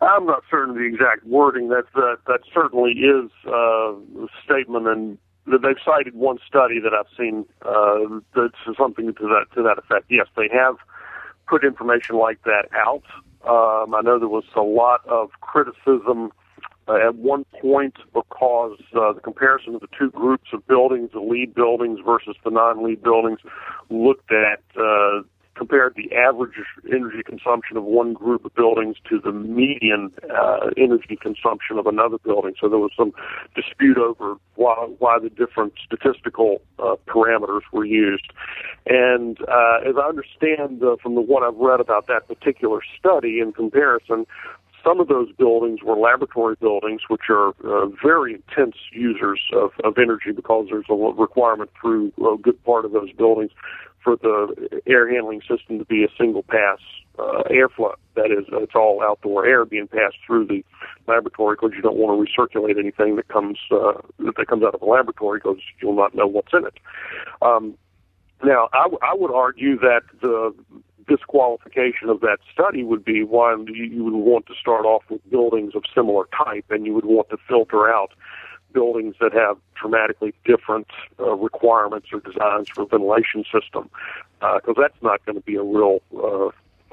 I'm 0.00 0.26
not 0.26 0.42
certain 0.50 0.70
of 0.70 0.76
the 0.76 0.84
exact 0.84 1.24
wording. 1.24 1.68
That 1.68 1.84
that 1.94 2.18
that 2.26 2.40
certainly 2.52 2.92
is 2.92 3.30
uh, 3.46 3.92
a 3.92 4.28
statement, 4.44 4.86
and 4.86 5.18
they've 5.46 5.76
cited 5.84 6.14
one 6.14 6.38
study 6.46 6.80
that 6.80 6.92
I've 6.94 7.06
seen 7.16 7.44
uh, 7.62 8.20
that's 8.34 8.78
something 8.78 9.14
to 9.14 9.22
that 9.28 9.46
to 9.54 9.62
that 9.62 9.78
effect. 9.78 10.06
Yes, 10.08 10.26
they 10.36 10.48
have 10.52 10.76
put 11.46 11.64
information 11.64 12.16
like 12.16 12.42
that 12.44 12.68
out. 12.74 13.04
Um, 13.46 13.94
I 13.94 14.00
know 14.00 14.18
there 14.18 14.28
was 14.28 14.44
a 14.56 14.62
lot 14.62 15.06
of 15.06 15.30
criticism 15.40 16.32
uh, 16.88 17.08
at 17.08 17.14
one 17.16 17.44
point 17.60 17.96
because 18.12 18.78
uh, 18.94 19.12
the 19.12 19.20
comparison 19.22 19.74
of 19.74 19.80
the 19.80 19.88
two 19.98 20.10
groups 20.10 20.48
of 20.52 20.66
buildings, 20.66 21.10
the 21.12 21.20
LEED 21.20 21.54
buildings 21.54 22.00
versus 22.04 22.36
the 22.44 22.50
non-LEED 22.50 23.02
buildings, 23.02 23.40
looked 23.90 24.32
at 24.32 24.62
uh, 24.78 25.20
compared 25.54 25.94
the 25.94 26.14
average 26.14 26.54
energy 26.90 27.22
consumption 27.24 27.76
of 27.76 27.84
one 27.84 28.12
group 28.12 28.44
of 28.44 28.54
buildings 28.54 28.96
to 29.08 29.18
the 29.18 29.32
median 29.32 30.12
uh, 30.34 30.70
energy 30.76 31.16
consumption 31.20 31.78
of 31.78 31.86
another 31.86 32.18
building. 32.18 32.54
So 32.60 32.68
there 32.68 32.78
was 32.78 32.92
some 32.96 33.12
dispute 33.54 33.98
over 33.98 34.36
why, 34.56 34.74
why 34.98 35.18
the 35.18 35.30
different 35.30 35.74
statistical 35.84 36.60
uh, 36.78 36.96
parameters 37.06 37.62
were 37.72 37.84
used. 37.84 38.32
And 38.86 39.38
uh, 39.42 39.88
as 39.88 39.94
I 39.96 40.08
understand 40.08 40.82
uh, 40.82 40.96
from 41.02 41.14
the 41.14 41.20
what 41.20 41.42
I've 41.42 41.56
read 41.56 41.80
about 41.80 42.06
that 42.08 42.28
particular 42.28 42.80
study 42.98 43.40
in 43.40 43.52
comparison, 43.52 44.26
some 44.84 45.00
of 45.00 45.08
those 45.08 45.32
buildings 45.32 45.80
were 45.82 45.96
laboratory 45.96 46.56
buildings, 46.60 47.02
which 47.08 47.30
are 47.30 47.54
uh, 47.64 47.86
very 48.02 48.34
intense 48.34 48.76
users 48.92 49.40
of, 49.54 49.70
of 49.82 49.96
energy 49.96 50.30
because 50.30 50.66
there's 50.70 50.84
a 50.90 50.94
requirement 50.94 51.70
through 51.80 52.12
a 52.18 52.36
good 52.36 52.62
part 52.64 52.84
of 52.84 52.92
those 52.92 53.10
buildings 53.12 53.50
for 54.04 54.16
the 54.16 54.82
air 54.86 55.10
handling 55.10 55.40
system 55.40 55.78
to 55.78 55.84
be 55.86 56.04
a 56.04 56.08
single 56.18 56.42
pass 56.42 56.78
uh, 57.18 57.42
airflow. 57.50 57.94
That 58.14 58.30
is, 58.30 58.44
uh, 58.52 58.58
it's 58.58 58.74
all 58.74 59.02
outdoor 59.02 59.46
air 59.46 59.64
being 59.64 59.88
passed 59.88 60.16
through 60.26 60.46
the 60.46 60.64
laboratory 61.08 61.56
because 61.56 61.72
you 61.74 61.82
don't 61.82 61.96
want 61.96 62.14
to 62.14 62.42
recirculate 62.42 62.78
anything 62.78 63.16
that 63.16 63.28
comes 63.28 63.58
uh, 63.70 63.94
that 64.18 64.46
comes 64.46 64.62
out 64.62 64.74
of 64.74 64.80
the 64.80 64.86
laboratory 64.86 65.40
because 65.42 65.58
you'll 65.80 65.96
not 65.96 66.14
know 66.14 66.26
what's 66.26 66.52
in 66.52 66.66
it. 66.66 66.74
Um, 67.42 67.76
now, 68.44 68.68
I, 68.72 68.82
w- 68.84 68.98
I 69.02 69.14
would 69.14 69.32
argue 69.32 69.78
that 69.78 70.02
the 70.20 70.54
disqualification 71.08 72.08
of 72.08 72.20
that 72.20 72.38
study 72.52 72.82
would 72.82 73.04
be 73.04 73.22
why 73.22 73.56
you 73.68 74.04
would 74.04 74.14
want 74.14 74.46
to 74.46 74.54
start 74.60 74.84
off 74.84 75.02
with 75.08 75.28
buildings 75.30 75.74
of 75.74 75.84
similar 75.94 76.24
type, 76.44 76.66
and 76.70 76.86
you 76.86 76.94
would 76.94 77.04
want 77.04 77.28
to 77.30 77.36
filter 77.48 77.90
out 77.90 78.12
buildings 78.74 79.14
that 79.20 79.32
have 79.32 79.56
dramatically 79.80 80.34
different 80.44 80.88
uh, 81.18 81.34
requirements 81.34 82.08
or 82.12 82.20
designs 82.20 82.68
for 82.68 82.84
ventilation 82.84 83.44
system, 83.44 83.88
because 84.40 84.74
uh, 84.76 84.80
that's 84.80 85.02
not 85.02 85.24
going 85.24 85.36
to 85.36 85.44
be 85.44 85.54
a 85.54 85.62
real 85.62 86.00
uh, 86.22 86.50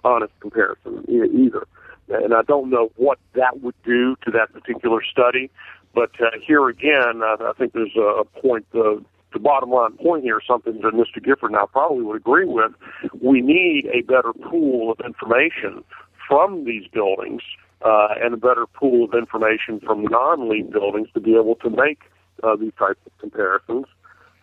honest 0.07 0.33
comparison 0.39 1.03
either. 1.09 1.67
And 2.07 2.33
I 2.33 2.43
don't 2.43 2.69
know 2.69 2.91
what 2.95 3.19
that 3.33 3.61
would 3.61 3.75
do 3.83 4.15
to 4.23 4.31
that 4.31 4.53
particular 4.53 5.01
study, 5.03 5.49
but 5.93 6.11
uh, 6.21 6.29
here 6.41 6.69
again, 6.69 7.21
I, 7.23 7.35
I 7.41 7.53
think 7.57 7.73
there's 7.73 7.95
a 7.97 8.23
point. 8.39 8.65
Uh, 8.73 9.01
the 9.33 9.39
bottom 9.39 9.69
line 9.69 9.93
point 9.93 10.23
here, 10.23 10.41
something 10.45 10.81
that 10.81 10.93
Mr. 10.93 11.23
Gifford 11.23 11.51
and 11.51 11.55
I 11.55 11.63
probably 11.71 12.03
would 12.03 12.17
agree 12.17 12.45
with. 12.45 12.73
We 13.21 13.39
need 13.39 13.85
a 13.85 14.01
better 14.01 14.33
pool 14.33 14.91
of 14.91 14.99
information 15.05 15.85
from 16.27 16.65
these 16.65 16.85
buildings 16.87 17.41
uh, 17.83 18.09
and 18.21 18.33
a 18.33 18.37
better 18.37 18.65
pool 18.67 19.05
of 19.05 19.13
information 19.13 19.79
from 19.79 20.03
non-LEED 20.03 20.71
buildings 20.71 21.09
to 21.13 21.19
be 21.19 21.35
able 21.35 21.55
to 21.55 21.69
make 21.69 21.99
uh, 22.43 22.55
these 22.55 22.73
types 22.77 22.99
of 23.05 23.11
comparisons. 23.19 23.85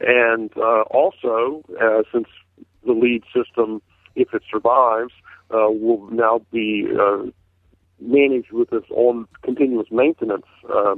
And 0.01 0.51
uh, 0.57 0.83
also, 0.91 1.63
uh, 1.81 2.03
since 2.13 2.29
the 2.87 2.93
LEED 2.93 3.25
system, 3.35 3.83
if 4.15 4.33
it 4.33 4.43
survives, 4.51 5.13
uh, 5.51 5.71
will 5.71 6.09
now 6.11 6.41
be 6.53 6.87
uh, 6.99 7.25
managed 8.01 8.53
with 8.53 8.71
this 8.71 8.85
on 8.91 9.27
continuous 9.43 9.89
maintenance 9.91 10.47
uh, 10.73 10.95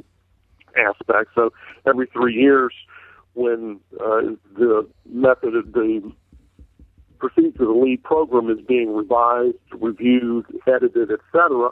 aspect. 0.76 1.30
So 1.34 1.52
every 1.86 2.06
three 2.06 2.34
years, 2.34 2.72
when 3.34 3.80
uh, 3.94 4.34
the 4.56 4.88
method 5.06 5.54
of 5.54 5.72
the 5.72 6.12
procedure 7.18 7.64
the 7.64 7.70
LEED 7.70 8.02
program 8.02 8.50
is 8.50 8.64
being 8.66 8.94
revised, 8.94 9.56
reviewed, 9.78 10.46
edited, 10.66 11.10
etc., 11.12 11.70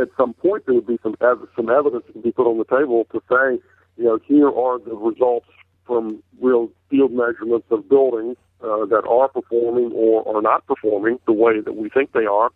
at 0.00 0.08
some 0.16 0.34
point 0.34 0.66
there 0.66 0.74
would 0.74 0.86
be 0.86 0.98
some 1.02 1.16
ev- 1.20 1.48
some 1.54 1.70
evidence 1.70 2.04
can 2.12 2.20
be 2.22 2.32
put 2.32 2.46
on 2.46 2.58
the 2.58 2.64
table 2.64 3.06
to 3.12 3.22
say, 3.28 3.62
you 3.96 4.04
know, 4.04 4.18
here 4.26 4.48
are 4.48 4.78
the 4.78 4.94
results 4.94 5.48
from 5.86 6.22
real 6.40 6.70
field 6.90 7.12
measurements 7.12 7.66
of 7.70 7.88
buildings 7.88 8.36
uh, 8.62 8.84
that 8.86 9.04
are 9.08 9.28
performing 9.28 9.92
or 9.92 10.36
are 10.36 10.42
not 10.42 10.66
performing 10.66 11.18
the 11.26 11.32
way 11.32 11.60
that 11.60 11.76
we 11.76 11.88
think 11.88 12.12
they 12.12 12.26
are. 12.26 12.50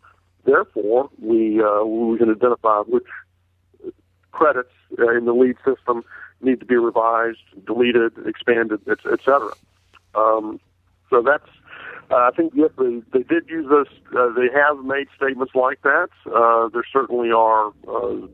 Therefore, 0.44 1.10
we 1.20 1.62
uh, 1.62 1.84
we 1.84 2.18
can 2.18 2.30
identify 2.30 2.80
which 2.80 3.06
credits 4.32 4.72
uh, 4.98 5.10
in 5.16 5.26
the 5.26 5.32
LEED 5.32 5.56
system 5.64 6.02
need 6.40 6.60
to 6.60 6.66
be 6.66 6.76
revised, 6.76 7.38
deleted, 7.66 8.12
expanded, 8.26 8.80
etc. 8.88 9.50
Um, 10.14 10.58
so 11.10 11.22
that's 11.22 11.48
I 12.10 12.30
think 12.36 12.52
yes, 12.56 12.70
they 12.76 13.02
they 13.12 13.22
did 13.22 13.48
use 13.48 13.68
those. 13.68 13.86
Uh, 14.16 14.32
they 14.34 14.48
have 14.52 14.84
made 14.84 15.08
statements 15.16 15.54
like 15.54 15.80
that. 15.82 16.08
Uh, 16.26 16.68
there 16.68 16.84
certainly 16.92 17.30
are 17.30 17.68
uh, 17.88 18.26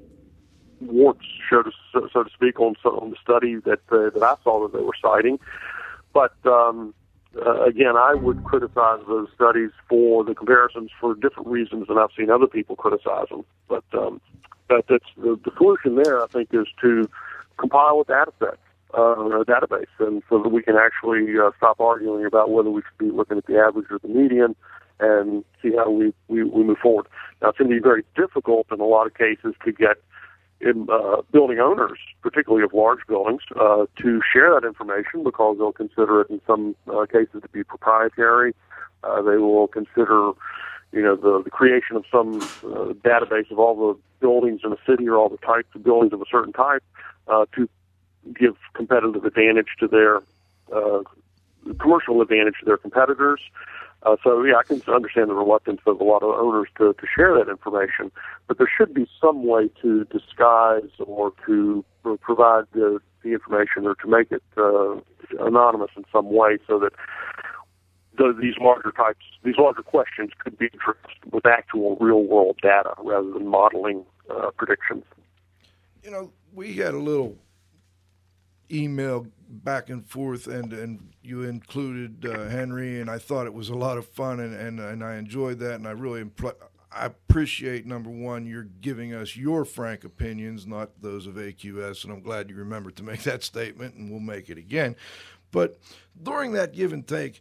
warts, 0.81 1.27
so 1.51 1.63
to, 1.63 2.31
speak, 2.33 2.59
on 2.59 2.75
on 2.85 3.11
the 3.11 3.17
study 3.23 3.57
that 3.57 3.81
uh, 3.91 4.11
that 4.11 4.23
I 4.23 4.37
saw 4.43 4.63
that 4.63 4.77
they 4.77 4.83
were 4.83 4.97
citing. 5.01 5.39
But 6.15 6.35
um, 6.47 6.95
uh, 7.45 7.65
again, 7.65 7.97
I 7.97 8.15
would 8.15 8.45
criticize 8.45 9.01
those 9.07 9.29
studies 9.35 9.71
for 9.89 10.25
the 10.25 10.35
comparisons 10.35 10.91
for 10.99 11.15
different 11.15 11.49
reasons 11.49 11.89
than 11.89 11.99
I've 11.99 12.11
seen 12.17 12.31
other 12.31 12.47
people 12.47 12.77
criticize 12.77 13.29
them. 13.29 13.45
But 13.69 13.85
um, 13.93 14.21
but 14.69 14.87
that's 14.89 15.05
the, 15.17 15.39
the 15.45 15.51
solution 15.59 15.97
there. 15.97 16.23
I 16.23 16.27
think 16.29 16.49
is 16.53 16.67
to 16.81 17.09
compile 17.59 18.01
a 18.01 18.05
data 18.05 18.33
set 18.39 18.59
uh, 18.95 19.45
database, 19.45 19.87
and 19.99 20.23
so 20.29 20.43
that 20.43 20.49
we 20.49 20.63
can 20.63 20.77
actually 20.77 21.27
uh, 21.39 21.51
stop 21.57 21.81
arguing 21.81 22.25
about 22.25 22.51
whether 22.51 22.71
we 22.71 22.83
should 22.83 22.99
be 22.99 23.11
looking 23.11 23.39
at 23.39 23.47
the 23.47 23.59
average 23.59 23.87
or 23.91 23.99
the 23.99 24.09
median, 24.09 24.55
and 25.01 25.45
see 25.63 25.73
how 25.77 25.91
we, 25.91 26.13
we, 26.29 26.43
we 26.45 26.65
move 26.65 26.79
forward. 26.79 27.07
Now, 27.43 27.51
it's 27.51 27.59
going 27.59 27.71
to 27.71 27.77
be 27.77 27.83
very 27.83 28.05
difficult 28.17 28.67
in 28.73 28.81
a 28.81 28.85
lot 28.85 29.07
of 29.07 29.15
cases 29.15 29.55
to 29.65 29.73
get 29.73 29.99
in, 30.61 30.87
uh, 30.91 31.23
building 31.33 31.59
owners, 31.59 31.99
particularly 32.23 32.65
of 32.65 32.73
large 32.73 33.01
buildings, 33.07 33.43
uh, 33.61 33.87
to 34.01 34.21
share 34.33 34.55
that 34.55 34.67
information 34.67 35.23
because 35.23 35.57
they'll 35.59 35.73
consider 35.73 36.23
it 36.23 36.31
in 36.31 36.41
some 36.47 36.75
uh, 36.89 37.05
cases 37.07 37.43
to 37.43 37.49
be 37.53 37.63
proprietary. 37.63 38.55
Uh, 39.05 39.21
they 39.23 39.37
will 39.37 39.69
consider, 39.69 40.33
you 40.93 41.03
know, 41.03 41.15
the, 41.15 41.43
the 41.45 41.51
creation 41.51 41.97
of 41.97 42.05
some 42.11 42.41
uh, 42.41 42.95
database 43.05 43.51
of 43.51 43.59
all 43.59 43.77
the 43.77 43.99
buildings 44.21 44.63
in 44.65 44.73
a 44.73 44.79
city 44.89 45.07
or 45.07 45.17
all 45.17 45.29
the 45.29 45.37
types 45.39 45.69
of 45.75 45.85
buildings 45.85 46.13
of 46.13 46.23
a 46.23 46.27
certain 46.31 46.53
type 46.53 46.83
uh, 47.29 47.45
to 47.55 47.69
give 48.39 48.57
competitive 48.75 49.25
advantage 49.25 49.69
to 49.81 49.89
their 49.89 50.23
uh, 50.73 51.03
commercial 51.79 52.21
advantage 52.21 52.55
to 52.61 52.65
their 52.65 52.77
competitors. 52.77 53.41
Uh, 54.03 54.17
so 54.23 54.45
yeah, 54.45 54.55
I 54.57 54.63
can 54.63 54.81
understand 54.93 55.31
the 55.31 55.35
reluctance 55.35 55.81
of 55.87 56.01
a 56.01 56.05
lot 56.05 56.23
of 56.23 56.31
owners 56.31 56.69
to, 56.79 56.93
to 56.93 57.07
share 57.15 57.35
that 57.39 57.49
information, 57.51 58.13
but 58.47 58.59
there 58.59 58.71
should 58.77 58.95
be 58.95 59.09
some 59.21 59.45
way 59.45 59.69
to 59.83 60.05
disguise 60.05 60.91
or 60.99 61.33
to 61.47 61.85
provide 62.21 62.65
the, 62.73 63.01
the 63.23 63.33
information 63.33 63.87
or 63.87 63.95
to 63.97 64.07
make 64.07 64.31
it 64.31 64.43
uh, 64.57 64.97
anonymous 65.45 65.91
in 65.97 66.05
some 66.13 66.31
way 66.31 66.59
so 66.67 66.79
that 66.79 66.93
the, 68.17 68.37
these 68.41 68.55
larger 68.61 68.93
types, 68.93 69.25
these 69.43 69.57
larger 69.59 69.83
questions 69.83 70.31
could 70.39 70.57
be 70.57 70.67
addressed 70.67 71.25
with 71.33 71.47
actual 71.47 71.97
real 71.97 72.23
world 72.23 72.59
data 72.63 72.95
rather 72.99 73.31
than 73.31 73.47
modeling 73.47 74.05
uh, 74.31 74.51
predictions. 74.57 75.05
You 76.05 76.11
know, 76.11 76.31
we 76.55 76.75
had 76.75 76.95
a 76.95 76.99
little 76.99 77.37
email 78.71 79.27
back 79.49 79.91
and 79.91 80.07
forth, 80.09 80.47
and, 80.47 80.73
and 80.73 81.13
you 81.23 81.43
included 81.43 82.27
uh, 82.27 82.49
Henry, 82.49 83.01
and 83.01 83.11
I 83.11 83.19
thought 83.19 83.47
it 83.47 83.55
was 83.55 83.69
a 83.69 83.75
lot 83.75 83.99
of 83.99 84.07
fun, 84.09 84.41
and, 84.41 84.55
and, 84.55 84.81
and 84.81 85.05
I 85.05 85.17
enjoyed 85.17 85.59
that, 85.61 85.75
and 85.75 85.87
I 85.87 85.93
really 85.93 86.25
impl- 86.25 86.57
I 86.93 87.07
appreciate 87.07 87.87
number 87.87 88.11
one, 88.11 88.47
you're 88.47 88.69
giving 88.81 89.13
us 89.13 89.37
your 89.37 89.65
frank 89.65 90.05
opinions, 90.05 90.67
not 90.67 91.03
those 91.03 91.27
of 91.27 91.35
AQS, 91.35 92.05
and 92.05 92.13
I'm 92.13 92.23
glad 92.23 92.49
you 92.49 92.57
remembered 92.57 92.97
to 92.97 93.03
make 93.03 93.23
that 93.25 93.43
statement, 93.43 93.95
and 93.95 94.11
we'll 94.11 94.21
make 94.21 94.49
it 94.49 94.59
again. 94.59 94.97
But 95.53 95.79
during 96.23 96.53
that 96.53 96.73
give 96.73 96.93
and 96.93 97.07
take, 97.07 97.41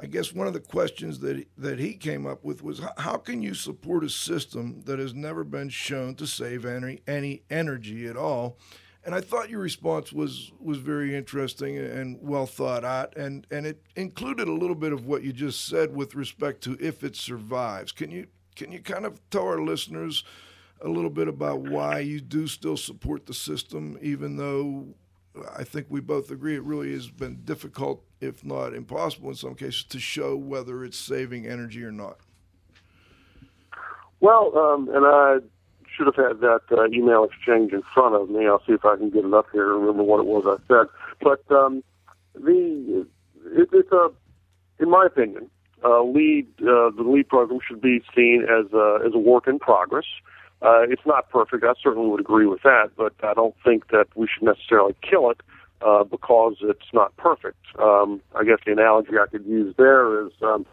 I 0.00 0.06
guess 0.06 0.32
one 0.32 0.46
of 0.46 0.52
the 0.52 0.60
questions 0.60 1.18
that 1.20 1.44
that 1.56 1.80
he 1.80 1.94
came 1.94 2.24
up 2.24 2.44
with 2.44 2.62
was 2.62 2.80
how 2.98 3.16
can 3.16 3.42
you 3.42 3.54
support 3.54 4.04
a 4.04 4.08
system 4.08 4.82
that 4.84 5.00
has 5.00 5.12
never 5.12 5.42
been 5.42 5.70
shown 5.70 6.14
to 6.16 6.26
save 6.26 6.64
any 6.64 7.00
any 7.06 7.42
energy 7.50 8.06
at 8.06 8.16
all? 8.16 8.58
And 9.08 9.14
I 9.14 9.22
thought 9.22 9.48
your 9.48 9.60
response 9.60 10.12
was 10.12 10.52
was 10.60 10.76
very 10.76 11.16
interesting 11.16 11.78
and 11.78 12.18
well 12.20 12.44
thought 12.44 12.84
out, 12.84 13.16
and 13.16 13.46
and 13.50 13.64
it 13.64 13.82
included 13.96 14.48
a 14.48 14.52
little 14.52 14.76
bit 14.76 14.92
of 14.92 15.06
what 15.06 15.22
you 15.22 15.32
just 15.32 15.64
said 15.64 15.96
with 15.96 16.14
respect 16.14 16.60
to 16.64 16.76
if 16.78 17.02
it 17.02 17.16
survives. 17.16 17.90
Can 17.90 18.10
you 18.10 18.26
can 18.54 18.70
you 18.70 18.80
kind 18.80 19.06
of 19.06 19.18
tell 19.30 19.44
our 19.44 19.62
listeners 19.62 20.24
a 20.82 20.88
little 20.90 21.08
bit 21.08 21.26
about 21.26 21.60
why 21.60 22.00
you 22.00 22.20
do 22.20 22.46
still 22.46 22.76
support 22.76 23.24
the 23.24 23.32
system, 23.32 23.98
even 24.02 24.36
though 24.36 24.88
I 25.56 25.64
think 25.64 25.86
we 25.88 26.00
both 26.00 26.30
agree 26.30 26.56
it 26.56 26.64
really 26.64 26.92
has 26.92 27.08
been 27.08 27.36
difficult, 27.46 28.04
if 28.20 28.44
not 28.44 28.74
impossible 28.74 29.30
in 29.30 29.36
some 29.36 29.54
cases, 29.54 29.84
to 29.84 29.98
show 29.98 30.36
whether 30.36 30.84
it's 30.84 30.98
saving 30.98 31.46
energy 31.46 31.82
or 31.82 31.92
not. 31.92 32.18
Well, 34.20 34.54
um, 34.54 34.90
and 34.92 35.06
I 35.06 35.38
should 35.98 36.06
have 36.06 36.16
had 36.16 36.40
that 36.40 36.60
uh, 36.70 36.86
email 36.86 37.24
exchange 37.24 37.72
in 37.72 37.82
front 37.92 38.14
of 38.14 38.30
me. 38.30 38.46
I'll 38.46 38.62
see 38.66 38.72
if 38.72 38.84
I 38.84 38.96
can 38.96 39.10
get 39.10 39.24
it 39.24 39.34
up 39.34 39.46
here 39.52 39.72
and 39.74 39.80
remember 39.80 40.04
what 40.04 40.20
it 40.20 40.26
was 40.26 40.44
I 40.46 40.56
said. 40.68 40.86
But 41.20 41.54
um, 41.54 41.82
the 42.34 43.06
it, 43.44 43.68
it's 43.72 43.92
a, 43.92 44.10
in 44.78 44.90
my 44.90 45.06
opinion, 45.06 45.50
uh, 45.84 46.02
LEED 46.02 46.46
uh, 46.60 46.90
the 46.96 47.04
LEED 47.04 47.28
program 47.28 47.58
should 47.66 47.80
be 47.80 48.00
seen 48.14 48.44
as 48.44 48.72
a, 48.72 49.00
as 49.04 49.12
a 49.14 49.18
work 49.18 49.48
in 49.48 49.58
progress. 49.58 50.06
Uh, 50.62 50.82
it's 50.82 51.06
not 51.06 51.30
perfect. 51.30 51.64
I 51.64 51.74
certainly 51.82 52.08
would 52.08 52.20
agree 52.20 52.46
with 52.46 52.62
that, 52.62 52.90
but 52.96 53.14
I 53.22 53.34
don't 53.34 53.54
think 53.64 53.88
that 53.90 54.06
we 54.16 54.26
should 54.26 54.42
necessarily 54.42 54.94
kill 55.08 55.30
it 55.30 55.40
uh, 55.82 56.04
because 56.04 56.56
it's 56.62 56.92
not 56.92 57.16
perfect. 57.16 57.64
Um, 57.78 58.20
I 58.34 58.44
guess 58.44 58.58
the 58.66 58.72
analogy 58.72 59.12
I 59.20 59.26
could 59.30 59.46
use 59.46 59.74
there 59.76 60.26
is 60.26 60.32
um, 60.42 60.66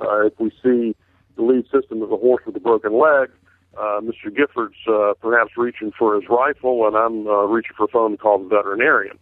uh, 0.00 0.26
if 0.26 0.38
we 0.40 0.50
see 0.62 0.96
the 1.36 1.42
LEED 1.42 1.66
system 1.70 2.02
as 2.02 2.10
a 2.10 2.16
horse 2.16 2.42
with 2.44 2.56
a 2.56 2.60
broken 2.60 2.98
leg, 2.98 3.30
uh, 3.76 4.00
Mr. 4.00 4.34
Gifford's 4.34 4.76
uh, 4.88 5.14
perhaps 5.20 5.52
reaching 5.56 5.92
for 5.96 6.14
his 6.14 6.24
rifle, 6.28 6.86
and 6.86 6.96
I'm 6.96 7.26
uh, 7.26 7.44
reaching 7.44 7.72
for 7.76 7.84
a 7.84 7.88
phone 7.88 8.12
to 8.12 8.16
call 8.16 8.38
the 8.38 8.48
veterinarian. 8.48 9.18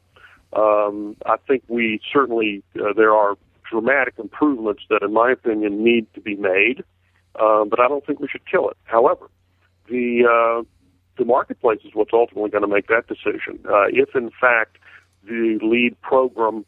Um, 0.53 1.17
I 1.27 1.37
think 1.47 1.65
we 1.69 2.01
certainly 2.13 2.63
uh, 2.77 2.93
there 2.97 3.13
are 3.13 3.37
dramatic 3.71 4.15
improvements 4.19 4.83
that, 4.89 5.03
in 5.03 5.13
my 5.13 5.33
opinion, 5.33 5.83
need 5.83 6.07
to 6.15 6.21
be 6.21 6.37
made, 6.37 6.85
uh, 7.35 7.65
but 7.65 7.81
I 7.81 7.89
don't 7.89 8.07
think 8.07 8.21
we 8.21 8.29
should 8.29 8.47
kill 8.49 8.69
it. 8.71 8.77
However, 8.85 9.29
the 9.89 10.25
uh, 10.25 10.63
the 11.19 11.25
marketplace 11.25 11.81
is 11.85 11.91
what's 11.95 12.13
ultimately 12.13 12.51
going 12.51 12.63
to 12.63 12.69
make 12.69 12.89
that 12.89 13.07
decision. 13.09 13.61
Uh, 13.67 13.87
if 13.89 14.15
in 14.15 14.31
fact 14.41 14.79
the 15.25 15.59
LEED 15.63 16.01
program 16.03 16.65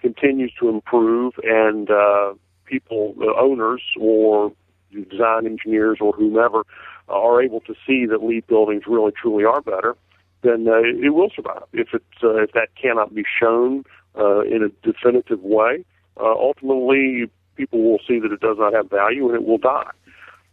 continues 0.00 0.52
to 0.60 0.68
improve 0.68 1.34
and 1.44 1.90
uh, 1.90 2.34
people, 2.64 3.14
uh, 3.20 3.40
owners 3.40 3.82
or 3.98 4.52
design 4.92 5.46
engineers 5.46 5.98
or 6.00 6.12
whomever 6.12 6.64
are 7.08 7.42
able 7.42 7.60
to 7.60 7.74
see 7.86 8.06
that 8.06 8.22
LEED 8.22 8.46
buildings 8.46 8.84
really 8.86 9.12
truly 9.12 9.44
are 9.44 9.60
better, 9.60 9.96
then 10.42 10.66
uh, 10.68 10.80
it 10.82 11.14
will 11.14 11.30
survive. 11.34 11.64
If 11.72 11.94
it 11.94 12.02
uh, 12.22 12.42
if 12.42 12.52
that 12.52 12.68
cannot 12.80 13.14
be 13.14 13.24
shown 13.40 13.84
uh, 14.18 14.40
in 14.40 14.62
a 14.62 14.86
definitive 14.86 15.42
way, 15.42 15.84
uh, 16.20 16.32
ultimately 16.32 17.30
people 17.56 17.82
will 17.82 18.00
see 18.06 18.18
that 18.18 18.32
it 18.32 18.40
does 18.40 18.56
not 18.58 18.72
have 18.74 18.90
value 18.90 19.26
and 19.28 19.36
it 19.36 19.46
will 19.46 19.58
die. 19.58 19.90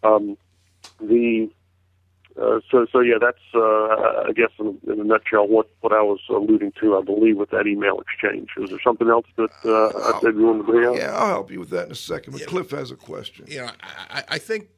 Um, 0.03 0.37
the 0.99 1.49
uh, 2.39 2.59
so, 2.71 2.85
so 2.91 3.01
yeah, 3.01 3.15
that's 3.19 3.37
uh, 3.53 4.23
I 4.27 4.31
guess 4.33 4.51
in, 4.59 4.77
in 4.87 5.01
a 5.01 5.03
nutshell 5.03 5.47
what 5.47 5.69
what 5.81 5.91
I 5.91 6.01
was 6.01 6.19
alluding 6.29 6.71
to. 6.79 6.95
I 6.95 7.01
believe 7.01 7.37
with 7.37 7.49
that 7.49 7.67
email 7.67 7.99
exchange. 7.99 8.49
Is 8.57 8.69
there 8.69 8.79
something 8.81 9.09
else 9.09 9.25
that 9.35 9.51
uh, 9.65 9.97
I 9.97 10.19
said 10.21 10.35
you 10.35 10.45
wanted 10.45 10.59
to 10.59 10.63
bring 10.71 10.87
up? 10.87 10.95
Yeah, 10.95 11.15
I'll 11.15 11.27
help 11.27 11.51
you 11.51 11.59
with 11.59 11.69
that 11.71 11.87
in 11.87 11.91
a 11.91 11.95
second. 11.95 12.31
But 12.31 12.41
yeah, 12.41 12.47
Cliff 12.47 12.71
has 12.71 12.91
a 12.91 12.95
question. 12.95 13.45
Yeah, 13.49 13.71
I, 14.09 14.23
I 14.29 14.37
think 14.37 14.69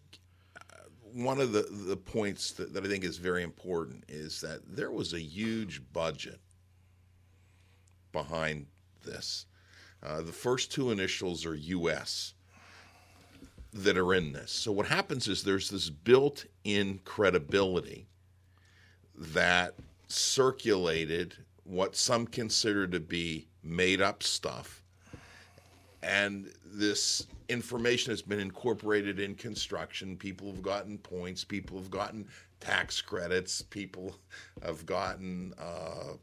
one 1.14 1.39
of 1.39 1.51
the 1.51 1.64
the 1.64 1.97
points 1.97 2.51
that, 2.51 2.74
that 2.74 2.86
I 2.86 2.88
think 2.88 3.03
is 3.03 3.18
very 3.18 3.43
important 3.43 4.03
is 4.07 4.41
that 4.41 4.59
there 4.68 4.91
was 4.91 5.14
a 5.14 5.22
huge 5.22 5.82
budget 5.93 6.39
behind 8.12 8.66
this. 9.05 9.45
Uh, 10.03 10.22
the 10.22 10.32
first 10.32 10.72
two 10.72 10.91
initials 10.91 11.45
are 11.45 11.55
U.S 11.55 12.34
that 13.74 13.97
are 13.97 14.14
in 14.14 14.34
this. 14.34 14.51
So 14.51 14.72
what 14.72 14.86
happens 14.86 15.28
is 15.28 15.43
there's 15.43 15.70
this 15.70 15.89
built-in 15.89 16.99
credibility 17.05 18.07
that 19.16 19.76
circulated 20.07 21.36
what 21.64 21.95
some 21.95 22.28
consider 22.28 22.88
to 22.88 22.99
be 22.99 23.47
made 23.64 24.01
up 24.01 24.24
stuff. 24.24 24.84
And 26.03 26.51
this 26.66 27.28
information 27.51 28.11
has 28.11 28.21
been 28.21 28.39
incorporated 28.39 29.19
in 29.19 29.35
construction. 29.35 30.15
People 30.15 30.47
have 30.51 30.61
gotten 30.61 30.97
points, 30.97 31.43
people 31.43 31.77
have 31.77 31.91
gotten 31.91 32.27
tax 32.59 33.01
credits, 33.01 33.61
people 33.61 34.15
have 34.63 34.85
gotten 34.85 35.53
uh, 35.59 36.13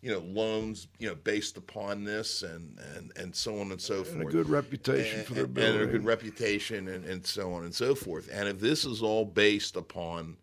you 0.00 0.10
know 0.10 0.20
loans 0.20 0.86
you 0.98 1.08
know 1.08 1.16
based 1.16 1.56
upon 1.56 2.04
this 2.04 2.42
and 2.42 2.78
and 2.94 3.12
and 3.16 3.34
so 3.34 3.60
on 3.60 3.72
and 3.72 3.80
so 3.80 3.98
and 3.98 4.06
forth. 4.06 4.28
a 4.28 4.30
good 4.30 4.48
reputation 4.48 5.18
and, 5.18 5.26
for 5.26 5.34
their 5.34 5.46
building. 5.46 5.82
And 5.82 5.90
a 5.90 5.92
good 5.92 6.04
reputation 6.04 6.88
and, 6.88 7.04
and 7.04 7.26
so 7.26 7.52
on 7.52 7.64
and 7.64 7.74
so 7.74 7.94
forth. 7.94 8.28
And 8.32 8.48
if 8.48 8.60
this 8.60 8.84
is 8.84 9.02
all 9.02 9.24
based 9.24 9.76
upon 9.76 10.36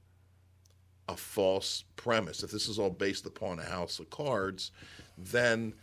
a 1.08 1.16
false 1.16 1.86
premise, 1.96 2.44
if 2.44 2.52
this 2.52 2.68
is 2.68 2.78
all 2.78 2.90
based 2.90 3.26
upon 3.26 3.60
a 3.60 3.64
house 3.64 4.00
of 4.00 4.10
cards, 4.10 4.72
then 5.18 5.74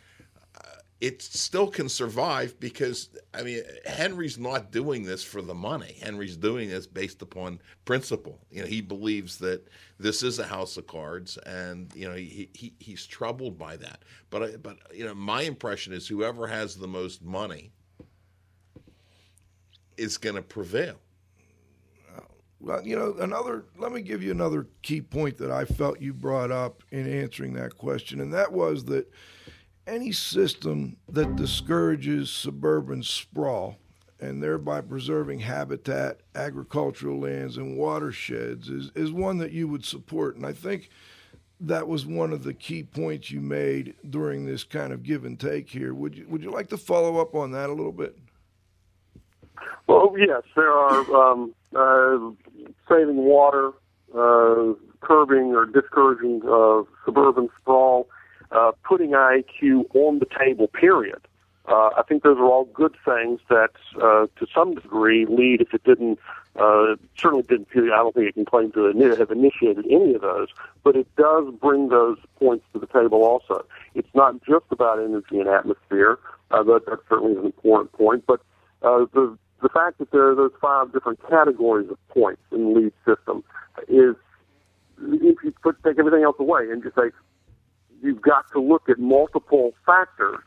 it 1.03 1.21
still 1.21 1.67
can 1.67 1.89
survive 1.89 2.57
because 2.61 3.09
I 3.33 3.43
mean 3.43 3.61
Henry's 3.85 4.37
not 4.37 4.71
doing 4.71 5.03
this 5.03 5.21
for 5.21 5.41
the 5.41 5.53
money. 5.53 5.97
Henry's 6.01 6.37
doing 6.37 6.69
this 6.69 6.87
based 6.87 7.21
upon 7.21 7.59
principle. 7.83 8.39
You 8.49 8.61
know, 8.61 8.67
he 8.69 8.79
believes 8.79 9.37
that 9.39 9.67
this 9.99 10.23
is 10.23 10.39
a 10.39 10.45
house 10.45 10.77
of 10.77 10.87
cards, 10.87 11.35
and 11.39 11.91
you 11.93 12.07
know 12.07 12.15
he, 12.15 12.49
he 12.53 12.73
he's 12.79 13.05
troubled 13.05 13.59
by 13.59 13.75
that. 13.75 14.03
But 14.29 14.63
but 14.63 14.77
you 14.95 15.03
know 15.03 15.13
my 15.13 15.41
impression 15.41 15.91
is 15.91 16.07
whoever 16.07 16.47
has 16.47 16.77
the 16.77 16.87
most 16.87 17.21
money 17.21 17.73
is 19.97 20.17
going 20.17 20.37
to 20.37 20.41
prevail. 20.41 20.95
Well, 22.61 22.81
you 22.87 22.95
know, 22.95 23.13
another. 23.19 23.65
Let 23.77 23.91
me 23.91 24.01
give 24.01 24.23
you 24.23 24.31
another 24.31 24.67
key 24.83 25.01
point 25.01 25.37
that 25.39 25.51
I 25.51 25.65
felt 25.65 25.99
you 25.99 26.13
brought 26.13 26.49
up 26.49 26.81
in 26.91 27.11
answering 27.11 27.55
that 27.55 27.77
question, 27.77 28.21
and 28.21 28.31
that 28.31 28.53
was 28.53 28.85
that 28.85 29.11
any 29.87 30.11
system 30.11 30.97
that 31.09 31.35
discourages 31.35 32.29
suburban 32.29 33.03
sprawl 33.03 33.77
and 34.19 34.41
thereby 34.41 34.79
preserving 34.79 35.39
habitat, 35.39 36.21
agricultural 36.33 37.19
lands, 37.19 37.57
and 37.57 37.77
watersheds 37.77 38.69
is, 38.69 38.91
is 38.95 39.11
one 39.11 39.37
that 39.37 39.51
you 39.51 39.67
would 39.67 39.83
support. 39.83 40.37
And 40.37 40.45
I 40.45 40.53
think 40.53 40.89
that 41.59 41.87
was 41.87 42.05
one 42.05 42.31
of 42.31 42.43
the 42.43 42.53
key 42.53 42.83
points 42.83 43.31
you 43.31 43.41
made 43.41 43.95
during 44.09 44.45
this 44.45 44.63
kind 44.63 44.93
of 44.93 45.03
give 45.03 45.25
and 45.25 45.37
take 45.37 45.69
here. 45.69 45.93
Would 45.93 46.15
you, 46.15 46.25
would 46.29 46.41
you 46.41 46.51
like 46.51 46.69
to 46.69 46.77
follow 46.77 47.19
up 47.19 47.35
on 47.35 47.51
that 47.51 47.69
a 47.69 47.73
little 47.73 47.91
bit? 47.91 48.17
Well, 49.87 50.15
yes, 50.17 50.43
there 50.55 50.71
are 50.71 51.31
um, 51.31 51.53
uh, 51.75 52.31
saving 52.87 53.17
water, 53.17 53.71
uh, 54.15 54.73
curbing 55.01 55.53
or 55.53 55.65
discouraging 55.65 56.41
uh, 56.47 56.83
suburban 57.05 57.49
sprawl 57.59 58.07
uh, 58.53 58.71
putting 58.83 59.11
IAQ 59.11 59.93
on 59.95 60.19
the 60.19 60.27
table, 60.39 60.67
period. 60.67 61.21
Uh, 61.65 61.89
I 61.97 62.03
think 62.07 62.23
those 62.23 62.37
are 62.37 62.45
all 62.45 62.65
good 62.65 62.95
things 63.05 63.39
that, 63.49 63.71
uh, 63.95 64.27
to 64.37 64.47
some 64.53 64.75
degree, 64.75 65.25
LEED, 65.25 65.61
if 65.61 65.73
it 65.73 65.83
didn't, 65.85 66.19
uh, 66.57 66.95
certainly 67.17 67.43
didn't, 67.43 67.69
period 67.69 67.93
I 67.93 67.97
don't 67.97 68.13
think 68.13 68.27
it 68.27 68.33
can 68.35 68.45
claim 68.45 68.71
to 68.73 68.85
have 69.17 69.31
initiated 69.31 69.85
any 69.89 70.13
of 70.13 70.21
those, 70.21 70.49
but 70.83 70.95
it 70.95 71.07
does 71.15 71.53
bring 71.61 71.87
those 71.87 72.17
points 72.37 72.65
to 72.73 72.79
the 72.79 72.87
table 72.87 73.23
also. 73.23 73.65
It's 73.95 74.13
not 74.13 74.43
just 74.43 74.65
about 74.71 74.99
energy 74.99 75.39
and 75.39 75.47
atmosphere, 75.47 76.19
uh, 76.51 76.63
that, 76.63 76.85
that 76.85 76.99
certainly 77.07 77.31
is 77.31 77.39
an 77.39 77.45
important 77.45 77.93
point, 77.93 78.25
but 78.27 78.41
uh, 78.81 79.05
the, 79.13 79.37
the 79.61 79.69
fact 79.69 79.99
that 79.99 80.11
there 80.11 80.29
are 80.29 80.35
those 80.35 80.51
five 80.59 80.91
different 80.91 81.19
categories 81.29 81.89
of 81.89 81.97
points 82.09 82.41
in 82.51 82.73
the 82.73 82.79
LEED 82.79 82.93
system 83.05 83.41
is, 83.87 84.15
if 85.01 85.37
you 85.43 85.53
put, 85.63 85.81
take 85.83 85.97
everything 85.97 86.23
else 86.23 86.35
away 86.39 86.69
and 86.69 86.83
just 86.83 86.95
say, 86.95 87.09
you've 88.03 88.21
got 88.21 88.45
to 88.53 88.59
look 88.59 88.89
at 88.89 88.99
multiple 88.99 89.71
factors 89.85 90.39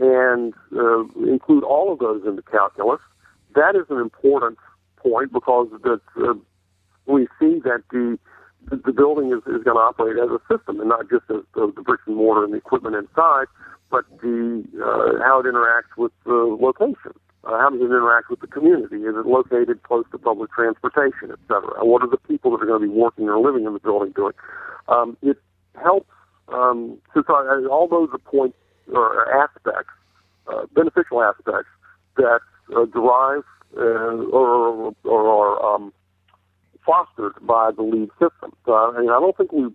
and 0.00 0.54
uh, 0.74 1.02
include 1.26 1.64
all 1.64 1.92
of 1.92 1.98
those 1.98 2.22
in 2.26 2.36
the 2.36 2.42
calculus. 2.42 3.00
That 3.54 3.74
is 3.74 3.86
an 3.90 3.98
important 3.98 4.58
point 4.96 5.32
because 5.32 5.68
that, 5.82 6.00
uh, 6.16 6.34
we 7.06 7.26
see 7.38 7.58
that 7.64 7.82
the 7.90 8.18
the 8.70 8.92
building 8.92 9.32
is, 9.32 9.40
is 9.48 9.64
going 9.64 9.80
to 9.80 9.86
operate 9.90 10.18
as 10.18 10.28
a 10.28 10.40
system 10.46 10.78
and 10.80 10.88
not 10.90 11.08
just 11.08 11.24
as 11.30 11.42
the, 11.54 11.72
the 11.74 11.80
bricks 11.80 12.02
and 12.06 12.16
mortar 12.16 12.44
and 12.44 12.52
the 12.52 12.58
equipment 12.58 12.94
inside, 12.94 13.46
but 13.90 14.04
the 14.20 14.62
uh, 14.76 15.18
how 15.24 15.40
it 15.40 15.46
interacts 15.46 15.96
with 15.96 16.12
the 16.24 16.56
location. 16.60 17.12
Uh, 17.42 17.58
how 17.58 17.70
does 17.70 17.80
it 17.80 17.84
interact 17.84 18.28
with 18.28 18.38
the 18.40 18.46
community? 18.46 18.96
Is 18.96 19.16
it 19.16 19.26
located 19.26 19.82
close 19.82 20.04
to 20.12 20.18
public 20.18 20.52
transportation, 20.52 21.32
et 21.32 21.40
cetera? 21.48 21.82
What 21.82 22.02
are 22.02 22.10
the 22.10 22.20
people 22.28 22.50
that 22.52 22.62
are 22.62 22.66
going 22.66 22.82
to 22.82 22.86
be 22.86 22.92
working 22.92 23.30
or 23.30 23.40
living 23.40 23.64
in 23.64 23.72
the 23.72 23.80
building 23.80 24.12
doing? 24.12 24.34
Um, 24.88 25.16
it 25.22 25.38
helps 25.82 26.12
um, 26.52 26.98
so 27.14 27.22
I, 27.28 27.66
all 27.70 27.88
those 27.88 28.08
are 28.12 28.18
points 28.18 28.56
or 28.92 29.32
aspects, 29.32 29.92
uh, 30.46 30.66
beneficial 30.74 31.22
aspects 31.22 31.70
that 32.16 32.40
uh, 32.76 32.84
derive 32.86 33.44
uh, 33.76 33.80
or, 33.80 34.94
or 35.04 35.28
are 35.28 35.74
um, 35.74 35.92
fostered 36.84 37.34
by 37.42 37.70
the 37.76 37.82
LEED 37.82 38.10
system. 38.12 38.52
So 38.66 38.74
I, 38.74 39.00
mean, 39.00 39.10
I 39.10 39.20
don't 39.20 39.36
think 39.36 39.52
we, 39.52 39.66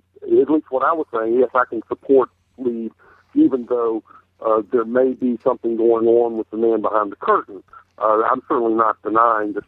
at 0.41 0.49
least 0.49 0.65
what 0.69 0.83
I 0.83 0.93
was 0.93 1.07
saying, 1.13 1.39
yes, 1.39 1.49
I 1.55 1.63
can 1.69 1.81
support 1.87 2.29
LEED, 2.57 2.91
even 3.35 3.65
though 3.67 4.03
uh, 4.45 4.61
there 4.71 4.85
may 4.85 5.13
be 5.13 5.39
something 5.43 5.77
going 5.77 6.07
on 6.07 6.37
with 6.37 6.49
the 6.49 6.57
man 6.57 6.81
behind 6.81 7.11
the 7.11 7.15
curtain. 7.15 7.63
Uh, 7.97 8.23
I'm 8.29 8.41
certainly 8.49 8.73
not 8.73 9.01
denying 9.03 9.53
that 9.53 9.63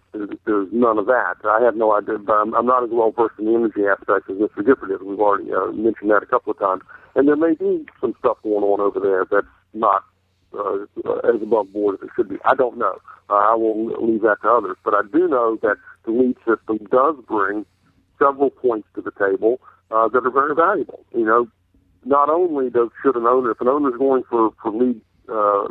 there's 0.45 0.67
none 0.73 0.97
of 0.97 1.05
that. 1.05 1.35
I 1.45 1.63
have 1.63 1.75
no 1.75 1.95
idea, 1.95 2.17
but 2.17 2.33
I'm, 2.33 2.53
I'm 2.55 2.65
not 2.65 2.83
as 2.83 2.89
well 2.91 3.11
versed 3.11 3.39
in 3.39 3.45
the 3.45 3.53
energy 3.53 3.83
aspect 3.87 4.29
as 4.29 4.35
Mr. 4.35 4.65
Gifford 4.65 4.91
is. 4.91 4.99
We've 5.01 5.19
already 5.19 5.53
uh, 5.53 5.71
mentioned 5.71 6.11
that 6.11 6.23
a 6.23 6.25
couple 6.25 6.51
of 6.51 6.59
times. 6.59 6.81
And 7.15 7.27
there 7.27 7.37
may 7.37 7.53
be 7.53 7.85
some 8.01 8.13
stuff 8.19 8.37
going 8.43 8.63
on 8.63 8.81
over 8.81 8.99
there 8.99 9.25
that's 9.31 9.47
not 9.73 10.03
uh, 10.53 10.83
as 11.23 11.41
above 11.41 11.71
board 11.71 11.95
as 12.01 12.07
it 12.07 12.11
should 12.17 12.27
be. 12.27 12.35
I 12.43 12.53
don't 12.53 12.77
know. 12.77 12.99
Uh, 13.29 13.33
I 13.33 13.55
will 13.55 13.85
leave 14.05 14.21
that 14.21 14.37
to 14.43 14.49
others. 14.49 14.77
But 14.83 14.93
I 14.93 15.01
do 15.11 15.27
know 15.29 15.57
that 15.61 15.77
the 16.05 16.11
LEED 16.11 16.35
system 16.45 16.85
does 16.91 17.15
bring 17.27 17.65
several 18.19 18.49
points 18.49 18.87
to 18.95 19.01
the 19.01 19.11
table 19.11 19.61
uh, 19.89 20.09
that 20.09 20.25
are 20.25 20.31
very 20.31 20.53
valuable. 20.53 21.05
You 21.15 21.25
know, 21.25 21.47
not 22.05 22.29
only 22.29 22.69
does 22.69 22.89
should 23.01 23.15
an 23.15 23.25
owner, 23.25 23.51
if 23.51 23.61
an 23.61 23.67
owner 23.67 23.89
is 23.89 23.97
going 23.97 24.23
for 24.29 24.51
for 24.61 24.71
LEED 24.71 25.01
uh, 25.29 25.67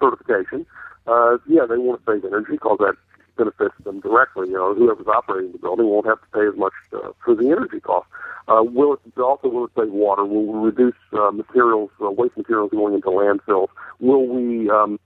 certification, 0.00 0.66
uh, 1.06 1.38
yeah, 1.48 1.66
they 1.68 1.78
want 1.78 2.04
to 2.04 2.12
save 2.12 2.24
energy 2.24 2.52
because 2.52 2.78
that 2.80 2.96
benefits 3.36 3.74
them 3.84 4.00
directly. 4.00 4.48
You 4.48 4.54
know, 4.54 4.74
whoever's 4.74 5.06
operating 5.06 5.52
the 5.52 5.58
building 5.58 5.86
won't 5.86 6.06
have 6.06 6.20
to 6.20 6.28
pay 6.32 6.46
as 6.46 6.56
much 6.56 6.74
uh, 6.92 7.12
for 7.24 7.34
the 7.34 7.46
energy 7.46 7.80
cost. 7.80 8.06
Uh, 8.48 8.62
will 8.62 8.94
it 8.94 9.20
also 9.20 9.48
will 9.48 9.64
it 9.66 9.72
save 9.76 9.92
water? 9.92 10.24
Will 10.24 10.46
we 10.46 10.66
reduce 10.66 10.98
uh, 11.12 11.30
materials, 11.30 11.90
uh, 12.02 12.10
waste 12.10 12.36
materials 12.36 12.70
going 12.72 12.94
into 12.94 13.08
landfills? 13.08 13.68
Will 14.00 14.26
we 14.26 14.68
um, 14.70 14.98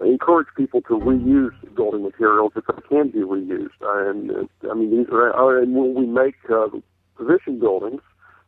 encourage 0.00 0.48
people 0.56 0.80
to 0.82 0.94
reuse 0.94 1.54
building 1.74 2.02
materials 2.02 2.52
if 2.56 2.64
they 2.66 2.88
can 2.88 3.10
be 3.10 3.18
reused? 3.20 3.80
And 3.82 4.30
uh, 4.30 4.70
I 4.70 4.74
mean, 4.74 4.90
these 4.96 5.08
are, 5.12 5.34
uh, 5.36 5.62
and 5.62 5.74
will 5.74 5.92
we 5.92 6.06
make 6.06 6.36
uh, 6.50 6.68
position 7.16 7.58
buildings 7.58 8.00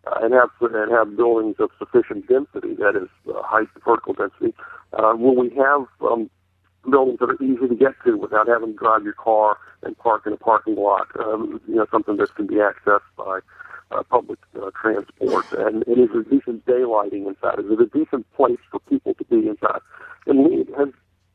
uh, 0.06 0.20
and 0.22 0.32
have 0.32 0.50
and 0.60 0.92
have 0.92 1.16
buildings 1.16 1.56
of 1.58 1.70
sufficient 1.78 2.28
density, 2.28 2.74
that 2.76 2.94
is 2.96 3.08
uh, 3.28 3.42
height 3.42 3.68
vertical 3.84 4.14
density? 4.14 4.54
Uh, 4.92 5.14
will 5.16 5.36
we 5.36 5.50
have 5.56 5.86
um, 6.02 6.30
buildings 6.90 7.18
that 7.20 7.30
are 7.30 7.42
easy 7.42 7.68
to 7.68 7.74
get 7.74 7.92
to 8.04 8.16
without 8.16 8.48
having 8.48 8.72
to 8.72 8.78
drive 8.78 9.04
your 9.04 9.14
car 9.14 9.58
and 9.82 9.96
park 9.98 10.26
in 10.26 10.32
a 10.32 10.36
parking 10.36 10.76
lot? 10.76 11.06
Um, 11.18 11.60
you 11.68 11.76
know, 11.76 11.86
something 11.90 12.16
that 12.16 12.34
can 12.34 12.46
be 12.46 12.56
accessed 12.56 13.00
by 13.16 13.40
uh, 13.90 14.02
public 14.04 14.38
uh, 14.60 14.70
transport, 14.80 15.46
and, 15.52 15.82
is 15.86 16.08
there 16.12 16.22
decent 16.22 16.64
daylighting 16.66 17.26
inside? 17.26 17.58
Is 17.60 17.70
it 17.70 17.80
a 17.80 17.86
decent 17.86 18.30
place 18.34 18.58
for 18.70 18.80
people 18.80 19.14
to 19.14 19.24
be 19.24 19.48
inside? 19.48 19.80
And 20.26 20.44
LEED 20.44 20.68
has, 20.76 20.88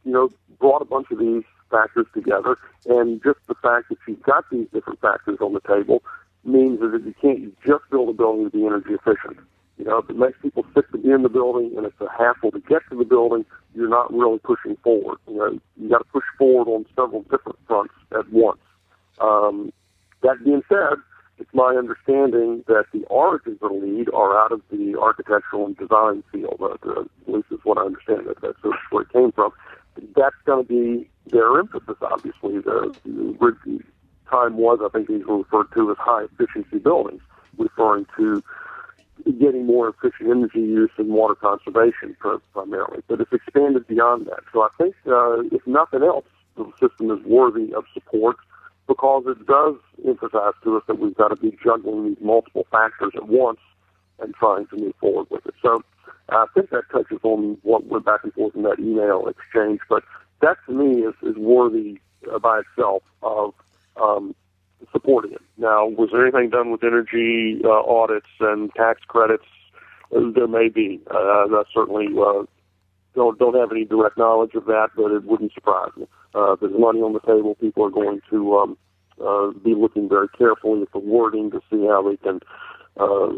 you 0.03 0.11
know, 0.11 0.29
brought 0.59 0.81
a 0.81 0.85
bunch 0.85 1.07
of 1.11 1.19
these 1.19 1.43
factors 1.69 2.07
together, 2.13 2.57
and 2.85 3.21
just 3.23 3.39
the 3.47 3.55
fact 3.55 3.89
that 3.89 3.97
you've 4.07 4.21
got 4.23 4.49
these 4.51 4.67
different 4.73 4.99
factors 4.99 5.37
on 5.39 5.53
the 5.53 5.61
table 5.61 6.03
means 6.43 6.79
that 6.79 7.01
you 7.05 7.15
can't 7.21 7.55
just 7.65 7.83
build 7.89 8.09
a 8.09 8.13
building 8.13 8.49
to 8.49 8.57
be 8.57 8.65
energy 8.65 8.93
efficient. 8.93 9.37
You 9.77 9.85
know, 9.85 9.97
if 9.97 10.09
it 10.09 10.17
makes 10.17 10.37
people 10.41 10.65
sick 10.75 10.89
to 10.91 10.97
be 10.97 11.09
in 11.09 11.23
the 11.23 11.29
building 11.29 11.73
and 11.75 11.85
it's 11.85 11.99
a 12.01 12.09
hassle 12.09 12.51
to 12.51 12.59
get 12.59 12.81
to 12.89 12.97
the 12.97 13.05
building, 13.05 13.45
you're 13.73 13.89
not 13.89 14.13
really 14.13 14.39
pushing 14.39 14.75
forward. 14.83 15.17
You 15.27 15.37
know, 15.37 15.59
you 15.77 15.89
got 15.89 15.99
to 15.99 16.05
push 16.05 16.25
forward 16.37 16.69
on 16.71 16.85
several 16.95 17.23
different 17.23 17.57
fronts 17.67 17.93
at 18.11 18.31
once. 18.31 18.59
Um, 19.19 19.73
that 20.21 20.43
being 20.43 20.61
said, 20.69 20.97
it's 21.39 21.49
my 21.53 21.75
understanding 21.75 22.63
that 22.67 22.85
the 22.93 23.03
origins 23.05 23.57
of 23.61 23.71
LEED 23.71 24.09
are 24.13 24.37
out 24.37 24.51
of 24.51 24.61
the 24.69 24.95
architectural 24.99 25.65
and 25.65 25.77
design 25.77 26.23
field. 26.31 26.59
Uh, 26.61 27.01
at 27.01 27.33
least 27.33 27.47
is 27.51 27.59
what 27.63 27.79
I 27.79 27.81
understand. 27.81 28.27
That 28.27 28.41
that's 28.41 28.57
where 28.91 29.01
it 29.01 29.09
came 29.09 29.31
from. 29.31 29.51
That's 30.15 30.35
going 30.45 30.65
to 30.65 30.69
be 30.69 31.09
their 31.31 31.59
emphasis. 31.59 31.97
Obviously, 32.01 32.59
the, 32.59 32.95
the 33.05 33.81
time 34.31 34.57
was 34.57 34.79
I 34.83 34.89
think 34.89 35.07
these 35.07 35.25
were 35.25 35.39
referred 35.39 35.71
to 35.75 35.91
as 35.91 35.97
high 35.99 36.23
efficiency 36.23 36.79
buildings, 36.79 37.21
referring 37.57 38.05
to 38.17 38.43
getting 39.39 39.65
more 39.65 39.89
efficient 39.89 40.29
energy 40.29 40.59
use 40.59 40.91
and 40.97 41.09
water 41.09 41.35
conservation 41.35 42.15
primarily. 42.53 43.01
But 43.07 43.21
it's 43.21 43.33
expanded 43.33 43.87
beyond 43.87 44.27
that. 44.27 44.39
So 44.53 44.61
I 44.61 44.69
think, 44.77 44.95
uh, 45.07 45.41
if 45.55 45.65
nothing 45.65 46.03
else, 46.03 46.25
the 46.55 46.71
system 46.79 47.11
is 47.11 47.23
worthy 47.25 47.73
of 47.73 47.85
support 47.93 48.37
because 48.87 49.23
it 49.27 49.45
does 49.45 49.75
emphasize 50.05 50.53
to 50.63 50.77
us 50.77 50.83
that 50.87 50.99
we've 50.99 51.15
got 51.15 51.29
to 51.29 51.35
be 51.35 51.57
juggling 51.63 52.09
these 52.09 52.17
multiple 52.21 52.67
factors 52.71 53.13
at 53.15 53.27
once 53.27 53.59
and 54.19 54.33
trying 54.35 54.67
to 54.67 54.77
move 54.77 54.93
forward 54.99 55.27
with 55.29 55.45
it. 55.45 55.53
So 55.61 55.83
I 56.29 56.45
think 56.53 56.69
that 56.69 56.83
touches 56.91 57.19
on 57.23 57.57
what 57.63 57.85
went 57.85 58.05
back 58.05 58.23
and 58.23 58.33
forth 58.33 58.55
in 58.55 58.63
that 58.63 58.79
email 58.79 59.27
exchange, 59.27 59.79
but 59.89 60.03
that 60.41 60.57
to 60.65 60.73
me 60.73 61.03
is, 61.03 61.13
is 61.23 61.35
worthy 61.37 61.99
uh, 62.31 62.39
by 62.39 62.59
itself 62.61 63.03
of 63.23 63.53
um, 64.01 64.35
supporting 64.91 65.33
it. 65.33 65.41
Now, 65.57 65.85
was 65.85 66.09
there 66.11 66.25
anything 66.25 66.49
done 66.49 66.71
with 66.71 66.83
energy 66.83 67.61
uh, 67.63 67.69
audits 67.69 68.27
and 68.39 68.73
tax 68.73 69.01
credits? 69.07 69.45
There 70.11 70.47
may 70.47 70.69
be. 70.69 70.99
Uh, 71.09 71.47
that 71.47 71.65
certainly 71.73 72.07
uh, 72.19 72.43
don't 73.15 73.39
don't 73.39 73.55
have 73.55 73.71
any 73.71 73.85
direct 73.85 74.17
knowledge 74.17 74.55
of 74.55 74.65
that, 74.65 74.89
but 74.95 75.11
it 75.11 75.23
wouldn't 75.23 75.53
surprise 75.53 75.91
me. 75.95 76.05
Uh, 76.35 76.55
there's 76.59 76.77
money 76.77 76.99
on 76.99 77.13
the 77.13 77.19
table. 77.21 77.55
People 77.55 77.85
are 77.85 77.89
going 77.89 78.21
to 78.29 78.57
um, 78.57 78.77
uh, 79.25 79.51
be 79.63 79.73
looking 79.73 80.09
very 80.09 80.27
carefully 80.37 80.81
at 80.81 80.91
the 80.91 80.99
wording 80.99 81.51
to 81.51 81.61
see 81.69 81.85
how 81.87 82.01
they 82.01 82.17
can 82.17 82.39
uh, 82.97 83.31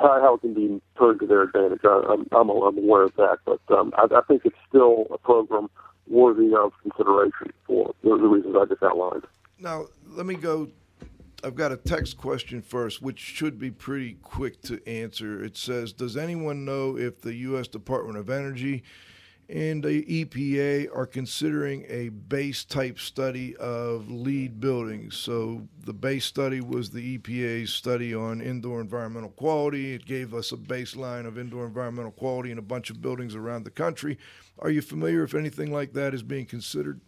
how, 0.00 0.20
how 0.20 0.34
it 0.34 0.40
can 0.40 0.54
be 0.54 0.80
turned 0.98 1.20
to 1.20 1.26
their 1.26 1.42
advantage. 1.42 1.80
I, 1.84 2.02
I'm, 2.08 2.26
I'm 2.32 2.50
I'm 2.50 2.78
aware 2.78 3.02
of 3.04 3.14
that, 3.16 3.38
but 3.44 3.60
um, 3.68 3.92
I, 3.96 4.06
I 4.14 4.20
think 4.26 4.42
it's 4.44 4.56
still 4.68 5.06
a 5.12 5.18
program 5.18 5.68
worthy 6.08 6.54
of 6.54 6.72
consideration 6.82 7.52
for 7.66 7.94
the, 8.02 8.10
the 8.10 8.28
reasons 8.28 8.56
I 8.58 8.64
just 8.66 8.82
outlined. 8.82 9.24
Now, 9.58 9.86
let 10.08 10.26
me 10.26 10.34
go 10.34 10.68
I've 11.44 11.54
got 11.54 11.72
a 11.72 11.76
text 11.76 12.16
question 12.16 12.62
first, 12.62 13.02
which 13.02 13.18
should 13.18 13.58
be 13.58 13.70
pretty 13.70 14.14
quick 14.22 14.62
to 14.62 14.80
answer. 14.88 15.44
It 15.44 15.56
says, 15.56 15.92
"Does 15.92 16.16
anyone 16.16 16.64
know 16.64 16.96
if 16.96 17.20
the 17.20 17.34
U.S. 17.34 17.68
Department 17.68 18.16
of 18.16 18.30
Energy 18.30 18.82
and 19.48 19.84
the 19.84 20.24
EPA 20.24 20.88
are 20.94 21.06
considering 21.06 21.84
a 21.88 22.08
base 22.08 22.64
type 22.64 22.98
study 22.98 23.54
of 23.56 24.10
LEED 24.10 24.60
buildings. 24.60 25.16
So 25.16 25.68
the 25.84 25.92
base 25.92 26.24
study 26.24 26.60
was 26.60 26.90
the 26.90 27.18
EPA's 27.18 27.72
study 27.72 28.14
on 28.14 28.40
indoor 28.40 28.80
environmental 28.80 29.30
quality. 29.30 29.94
It 29.94 30.06
gave 30.06 30.34
us 30.34 30.52
a 30.52 30.56
baseline 30.56 31.26
of 31.26 31.38
indoor 31.38 31.66
environmental 31.66 32.12
quality 32.12 32.50
in 32.52 32.58
a 32.58 32.62
bunch 32.62 32.90
of 32.90 33.02
buildings 33.02 33.34
around 33.34 33.64
the 33.64 33.70
country. 33.70 34.18
Are 34.58 34.70
you 34.70 34.80
familiar 34.80 35.22
if 35.24 35.34
anything 35.34 35.72
like 35.72 35.92
that 35.92 36.14
is 36.14 36.22
being 36.22 36.46
considered? 36.46 37.00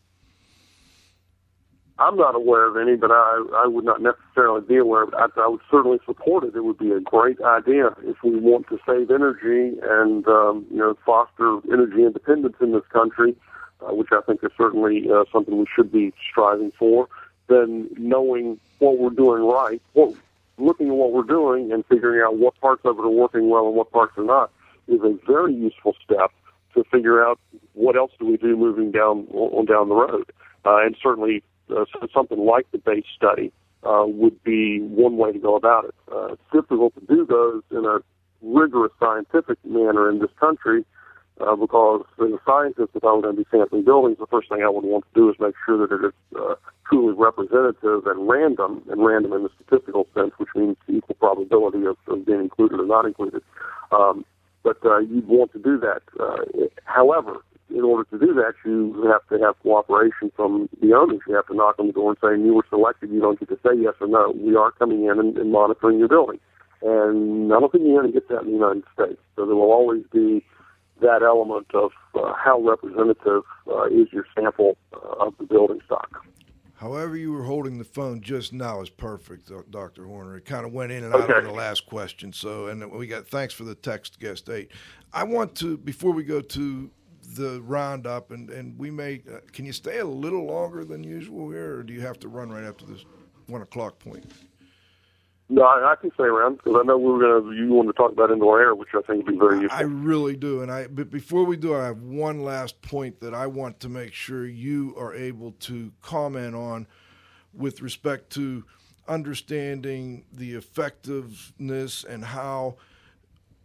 I'm 1.98 2.16
not 2.16 2.34
aware 2.34 2.66
of 2.66 2.76
any, 2.76 2.96
but 2.96 3.10
I 3.10 3.42
I 3.54 3.66
would 3.66 3.84
not 3.84 4.02
necessarily 4.02 4.60
be 4.60 4.76
aware 4.76 5.04
of 5.04 5.08
it. 5.10 5.14
I, 5.16 5.28
I 5.40 5.48
would 5.48 5.62
certainly 5.70 5.98
support 6.04 6.44
it. 6.44 6.54
It 6.54 6.62
would 6.62 6.78
be 6.78 6.92
a 6.92 7.00
great 7.00 7.40
idea 7.40 7.96
if 8.02 8.22
we 8.22 8.36
want 8.36 8.68
to 8.68 8.78
save 8.86 9.10
energy 9.10 9.78
and 9.82 10.26
um, 10.28 10.66
you 10.70 10.76
know 10.76 10.96
foster 11.06 11.58
energy 11.72 12.04
independence 12.04 12.56
in 12.60 12.72
this 12.72 12.84
country, 12.92 13.34
uh, 13.80 13.94
which 13.94 14.08
I 14.12 14.20
think 14.20 14.44
is 14.44 14.50
certainly 14.58 15.10
uh, 15.10 15.24
something 15.32 15.56
we 15.56 15.66
should 15.74 15.90
be 15.90 16.12
striving 16.30 16.70
for. 16.78 17.08
Then 17.48 17.88
knowing 17.96 18.60
what 18.78 18.98
we're 18.98 19.10
doing 19.10 19.44
right, 19.44 19.80
what, 19.94 20.14
looking 20.58 20.88
at 20.88 20.94
what 20.94 21.12
we're 21.12 21.22
doing 21.22 21.72
and 21.72 21.86
figuring 21.86 22.20
out 22.20 22.36
what 22.36 22.60
parts 22.60 22.82
of 22.84 22.98
it 22.98 23.02
are 23.02 23.08
working 23.08 23.48
well 23.48 23.66
and 23.68 23.76
what 23.76 23.90
parts 23.90 24.18
are 24.18 24.24
not 24.24 24.50
is 24.88 25.00
a 25.02 25.16
very 25.26 25.54
useful 25.54 25.94
step 26.04 26.30
to 26.74 26.84
figure 26.84 27.24
out 27.24 27.38
what 27.72 27.96
else 27.96 28.10
do 28.18 28.26
we 28.26 28.36
do 28.36 28.56
moving 28.56 28.90
down 28.90 29.26
on 29.32 29.64
down 29.64 29.88
the 29.88 29.94
road. 29.94 30.30
Uh, 30.64 30.78
and 30.84 30.96
certainly 31.00 31.42
uh, 31.70 31.84
something 32.14 32.38
like 32.38 32.70
the 32.72 32.78
base 32.78 33.04
study 33.16 33.52
uh, 33.82 34.04
would 34.06 34.42
be 34.44 34.80
one 34.80 35.16
way 35.16 35.32
to 35.32 35.38
go 35.38 35.56
about 35.56 35.84
it. 35.84 35.94
Uh, 36.10 36.32
it's 36.32 36.42
difficult 36.52 36.94
to 36.94 37.00
do 37.06 37.26
those 37.26 37.62
in 37.70 37.84
a 37.84 37.98
rigorous 38.42 38.92
scientific 38.98 39.58
manner 39.64 40.10
in 40.10 40.18
this 40.18 40.30
country 40.38 40.84
uh, 41.40 41.54
because 41.54 42.04
as 42.18 42.30
a 42.30 42.40
scientist, 42.46 42.90
if 42.94 43.04
I 43.04 43.12
were 43.12 43.22
going 43.22 43.36
to 43.36 43.42
be 43.42 43.48
sampling 43.50 43.84
buildings, 43.84 44.16
the 44.18 44.26
first 44.26 44.48
thing 44.48 44.62
I 44.62 44.70
would 44.70 44.84
want 44.84 45.04
to 45.04 45.20
do 45.20 45.28
is 45.28 45.36
make 45.38 45.54
sure 45.66 45.86
that 45.86 45.94
it 45.94 46.06
is 46.06 46.14
uh, 46.38 46.54
truly 46.88 47.14
representative 47.14 48.06
and 48.06 48.28
random, 48.28 48.82
and 48.90 49.04
random 49.04 49.32
in 49.34 49.42
the 49.42 49.50
statistical 49.60 50.06
sense, 50.14 50.32
which 50.38 50.48
means 50.54 50.76
equal 50.88 51.16
probability 51.16 51.84
of, 51.84 51.96
of 52.08 52.24
being 52.24 52.40
included 52.40 52.80
or 52.80 52.86
not 52.86 53.04
included. 53.04 53.42
Um, 53.92 54.24
but 54.62 54.78
uh, 54.84 54.98
you'd 54.98 55.28
want 55.28 55.52
to 55.52 55.58
do 55.58 55.78
that. 55.78 56.02
Uh, 56.18 56.66
however, 56.84 57.44
in 57.70 57.82
order 57.82 58.04
to 58.10 58.18
do 58.18 58.32
that, 58.34 58.54
you 58.64 59.10
have 59.10 59.26
to 59.28 59.44
have 59.44 59.58
cooperation 59.62 60.30
from 60.36 60.68
the 60.80 60.94
owners. 60.94 61.20
You 61.26 61.34
have 61.34 61.46
to 61.48 61.54
knock 61.54 61.76
on 61.78 61.88
the 61.88 61.92
door 61.92 62.10
and 62.10 62.18
say, 62.22 62.44
"You 62.44 62.54
were 62.54 62.66
selected. 62.68 63.10
You 63.10 63.20
don't 63.20 63.38
get 63.38 63.48
to 63.48 63.56
say 63.56 63.80
yes 63.80 63.94
or 64.00 64.06
no. 64.06 64.32
We 64.36 64.56
are 64.56 64.70
coming 64.72 65.04
in 65.04 65.18
and, 65.18 65.36
and 65.36 65.52
monitoring 65.52 65.98
your 65.98 66.08
building." 66.08 66.38
And 66.82 67.52
I 67.52 67.58
don't 67.58 67.72
think 67.72 67.84
you're 67.84 68.00
going 68.00 68.12
to 68.12 68.20
get 68.20 68.28
that 68.28 68.42
in 68.42 68.46
the 68.46 68.52
United 68.52 68.84
States. 68.94 69.20
So 69.34 69.46
there 69.46 69.56
will 69.56 69.72
always 69.72 70.04
be 70.12 70.44
that 71.00 71.22
element 71.22 71.66
of 71.74 71.90
uh, 72.14 72.32
how 72.34 72.60
representative 72.60 73.42
uh, 73.66 73.86
is 73.86 74.12
your 74.12 74.26
sample 74.34 74.76
uh, 74.94 75.26
of 75.26 75.34
the 75.38 75.44
building 75.44 75.80
stock. 75.84 76.24
However, 76.76 77.16
you 77.16 77.32
were 77.32 77.44
holding 77.44 77.78
the 77.78 77.84
phone 77.84 78.20
just 78.20 78.52
now 78.52 78.82
is 78.82 78.90
perfect, 78.90 79.50
Dr. 79.70 80.04
Horner. 80.04 80.36
It 80.36 80.44
kind 80.44 80.66
of 80.66 80.72
went 80.72 80.92
in 80.92 81.04
and 81.04 81.14
out 81.14 81.22
okay. 81.22 81.38
of 81.38 81.44
the 81.44 81.52
last 81.52 81.86
question. 81.86 82.34
So, 82.34 82.66
and 82.66 82.92
we 82.92 83.06
got 83.06 83.26
thanks 83.26 83.54
for 83.54 83.64
the 83.64 83.74
text, 83.74 84.20
guest 84.20 84.50
eight. 84.50 84.70
I 85.12 85.24
want 85.24 85.54
to 85.56 85.78
before 85.78 86.12
we 86.12 86.22
go 86.22 86.42
to 86.42 86.90
the 87.36 87.62
roundup, 87.62 88.30
and 88.30 88.50
and 88.50 88.78
we 88.78 88.90
may. 88.90 89.22
Uh, 89.30 89.38
can 89.52 89.64
you 89.64 89.72
stay 89.72 89.98
a 89.98 90.04
little 90.04 90.44
longer 90.44 90.84
than 90.84 91.04
usual 91.04 91.50
here, 91.50 91.76
or 91.76 91.82
do 91.82 91.92
you 91.92 92.00
have 92.00 92.18
to 92.20 92.28
run 92.28 92.50
right 92.50 92.64
after 92.64 92.84
this 92.84 93.04
one 93.46 93.62
o'clock 93.62 93.98
point? 93.98 94.30
No, 95.48 95.62
I, 95.62 95.92
I 95.92 95.94
can 95.94 96.10
stay 96.14 96.24
around 96.24 96.56
because 96.56 96.74
I 96.80 96.84
know 96.84 96.98
we 96.98 97.12
were 97.12 97.20
going 97.20 97.44
to. 97.44 97.52
You 97.56 97.72
want 97.72 97.88
to 97.88 97.92
talk 97.92 98.10
about 98.10 98.32
indoor 98.32 98.60
air, 98.60 98.74
which 98.74 98.88
I 98.94 99.00
think 99.02 99.26
would 99.26 99.34
be 99.34 99.38
very 99.38 99.60
useful. 99.60 99.78
I 99.78 99.82
really 99.82 100.34
do, 100.36 100.62
and 100.62 100.72
I. 100.72 100.88
But 100.88 101.10
before 101.10 101.44
we 101.44 101.56
do, 101.56 101.74
I 101.74 101.84
have 101.84 102.02
one 102.02 102.42
last 102.42 102.82
point 102.82 103.20
that 103.20 103.32
I 103.32 103.46
want 103.46 103.78
to 103.80 103.88
make 103.88 104.12
sure 104.12 104.46
you 104.46 104.94
are 104.98 105.14
able 105.14 105.52
to 105.52 105.92
comment 106.02 106.56
on, 106.56 106.88
with 107.54 107.80
respect 107.80 108.30
to 108.30 108.64
understanding 109.08 110.24
the 110.32 110.54
effectiveness 110.54 112.02
and 112.02 112.24
how 112.24 112.76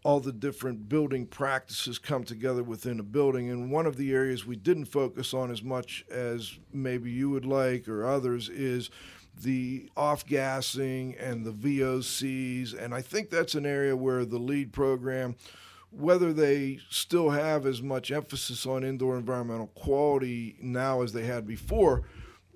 all 0.04 0.20
the 0.20 0.32
different 0.32 0.90
building 0.90 1.28
practices 1.28 2.00
come 2.00 2.24
together 2.24 2.64
within 2.64 3.00
a 3.00 3.04
building. 3.04 3.50
And 3.50 3.72
one 3.72 3.86
of 3.86 3.98
the 3.98 4.14
areas 4.14 4.46
we 4.46 4.56
didn't 4.56 4.86
focus 4.86 5.34
on 5.34 5.52
as 5.52 5.62
much 5.62 6.04
as 6.10 6.58
maybe 6.74 7.12
you 7.12 7.30
would 7.30 7.46
like 7.46 7.88
or 7.88 8.06
others 8.06 8.50
is 8.50 8.90
the 9.40 9.90
off 9.96 10.26
gassing 10.26 11.16
and 11.20 11.46
the 11.46 11.52
VOCs. 11.52 12.78
And 12.78 12.96
I 12.96 13.02
think 13.02 13.30
that's 13.30 13.54
an 13.54 13.66
area 13.66 13.96
where 13.96 14.26
the 14.26 14.40
LEED 14.40 14.74
program, 14.74 15.36
whether 15.92 16.34
they 16.34 16.80
still 16.90 17.30
have 17.30 17.66
as 17.68 17.82
much 17.82 18.12
emphasis 18.12 18.66
on 18.66 18.84
indoor 18.84 19.18
environmental 19.18 19.68
quality 19.68 20.56
now 20.60 21.04
as 21.04 21.14
they 21.14 21.26
had 21.26 21.46
before, 21.46 22.04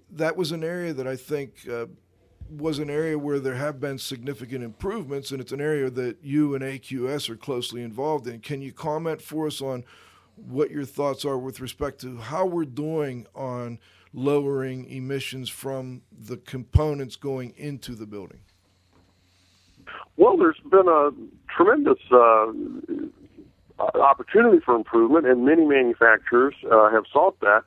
that 0.10 0.36
was 0.36 0.52
an 0.52 0.64
area 0.64 0.94
that 0.94 1.08
I 1.08 1.16
think. 1.16 1.68
Uh, 1.72 1.86
was 2.50 2.80
an 2.80 2.90
area 2.90 3.18
where 3.18 3.40
there 3.40 3.56
have 3.56 3.80
been 3.80 3.98
significant 3.98 4.64
improvements, 4.64 5.32
and 5.32 5.42
it's 5.42 5.52
an 5.52 5.62
area 5.62 5.90
that 5.90 6.18
you 6.24 6.56
and 6.56 6.64
AQS 6.64 7.30
are 7.30 7.36
closely 7.36 7.82
involved 7.82 8.28
in. 8.28 8.40
Can 8.40 8.62
you 8.62 8.72
comment 8.72 9.22
for 9.22 9.48
us 9.48 9.62
on 9.62 9.84
what 10.36 10.70
your 10.70 10.86
thoughts 10.86 11.26
are 11.26 11.38
with 11.38 11.60
respect 11.60 12.02
to 12.02 12.18
how 12.18 12.46
we're 12.46 12.66
doing 12.66 13.26
on 13.36 13.80
lowering 14.14 14.86
emissions 14.90 15.50
from 15.50 16.02
the 16.12 16.38
components 16.38 17.16
going 17.16 17.54
into 17.58 17.96
the 17.96 18.06
building? 18.06 18.40
Well, 20.18 20.38
there's 20.38 20.60
been 20.70 20.88
a 20.88 21.12
tremendous 21.56 22.00
uh, 22.12 22.48
opportunity 23.80 24.60
for 24.64 24.76
improvement, 24.76 25.26
and 25.26 25.46
many 25.46 25.66
manufacturers 25.66 26.56
uh, 26.72 26.90
have 26.92 27.04
sought 27.12 27.40
that. 27.42 27.64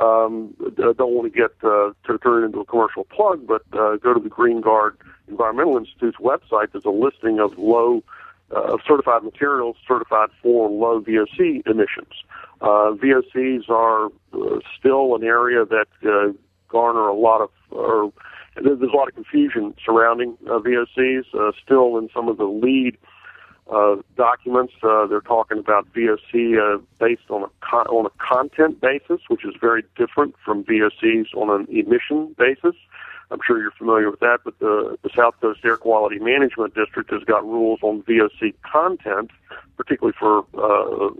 Um, 0.00 0.54
I 0.78 0.92
don't 0.96 1.12
want 1.12 1.32
to 1.32 1.38
get 1.38 1.50
uh, 1.62 1.92
to 2.06 2.18
turn 2.18 2.44
into 2.44 2.60
a 2.60 2.64
commercial 2.64 3.04
plug, 3.04 3.46
but 3.46 3.62
uh, 3.72 3.96
go 3.96 4.14
to 4.14 4.20
the 4.20 4.30
Green 4.30 4.62
Guard 4.62 4.96
Environmental 5.28 5.76
Institute's 5.76 6.16
website. 6.18 6.72
There's 6.72 6.86
a 6.86 6.90
listing 6.90 7.38
of 7.38 7.58
low 7.58 8.02
uh, 8.50 8.78
certified 8.86 9.22
materials 9.22 9.76
certified 9.86 10.30
for 10.42 10.68
low 10.70 11.00
VOC 11.00 11.66
emissions. 11.66 12.12
Uh, 12.60 12.92
VOCs 12.92 13.68
are 13.68 14.06
uh, 14.32 14.60
still 14.78 15.14
an 15.14 15.22
area 15.22 15.64
that 15.64 15.86
uh, 16.04 16.32
garner 16.68 17.08
a 17.08 17.14
lot 17.14 17.42
of, 17.42 17.50
or 17.70 18.12
there's 18.56 18.80
a 18.80 18.96
lot 18.96 19.08
of 19.08 19.14
confusion 19.14 19.74
surrounding 19.84 20.36
uh, 20.46 20.58
VOCs. 20.58 21.24
Uh, 21.34 21.52
still, 21.62 21.98
in 21.98 22.08
some 22.12 22.28
of 22.28 22.38
the 22.38 22.44
LEED 22.44 22.96
uh, 23.70 23.96
documents. 24.16 24.72
Uh, 24.82 25.06
they're 25.06 25.20
talking 25.20 25.58
about 25.58 25.86
VOC 25.92 26.58
uh, 26.58 26.80
based 26.98 27.30
on 27.30 27.44
a 27.44 27.48
con- 27.60 27.86
on 27.86 28.06
a 28.06 28.10
content 28.18 28.80
basis, 28.80 29.20
which 29.28 29.44
is 29.44 29.54
very 29.60 29.84
different 29.96 30.34
from 30.44 30.64
VOCs 30.64 31.34
on 31.34 31.50
an 31.50 31.66
emission 31.70 32.34
basis. 32.38 32.74
I'm 33.30 33.38
sure 33.46 33.60
you're 33.60 33.70
familiar 33.70 34.10
with 34.10 34.20
that, 34.20 34.40
but 34.44 34.58
the, 34.58 34.98
the 35.02 35.10
South 35.16 35.34
Coast 35.40 35.60
Air 35.64 35.76
Quality 35.76 36.18
Management 36.18 36.74
District 36.74 37.10
has 37.12 37.22
got 37.22 37.44
rules 37.44 37.78
on 37.82 38.02
VOC 38.02 38.54
content, 38.62 39.30
particularly 39.76 40.16
for 40.18 40.44
uh, 40.58 41.10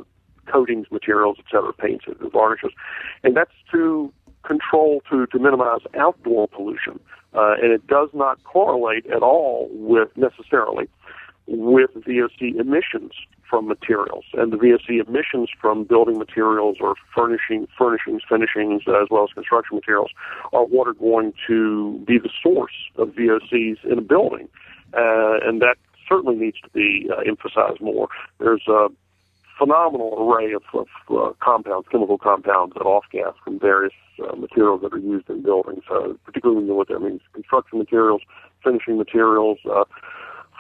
coatings, 0.51 0.86
materials, 0.90 1.36
et 1.38 1.44
cetera, 1.51 1.72
paints, 1.72 2.07
and 2.09 2.32
varnishes, 2.32 2.72
and 3.22 3.36
that's 3.36 3.53
to 3.70 4.12
control 4.42 5.03
to 5.09 5.26
to 5.26 5.38
minimize 5.38 5.82
outdoor 5.96 6.48
pollution, 6.48 6.98
uh, 7.34 7.55
and 7.62 7.72
it 7.72 7.86
does 7.86 8.09
not 8.12 8.42
correlate 8.42 9.07
at 9.07 9.22
all 9.22 9.68
with 9.72 10.09
necessarily 10.16 10.88
with 11.51 11.90
VOC 11.94 12.59
emissions 12.61 13.12
from 13.48 13.66
materials. 13.66 14.24
And 14.34 14.53
the 14.53 14.57
VOC 14.57 15.07
emissions 15.07 15.51
from 15.61 15.84
building 15.84 16.16
materials 16.16 16.76
or 16.80 16.94
furnishing, 17.14 17.66
furnishings, 17.76 18.22
finishings, 18.28 18.82
as 18.86 19.09
well 19.11 19.24
as 19.24 19.32
construction 19.34 19.76
materials, 19.76 20.11
are 20.53 20.64
what 20.64 20.86
are 20.86 20.94
going 20.94 21.32
to 21.48 21.98
be 22.07 22.18
the 22.18 22.30
source 22.42 22.72
of 22.96 23.09
VOCs 23.09 23.84
in 23.84 23.98
a 23.98 24.03
building. 24.03 24.48
Uh, 24.94 25.38
and 25.42 25.61
that 25.61 25.76
certainly 26.09 26.36
needs 26.36 26.61
to 26.61 26.70
be 26.70 27.11
uh, 27.11 27.20
emphasized 27.26 27.80
more. 27.80 28.09
There's 28.38 28.66
a 28.68 28.88
phenomenal 29.59 30.16
array 30.18 30.53
of, 30.53 30.62
of 30.72 30.88
uh, 31.11 31.32
compounds, 31.40 31.86
chemical 31.90 32.18
compounds 32.18 32.74
that 32.74 32.82
off 32.82 33.05
gas 33.12 33.34
from 33.44 33.59
various 33.59 33.92
uh, 34.22 34.34
materials 34.36 34.80
that 34.82 34.92
are 34.92 34.98
used 34.98 35.28
in 35.28 35.42
buildings, 35.42 35.82
uh, 35.90 36.12
particularly 36.24 36.61
when 36.61 36.66
you 36.66 36.76
look 36.76 36.90
at 36.90 36.96
I 36.96 37.01
mean, 37.01 37.20
construction 37.34 37.78
materials, 37.78 38.22
finishing 38.64 38.96
materials, 38.96 39.59
uh, 39.70 39.84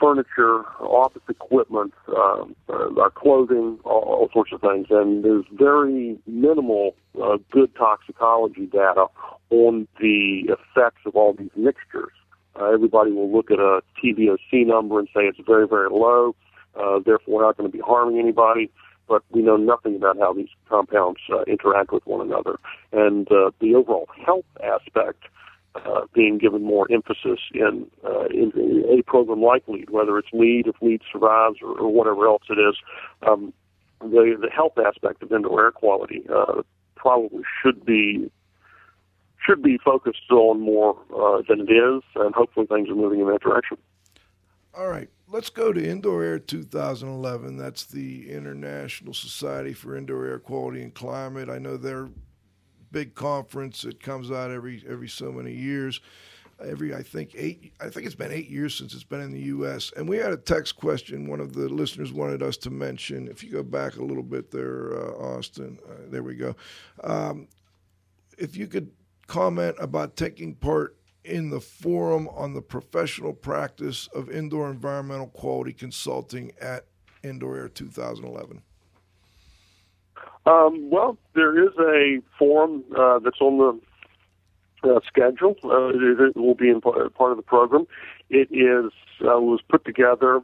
furniture, 0.00 0.64
office 0.80 1.22
equipment, 1.28 1.92
um, 2.08 2.56
uh, 2.68 3.00
our 3.00 3.10
clothing, 3.10 3.78
all, 3.84 4.02
all 4.02 4.28
sorts 4.32 4.52
of 4.52 4.60
things. 4.60 4.86
And 4.90 5.24
there's 5.24 5.44
very 5.52 6.18
minimal 6.26 6.94
uh, 7.22 7.38
good 7.50 7.74
toxicology 7.76 8.66
data 8.66 9.06
on 9.50 9.86
the 10.00 10.48
effects 10.48 11.02
of 11.06 11.14
all 11.14 11.34
these 11.34 11.50
mixtures. 11.56 12.12
Uh, 12.58 12.66
everybody 12.72 13.12
will 13.12 13.30
look 13.30 13.50
at 13.50 13.58
a 13.58 13.80
TVOC 14.02 14.66
number 14.66 14.98
and 14.98 15.08
say 15.08 15.22
it's 15.22 15.38
very, 15.46 15.68
very 15.68 15.88
low, 15.90 16.34
uh, 16.74 16.98
therefore 17.04 17.38
we're 17.38 17.42
not 17.42 17.56
going 17.56 17.70
to 17.70 17.76
be 17.76 17.82
harming 17.82 18.18
anybody. 18.18 18.70
But 19.08 19.24
we 19.32 19.42
know 19.42 19.56
nothing 19.56 19.96
about 19.96 20.18
how 20.18 20.32
these 20.32 20.50
compounds 20.68 21.18
uh, 21.32 21.42
interact 21.48 21.92
with 21.92 22.06
one 22.06 22.20
another. 22.20 22.60
And 22.92 23.26
uh, 23.32 23.50
the 23.60 23.74
overall 23.74 24.06
health 24.24 24.44
aspect 24.62 25.24
uh, 25.74 26.02
being 26.12 26.38
given 26.38 26.62
more 26.62 26.86
emphasis 26.90 27.38
in, 27.54 27.86
uh, 28.04 28.26
in, 28.26 28.52
a 28.90 29.02
program 29.02 29.42
like 29.42 29.62
LEED, 29.68 29.90
whether 29.90 30.18
it's 30.18 30.28
LEED, 30.32 30.66
if 30.66 30.76
LEED 30.80 31.02
survives, 31.12 31.58
or, 31.62 31.78
or 31.78 31.92
whatever 31.92 32.26
else 32.26 32.42
it 32.50 32.58
is. 32.58 32.76
Um, 33.28 33.52
the, 34.00 34.36
the 34.40 34.50
health 34.50 34.78
aspect 34.78 35.22
of 35.22 35.30
indoor 35.30 35.64
air 35.64 35.70
quality 35.70 36.24
uh, 36.34 36.62
probably 36.96 37.42
should 37.62 37.84
be 37.84 38.30
should 39.46 39.62
be 39.62 39.78
focused 39.78 40.30
on 40.30 40.60
more 40.60 40.96
uh, 41.16 41.42
than 41.48 41.60
it 41.60 41.72
is, 41.72 42.02
and 42.14 42.34
hopefully 42.34 42.66
things 42.66 42.90
are 42.90 42.94
moving 42.94 43.20
in 43.20 43.26
that 43.28 43.40
direction. 43.40 43.78
All 44.76 44.88
right, 44.88 45.08
let's 45.28 45.50
go 45.50 45.72
to 45.72 45.84
Indoor 45.84 46.22
Air 46.22 46.38
2011. 46.38 47.56
That's 47.56 47.84
the 47.84 48.30
International 48.30 49.14
Society 49.14 49.72
for 49.72 49.96
Indoor 49.96 50.26
Air 50.26 50.38
Quality 50.38 50.82
and 50.82 50.94
Climate. 50.94 51.48
I 51.48 51.58
know 51.58 51.76
they're 51.76 52.10
big 52.92 53.14
conference 53.14 53.82
that 53.82 54.00
comes 54.00 54.30
out 54.30 54.50
every 54.50 54.84
every 54.88 55.08
so 55.08 55.32
many 55.32 55.52
years. 55.52 56.00
Every 56.62 56.94
I 56.94 57.02
think 57.02 57.34
eight 57.36 57.72
I 57.80 57.88
think 57.88 58.06
it's 58.06 58.14
been 58.14 58.32
eight 58.32 58.48
years 58.48 58.74
since 58.74 58.92
it's 58.94 59.04
been 59.04 59.20
in 59.20 59.32
the 59.32 59.40
U.S. 59.40 59.92
And 59.96 60.08
we 60.08 60.18
had 60.18 60.32
a 60.32 60.36
text 60.36 60.76
question. 60.76 61.28
One 61.28 61.40
of 61.40 61.54
the 61.54 61.68
listeners 61.68 62.12
wanted 62.12 62.42
us 62.42 62.56
to 62.58 62.70
mention. 62.70 63.28
If 63.28 63.42
you 63.42 63.50
go 63.50 63.62
back 63.62 63.96
a 63.96 64.04
little 64.04 64.22
bit 64.22 64.50
there, 64.50 64.94
uh, 64.94 65.36
Austin. 65.36 65.78
Uh, 65.88 66.10
there 66.10 66.22
we 66.22 66.34
go. 66.34 66.54
Um, 67.02 67.48
if 68.36 68.56
you 68.56 68.66
could 68.66 68.90
comment 69.26 69.76
about 69.78 70.16
taking 70.16 70.54
part 70.54 70.96
in 71.24 71.50
the 71.50 71.60
forum 71.60 72.28
on 72.28 72.54
the 72.54 72.62
professional 72.62 73.32
practice 73.32 74.08
of 74.14 74.30
indoor 74.30 74.70
environmental 74.70 75.28
quality 75.28 75.72
consulting 75.72 76.52
at 76.60 76.86
Indoor 77.22 77.58
Air 77.58 77.68
2011. 77.68 78.62
Um, 80.46 80.90
well, 80.90 81.18
there 81.34 81.62
is 81.62 81.72
a 81.78 82.20
forum 82.38 82.84
uh, 82.96 83.18
that's 83.18 83.40
on 83.40 83.58
the 83.58 83.80
uh, 84.82 85.00
schedule. 85.06 85.56
Uh, 85.62 85.88
it, 85.88 86.20
it, 86.20 86.36
will 86.36 86.54
be 86.54 86.70
in 86.70 86.80
part 86.80 87.12
of 87.18 87.36
the 87.36 87.42
program. 87.42 87.86
It 88.30 88.48
is 88.50 88.92
uh, 89.22 89.38
was 89.40 89.60
put 89.68 89.84
together 89.84 90.40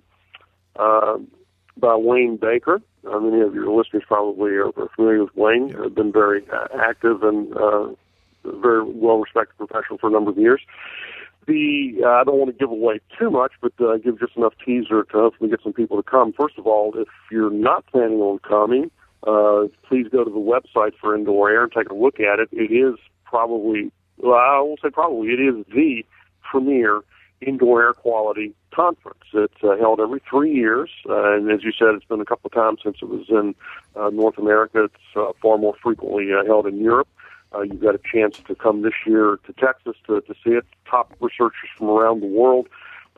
uh, 0.79 1.17
by 1.77 1.97
Wayne 1.97 2.37
Baker. 2.37 2.83
Uh, 3.11 3.21
many 3.21 3.41
of 3.41 3.55
your 3.55 3.71
listeners 3.71 4.03
probably 4.07 4.51
are 4.53 4.73
familiar 4.95 5.25
with 5.25 5.35
Wayne. 5.35 5.71
Have 5.71 5.95
been 5.95 6.13
very 6.13 6.43
active 6.79 7.23
and 7.23 7.55
very 8.45 8.85
well 8.85 9.19
respected 9.19 9.57
professional 9.57 9.99
for 9.99 10.09
a 10.09 10.13
number 10.13 10.31
of 10.31 10.39
years. 10.39 10.61
The 11.47 12.03
I 12.05 12.25
don't 12.25 12.39
want 12.39 12.51
to 12.51 12.59
give 12.59 12.71
away 12.71 13.01
too 13.19 13.31
much, 13.31 13.53
but 13.63 13.73
give 14.03 14.19
just 14.19 14.37
enough 14.37 14.55
teaser 14.65 15.05
to 15.05 15.13
hopefully 15.13 15.49
get 15.49 15.61
some 15.63 15.73
people 15.73 15.97
to 15.97 16.03
come. 16.03 16.33
First 16.33 16.59
of 16.59 16.67
all, 16.67 16.93
if 16.97 17.09
you're 17.31 17.51
not 17.51 17.87
planning 17.87 18.19
on 18.19 18.41
coming, 18.41 18.91
uh, 19.27 19.67
please 19.89 20.07
go 20.11 20.25
to 20.25 20.31
the 20.31 20.37
website 20.37 20.93
for 21.01 21.15
Indoor 21.15 21.51
Air 21.51 21.65
and 21.65 21.73
take 21.73 21.91
a 21.91 21.95
look 21.95 22.21
at 22.21 22.39
it. 22.39 22.49
It 22.53 22.73
is 22.73 22.99
probably, 23.25 23.91
well, 24.19 24.35
I 24.35 24.61
won't 24.61 24.81
say 24.83 24.91
probably, 24.91 25.29
it 25.29 25.41
is 25.41 25.65
the 25.75 26.05
premier 26.43 27.03
indoor 27.41 27.83
air 27.83 27.93
quality 27.93 28.55
conference. 28.75 29.25
It's 29.33 29.63
uh, 29.63 29.77
held 29.77 30.01
every 30.01 30.23
three 30.29 30.55
years, 30.55 30.91
uh, 31.09 31.35
and 31.35 31.51
as 31.51 31.63
you 31.63 31.73
said, 31.73 31.89
it's 31.95 32.05
been 32.05 32.21
a 32.21 32.25
couple 32.25 32.49
of 32.49 32.53
times 32.53 32.81
since 32.83 32.99
it 33.03 33.09
was 33.09 33.27
in 33.29 33.55
uh, 33.95 34.11
North 34.11 34.39
America. 34.39 34.85
It's 34.85 35.17
uh, 35.17 35.33
far 35.43 35.59
more 35.59 35.75
frequently 35.83 36.29
uh, 36.33 36.45
held 36.45 36.67
in 36.67 36.81
Europe. 36.81 37.09
Uh, 37.55 37.63
you've 37.63 37.81
got 37.81 37.95
a 37.95 38.01
chance 38.13 38.41
to 38.47 38.55
come 38.55 38.83
this 38.83 38.95
year 39.07 39.39
to 39.47 39.53
Texas 39.53 39.97
to, 40.07 40.21
to 40.23 40.35
see 40.45 40.51
it. 40.51 40.65
Top 40.91 41.13
researchers 41.21 41.71
from 41.77 41.89
around 41.89 42.21
the 42.21 42.27
world 42.27 42.69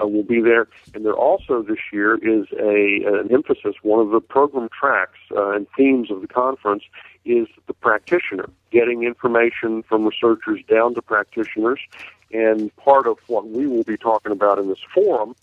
uh, 0.00 0.06
will 0.06 0.22
be 0.22 0.40
there. 0.40 0.68
And 0.94 1.04
there 1.04 1.14
also 1.14 1.62
this 1.62 1.78
year 1.92 2.16
is 2.16 2.46
a 2.58 3.04
an 3.06 3.28
emphasis. 3.32 3.76
One 3.82 4.00
of 4.00 4.10
the 4.10 4.20
program 4.20 4.68
tracks 4.78 5.18
uh, 5.36 5.50
and 5.50 5.66
themes 5.76 6.10
of 6.10 6.20
the 6.20 6.28
conference 6.28 6.84
is 7.24 7.46
the 7.66 7.74
practitioner, 7.74 8.48
getting 8.70 9.02
information 9.02 9.82
from 9.82 10.06
researchers 10.06 10.60
down 10.68 10.94
to 10.94 11.02
practitioners. 11.02 11.80
And 12.32 12.74
part 12.76 13.06
of 13.06 13.18
what 13.26 13.48
we 13.48 13.66
will 13.66 13.84
be 13.84 13.96
talking 13.96 14.32
about 14.32 14.58
in 14.58 14.68
this 14.68 14.80
forum 14.94 15.34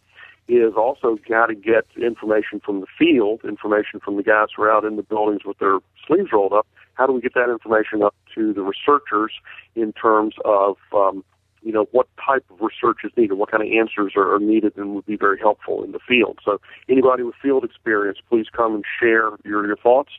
is 0.48 0.74
also 0.76 1.18
got 1.28 1.48
to 1.48 1.56
get 1.56 1.86
information 1.98 2.60
from 2.60 2.82
the 2.82 2.88
field, 3.00 3.42
information 3.44 4.00
from 4.00 4.18
the 4.18 4.24
guys 4.24 4.50
who 4.56 4.64
are 4.64 4.72
out 4.72 4.86
in 4.86 4.96
the 4.96 5.04
buildings 5.04 5.44
with 5.44 5.58
their 5.58 5.80
sleeves 6.06 6.32
rolled 6.32 6.54
up. 6.54 6.68
How 6.94 7.08
do 7.08 7.14
we 7.14 7.22
get 7.22 7.34
that 7.34 7.50
information 7.50 8.04
up 8.04 8.16
to 8.36 8.54
the 8.54 8.62
researchers 8.62 9.32
in 9.76 9.92
terms 9.94 10.36
of 10.46 10.78
um, 10.94 11.24
you 11.66 11.72
know 11.72 11.88
what 11.92 12.08
type 12.24 12.46
of 12.52 12.62
research 12.62 13.00
is 13.04 13.12
needed, 13.18 13.34
what 13.34 13.52
kind 13.52 13.64
of 13.64 13.70
answers 13.70 14.14
are, 14.16 14.36
are 14.36 14.40
needed, 14.40 14.78
and 14.78 14.94
would 14.96 15.06
be 15.06 15.18
very 15.18 15.40
helpful 15.40 15.84
in 15.84 15.92
the 15.92 16.00
field. 16.08 16.40
So, 16.46 16.62
anybody 16.88 17.24
with 17.24 17.36
field 17.42 17.64
experience, 17.64 18.20
please 18.30 18.46
come 18.56 18.76
and 18.76 18.84
share 19.00 19.32
your 19.44 19.66
your 19.66 19.78
thoughts. 19.78 20.12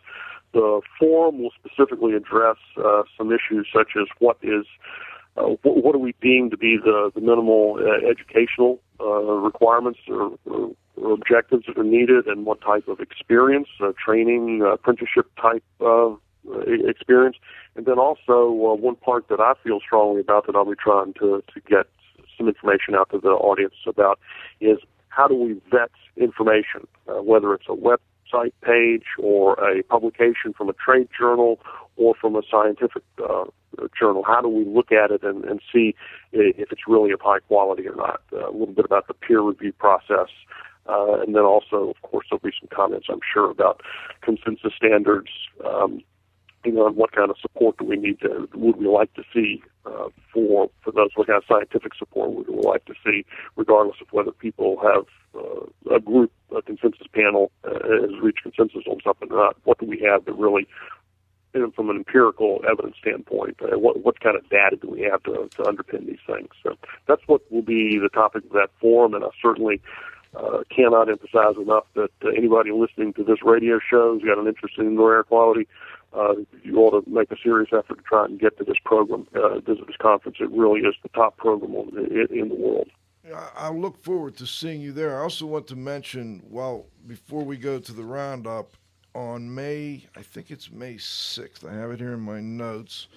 The 0.53 0.80
forum 0.99 1.38
will 1.38 1.53
specifically 1.62 2.14
address 2.14 2.57
uh, 2.76 3.03
some 3.16 3.30
issues 3.30 3.68
such 3.72 3.90
as 3.97 4.09
what 4.18 4.38
is 4.42 4.66
uh, 5.36 5.55
what, 5.62 5.84
what 5.84 5.92
do 5.92 5.99
we 5.99 6.14
deem 6.20 6.51
to 6.51 6.57
be 6.57 6.78
the, 6.82 7.11
the 7.14 7.20
minimal 7.20 7.78
uh, 7.78 8.09
educational 8.09 8.80
uh, 9.01 9.05
requirements 9.05 10.01
or, 10.09 10.32
or, 10.47 10.70
or 10.97 11.12
objectives 11.12 11.64
that 11.66 11.78
are 11.78 11.84
needed, 11.84 12.26
and 12.26 12.47
what 12.47 12.61
type 12.61 12.88
of 12.88 13.01
experience, 13.01 13.68
uh, 13.80 13.92
training, 14.03 14.62
uh, 14.62 14.72
apprenticeship 14.72 15.30
type 15.40 15.64
of 15.80 16.18
experience, 16.86 17.36
and 17.74 17.86
then 17.86 17.99
also 17.99 18.49
uh, 18.49 18.74
one 18.74 18.97
part 18.97 19.28
that 19.28 19.40
I 19.40 19.55
feel 19.62 19.80
strongly 19.80 20.20
about 20.20 20.47
that 20.47 20.57
I'll 20.57 20.64
be 20.64 20.76
trying 20.76 21.12
to 21.14 21.42
to 21.53 21.61
get 21.68 21.86
some 22.36 22.49
information 22.49 22.94
out 22.94 23.11
to 23.11 23.18
the 23.18 23.30
audience 23.30 23.74
about 23.86 24.18
is 24.61 24.78
how 25.09 25.26
do 25.26 25.34
we 25.34 25.61
vet 25.70 25.90
information, 26.16 26.86
uh, 27.09 27.22
whether 27.22 27.55
it's 27.55 27.66
a 27.68 27.74
website 27.74 28.53
page 28.62 29.05
or 29.18 29.55
a 29.55 29.82
publication 29.84 30.53
from 30.57 30.68
a 30.68 30.74
trade 30.74 31.09
journal 31.18 31.59
or 31.97 32.14
from 32.14 32.36
a 32.36 32.42
scientific 32.51 33.03
uh, 33.22 33.44
journal. 33.99 34.22
How 34.26 34.40
do 34.42 34.49
we 34.49 34.64
look 34.64 34.92
at 34.92 35.11
it 35.11 35.22
and, 35.22 35.44
and 35.44 35.61
see 35.72 35.94
if 36.32 36.70
it's 36.70 36.82
really 36.86 37.12
of 37.12 37.20
high 37.22 37.40
quality 37.40 37.88
or 37.88 37.97
not? 37.97 38.20
Uh, 38.32 38.51
a 38.51 38.53
little 38.53 38.74
bit 38.74 38.84
about 38.84 39.09
the 39.09 39.14
peer 39.14 39.40
review 39.40 39.72
process. 39.72 40.28
Uh, 40.88 41.20
and 41.20 41.34
then 41.34 41.42
also, 41.42 41.90
of 41.90 42.03
course, 42.03 42.26
there'll 42.30 42.40
be 42.40 42.53
some 42.61 42.68
comments, 42.72 43.07
I'm 43.11 43.20
sure, 43.32 43.51
about 43.51 43.80
consensus 44.22 44.72
standards, 44.76 45.30
um, 45.64 46.01
you 46.66 46.72
know, 46.72 46.88
what 46.88 47.12
kind 47.12 47.30
of 47.30 47.36
support 47.40 47.78
do 47.78 47.84
we 47.84 47.96
need 47.96 48.20
to, 48.20 48.48
would 48.54 48.76
we 48.76 48.86
like 48.86 49.12
to 49.14 49.22
see 49.32 49.62
uh, 49.86 50.08
for 50.32 50.68
for 50.82 50.90
those, 50.90 51.10
what 51.14 51.28
kind 51.28 51.36
of 51.36 51.44
scientific 51.48 51.94
support 51.94 52.32
would 52.32 52.48
we 52.48 52.60
like 52.60 52.84
to 52.86 52.94
see, 53.04 53.24
regardless 53.54 53.96
of 54.00 54.08
whether 54.10 54.32
people 54.32 54.78
have 54.82 55.06
uh, 55.34 55.94
a 55.94 56.00
group, 56.00 56.32
a 56.56 56.60
consensus 56.62 57.06
panel 57.12 57.52
uh, 57.64 57.78
has 58.02 58.20
reached 58.20 58.42
consensus 58.42 58.82
on 58.88 58.98
something 59.04 59.30
or 59.30 59.36
not. 59.36 59.56
What 59.64 59.78
do 59.78 59.86
we 59.86 60.00
have 60.00 60.24
that 60.24 60.34
really 60.34 60.66
from 61.74 61.88
an 61.88 61.96
empirical 61.96 62.60
evidence 62.70 62.96
standpoint, 63.00 63.56
uh, 63.62 63.78
what 63.78 64.04
what 64.04 64.20
kind 64.20 64.36
of 64.36 64.48
data 64.50 64.76
do 64.76 64.90
we 64.90 65.02
have 65.02 65.22
to, 65.22 65.48
to 65.56 65.62
underpin 65.62 66.06
these 66.06 66.18
things? 66.26 66.48
So 66.62 66.76
that's 67.06 67.22
what 67.26 67.40
will 67.50 67.62
be 67.62 67.98
the 67.98 68.10
topic 68.10 68.44
of 68.44 68.52
that 68.52 68.68
forum, 68.80 69.14
and 69.14 69.24
I 69.24 69.28
certainly 69.40 69.80
uh, 70.34 70.64
cannot 70.74 71.08
emphasize 71.08 71.56
enough 71.56 71.84
that 71.94 72.10
uh, 72.24 72.28
anybody 72.28 72.72
listening 72.72 73.14
to 73.14 73.24
this 73.24 73.42
radio 73.42 73.78
show 73.78 74.14
who's 74.14 74.24
got 74.24 74.38
an 74.38 74.46
interest 74.46 74.74
in 74.78 74.86
indoor 74.86 75.14
air 75.14 75.22
quality, 75.22 75.66
uh, 76.12 76.34
you 76.62 76.78
ought 76.78 77.04
to 77.04 77.11
make 77.11 77.30
a 77.30 77.36
serious 77.42 77.70
effort 77.72 77.96
to 77.96 78.02
try 78.02 78.24
and 78.24 78.38
get 78.38 78.57
to 78.59 78.64
this 78.64 78.78
program, 78.84 79.26
uh, 79.34 79.61
visit 79.61 79.86
this 79.86 79.96
conference. 80.00 80.38
It 80.40 80.50
really 80.50 80.80
is 80.80 80.94
the 81.02 81.09
top 81.11 81.36
program 81.36 81.74
in, 81.74 82.26
in 82.30 82.48
the 82.48 82.54
world. 82.54 82.88
I 83.57 83.70
look 83.70 84.02
forward 84.04 84.36
to 84.36 84.46
seeing 84.46 84.80
you 84.80 84.92
there. 84.92 85.18
I 85.18 85.22
also 85.22 85.46
want 85.46 85.66
to 85.68 85.76
mention, 85.76 86.42
well, 86.48 86.86
before 87.09 87.42
we 87.42 87.57
go 87.57 87.80
to 87.80 87.92
the 87.92 88.04
roundup, 88.04 88.76
on 89.16 89.52
May, 89.52 90.07
I 90.14 90.20
think 90.20 90.50
it's 90.50 90.70
May 90.70 90.96
6th, 90.96 91.66
I 91.66 91.72
have 91.72 91.90
it 91.90 92.00
here 92.00 92.12
in 92.12 92.20
my 92.20 92.38
notes, 92.40 93.09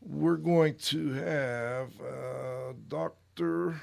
we're 0.00 0.36
going 0.36 0.76
to 0.76 1.12
have 1.14 1.88
uh, 2.00 2.72
Dr. 2.86 3.80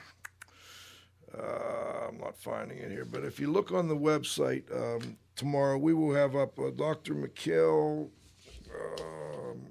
Uh, 1.37 2.07
I'm 2.07 2.17
not 2.17 2.37
finding 2.37 2.77
it 2.77 2.91
here, 2.91 3.03
but 3.03 3.25
if 3.25 3.41
you 3.41 3.51
look 3.51 3.73
on 3.73 3.89
the 3.89 3.95
website 3.95 4.63
um, 4.73 5.17
tomorrow, 5.35 5.77
we 5.77 5.93
will 5.93 6.13
have 6.13 6.35
up 6.35 6.57
uh, 6.57 6.69
Dr. 6.69 7.13
Mikhail. 7.13 8.09
Um, 8.99 9.67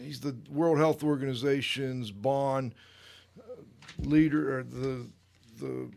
he's 0.00 0.20
the 0.20 0.36
World 0.50 0.78
Health 0.78 1.02
Organization's 1.02 2.10
Bonn 2.10 2.72
uh, 3.38 3.62
leader, 3.98 4.58
or 4.58 4.62
the 4.62 5.08
the 5.58 5.90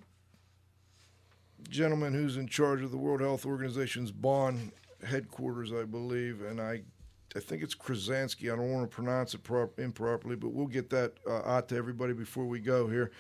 gentleman 1.69 2.13
who's 2.13 2.37
in 2.37 2.47
charge 2.47 2.81
of 2.81 2.91
the 2.91 2.97
World 2.97 3.21
Health 3.21 3.45
Organization's 3.45 4.11
Bonn 4.11 4.71
headquarters, 5.03 5.71
I 5.73 5.83
believe, 5.83 6.41
and 6.41 6.61
I, 6.61 6.81
I 7.35 7.39
think 7.39 7.63
it's 7.63 7.75
Krasansky. 7.75 8.51
I 8.51 8.55
don't 8.55 8.71
want 8.71 8.89
to 8.89 8.95
pronounce 8.95 9.33
it 9.33 9.43
prop- 9.43 9.79
improperly, 9.79 10.35
but 10.35 10.49
we'll 10.49 10.67
get 10.67 10.89
that 10.91 11.13
uh, 11.27 11.41
out 11.43 11.69
to 11.69 11.75
everybody 11.75 12.13
before 12.13 12.45
we 12.45 12.59
go 12.59 12.87
here. 12.87 13.11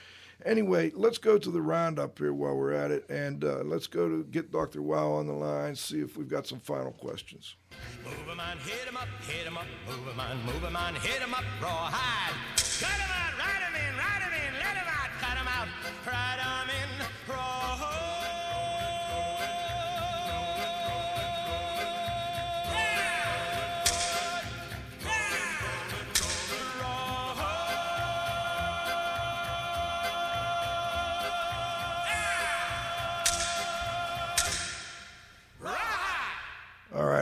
Anyway, 0.43 0.91
let's 0.95 1.17
go 1.17 1.37
to 1.37 1.49
the 1.49 1.61
roundup 1.61 2.17
here 2.19 2.33
while 2.33 2.55
we're 2.55 2.73
at 2.73 2.91
it, 2.91 3.09
and 3.09 3.43
uh, 3.43 3.61
let's 3.63 3.87
go 3.87 4.09
to 4.09 4.23
get 4.25 4.51
Dr. 4.51 4.81
Wow 4.81 5.11
on 5.13 5.27
the 5.27 5.33
line, 5.33 5.75
see 5.75 5.99
if 5.99 6.17
we've 6.17 6.27
got 6.27 6.45
some 6.45 6.59
final 6.59 6.91
questions. 6.91 7.55
Move 8.03 8.13
him 8.27 8.39
on, 8.39 8.57
hit 8.59 8.87
him 8.87 8.97
up, 8.97 9.07
hit 9.27 9.47
him 9.47 9.57
up, 9.57 9.65
move 9.87 10.05
him 10.07 10.19
on, 10.19 10.45
move 10.45 10.63
him 10.63 10.75
on, 10.75 10.95
hit 10.95 11.21
him 11.21 11.33
up, 11.33 11.43
rawhide. 11.61 12.33
Cut 12.57 12.89
him 12.89 13.11
out, 13.11 13.37
ride 13.39 13.63
him 13.63 13.75
in, 13.75 13.97
ride 13.97 14.21
him 14.21 14.33
in, 14.33 14.53
let 14.59 14.75
him 14.75 14.87
out, 14.87 15.09
cut 15.21 15.37
him 15.37 15.47
out, 15.47 15.67
ride 16.05 16.44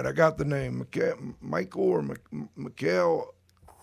right, 0.03 0.09
I 0.09 0.13
got 0.13 0.37
the 0.37 0.45
name. 0.45 0.85
Michael 1.41 1.83
or 1.83 2.05
Mikhail 2.55 3.33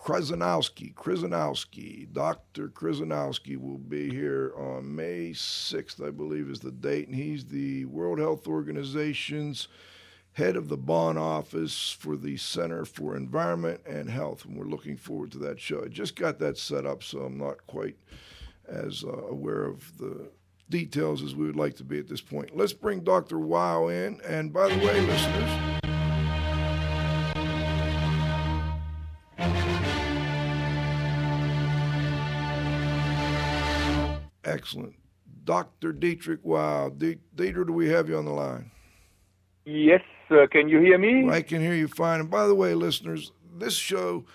Krasnowski. 0.03 0.95
Krasnowski. 0.95 2.13
Dr. 2.13 2.69
Krasnowski 2.69 3.57
will 3.57 3.79
be 3.79 4.11
here 4.11 4.53
on 4.57 4.95
May 4.95 5.31
6th, 5.31 6.07
I 6.07 6.11
believe 6.11 6.49
is 6.49 6.61
the 6.61 6.71
date, 6.71 7.09
and 7.09 7.17
he's 7.17 7.47
the 7.47 7.85
World 7.87 8.19
Health 8.19 8.47
Organization's 8.47 9.69
head 10.33 10.57
of 10.57 10.69
the 10.69 10.77
Bonn 10.77 11.19
office 11.19 11.91
for 11.91 12.17
the 12.17 12.37
Center 12.37 12.85
for 12.85 13.17
Environment 13.17 13.81
and 13.87 14.09
Health, 14.09 14.45
and 14.45 14.57
we're 14.57 14.65
looking 14.65 14.97
forward 14.97 15.33
to 15.33 15.39
that 15.39 15.61
show. 15.61 15.85
I 15.85 15.89
just 15.89 16.17
got 16.17 16.39
that 16.39 16.57
set 16.57 16.87
up, 16.87 17.03
so 17.03 17.21
I'm 17.21 17.37
not 17.37 17.67
quite 17.67 17.97
as 18.69 19.05
uh, 19.05 19.27
aware 19.27 19.65
of 19.65 19.99
the 19.99 20.31
details 20.69 21.23
as 21.23 21.35
we 21.35 21.47
would 21.47 21.57
like 21.57 21.77
to 21.77 21.85
be 21.85 21.99
at 21.99 22.09
this 22.09 22.21
point. 22.21 22.57
Let's 22.57 22.73
bring 22.73 23.01
Dr. 23.01 23.39
Wow 23.39 23.89
in, 23.89 24.21
and 24.27 24.53
by 24.53 24.69
the 24.69 24.87
way, 24.87 25.01
listeners, 25.01 25.71
Excellent. 34.61 34.95
Dr. 35.45 35.95
Dietrich 35.95 36.41
Wow. 36.45 36.91
Dietrich, 36.91 37.67
do 37.67 37.73
we 37.73 37.89
have 37.89 38.11
you 38.11 38.19
on 38.19 38.27
the 38.27 38.31
line? 38.31 38.71
Yes, 39.65 40.03
uh, 40.31 40.47
can 40.53 40.69
you 40.69 40.81
hear 40.81 40.99
me? 40.99 41.31
I 41.31 41.41
can 41.41 41.63
hear 41.63 41.73
you 41.73 41.89
fine. 41.89 42.21
And 42.21 42.31
by 42.31 42.47
the 42.47 42.55
way, 42.55 42.75
listeners, 42.75 43.33
this 43.57 43.75
show 43.75 44.27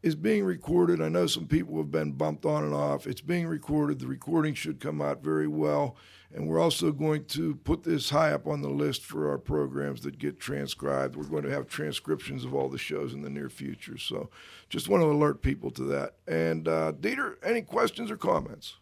is 0.00 0.14
being 0.14 0.44
recorded. 0.44 1.00
I 1.00 1.08
know 1.08 1.26
some 1.26 1.48
people 1.48 1.76
have 1.78 1.90
been 1.90 2.12
bumped 2.12 2.44
on 2.44 2.62
and 2.62 2.72
off. 2.72 3.08
It's 3.08 3.20
being 3.20 3.48
recorded. 3.48 3.98
The 3.98 4.06
recording 4.06 4.54
should 4.54 4.78
come 4.78 5.02
out 5.02 5.24
very 5.24 5.48
well. 5.48 5.96
And 6.32 6.46
we're 6.46 6.60
also 6.60 6.92
going 6.92 7.24
to 7.26 7.56
put 7.56 7.82
this 7.82 8.10
high 8.10 8.30
up 8.30 8.46
on 8.46 8.62
the 8.62 8.68
list 8.68 9.02
for 9.02 9.28
our 9.28 9.38
programs 9.38 10.02
that 10.02 10.18
get 10.18 10.38
transcribed. 10.38 11.16
We're 11.16 11.24
going 11.24 11.44
to 11.44 11.50
have 11.50 11.66
transcriptions 11.66 12.44
of 12.44 12.54
all 12.54 12.68
the 12.68 12.78
shows 12.78 13.12
in 13.12 13.22
the 13.22 13.30
near 13.30 13.48
future. 13.48 13.98
So 13.98 14.30
just 14.68 14.88
want 14.88 15.02
to 15.02 15.10
alert 15.10 15.42
people 15.42 15.70
to 15.72 15.82
that. 15.84 16.14
And 16.28 16.68
uh, 16.68 16.92
Dieter, 16.92 17.36
any 17.42 17.62
questions 17.62 18.10
or 18.10 18.16
comments? 18.16 18.76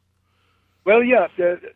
Well, 0.84 1.04
yeah, 1.04 1.28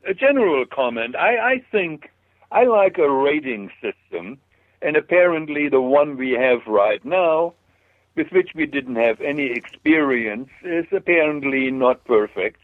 a 0.09 0.15
general 0.15 0.65
comment. 0.67 1.15
I, 1.15 1.37
I 1.39 1.65
think 1.71 2.11
I 2.51 2.65
like 2.65 2.99
a 2.99 3.09
rating 3.09 3.71
system, 3.81 4.39
and 4.83 4.97
apparently 4.97 5.69
the 5.69 5.81
one 5.81 6.17
we 6.17 6.33
have 6.33 6.67
right 6.67 7.05
now, 7.05 7.55
with 8.17 8.29
which 8.33 8.51
we 8.55 8.67
didn't 8.67 8.97
have 8.97 9.21
any 9.21 9.53
experience, 9.53 10.49
is 10.65 10.87
apparently 10.91 11.71
not 11.71 12.05
perfect. 12.05 12.61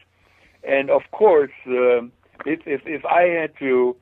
And 0.65 0.89
of 0.89 1.03
course, 1.11 1.51
uh, 1.67 2.03
if, 2.45 2.59
if 2.65 2.81
if 2.85 3.05
I 3.05 3.23
had 3.23 3.57
to 3.59 3.95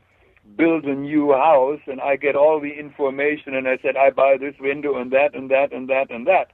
build 0.56 0.86
a 0.86 0.96
new 0.96 1.34
house 1.34 1.80
and 1.86 2.02
I 2.02 2.16
get 2.16 2.36
all 2.36 2.60
the 2.60 2.74
information 2.74 3.54
and 3.54 3.68
I 3.68 3.78
said 3.82 3.96
I 3.96 4.10
buy 4.10 4.38
this 4.40 4.56
window 4.60 4.98
and 4.98 5.12
that 5.12 5.36
and 5.36 5.50
that 5.52 5.72
and 5.72 5.88
that 5.90 6.10
and 6.10 6.26
that, 6.26 6.52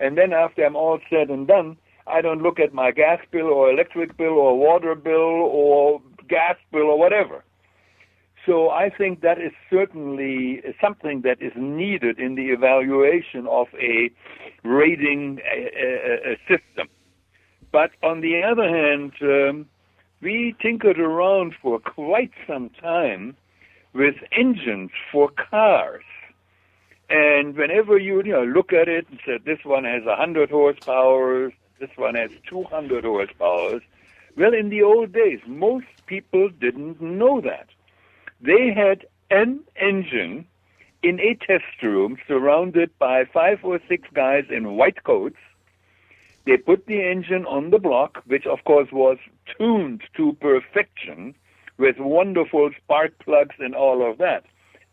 and 0.00 0.16
then 0.16 0.32
after 0.32 0.64
I'm 0.64 0.76
all 0.76 0.98
said 1.10 1.28
and 1.28 1.46
done, 1.46 1.76
I 2.06 2.20
don't 2.20 2.42
look 2.42 2.58
at 2.60 2.72
my 2.72 2.90
gas 2.92 3.20
bill 3.30 3.46
or 3.46 3.70
electric 3.70 4.16
bill 4.16 4.38
or 4.38 4.58
water 4.58 4.94
bill 4.94 5.48
or 5.60 6.00
gas 6.28 6.56
bill 6.72 6.82
or 6.82 6.98
whatever. 6.98 7.44
So 8.46 8.70
I 8.70 8.90
think 8.90 9.22
that 9.22 9.38
is 9.38 9.52
certainly 9.68 10.62
something 10.80 11.22
that 11.22 11.42
is 11.42 11.52
needed 11.56 12.20
in 12.20 12.36
the 12.36 12.50
evaluation 12.50 13.46
of 13.48 13.66
a 13.74 14.10
rating 14.62 15.40
system. 16.46 16.88
But 17.72 17.90
on 18.04 18.20
the 18.20 18.42
other 18.44 18.68
hand, 18.68 19.12
um, 19.20 19.66
we 20.22 20.54
tinkered 20.62 21.00
around 21.00 21.54
for 21.60 21.80
quite 21.80 22.30
some 22.46 22.70
time 22.80 23.36
with 23.92 24.14
engines 24.30 24.92
for 25.10 25.28
cars. 25.28 26.04
And 27.10 27.56
whenever 27.56 27.98
you, 27.98 28.22
you 28.24 28.32
know, 28.32 28.44
look 28.44 28.72
at 28.72 28.88
it 28.88 29.06
and 29.10 29.18
said 29.26 29.44
this 29.44 29.64
one 29.64 29.84
has 29.84 30.04
100 30.04 30.50
horsepower, 30.50 31.52
this 31.78 31.90
one 31.96 32.14
has 32.14 32.30
200 32.48 33.04
horsepower, 33.04 33.80
well, 34.36 34.52
in 34.52 34.68
the 34.68 34.82
old 34.82 35.12
days, 35.12 35.40
most 35.46 35.86
people 36.06 36.50
didn't 36.50 37.00
know 37.00 37.40
that. 37.40 37.68
They 38.40 38.72
had 38.72 39.06
an 39.30 39.60
engine 39.76 40.46
in 41.02 41.20
a 41.20 41.34
test 41.34 41.82
room 41.82 42.18
surrounded 42.28 42.90
by 42.98 43.24
five 43.24 43.60
or 43.62 43.80
six 43.88 44.08
guys 44.12 44.44
in 44.50 44.76
white 44.76 45.04
coats. 45.04 45.38
They 46.44 46.58
put 46.58 46.86
the 46.86 47.02
engine 47.02 47.46
on 47.46 47.70
the 47.70 47.78
block, 47.78 48.22
which 48.26 48.46
of 48.46 48.62
course 48.64 48.92
was 48.92 49.18
tuned 49.56 50.02
to 50.16 50.34
perfection 50.34 51.34
with 51.78 51.98
wonderful 51.98 52.70
spark 52.76 53.18
plugs 53.20 53.56
and 53.58 53.74
all 53.74 54.08
of 54.08 54.18
that. 54.18 54.44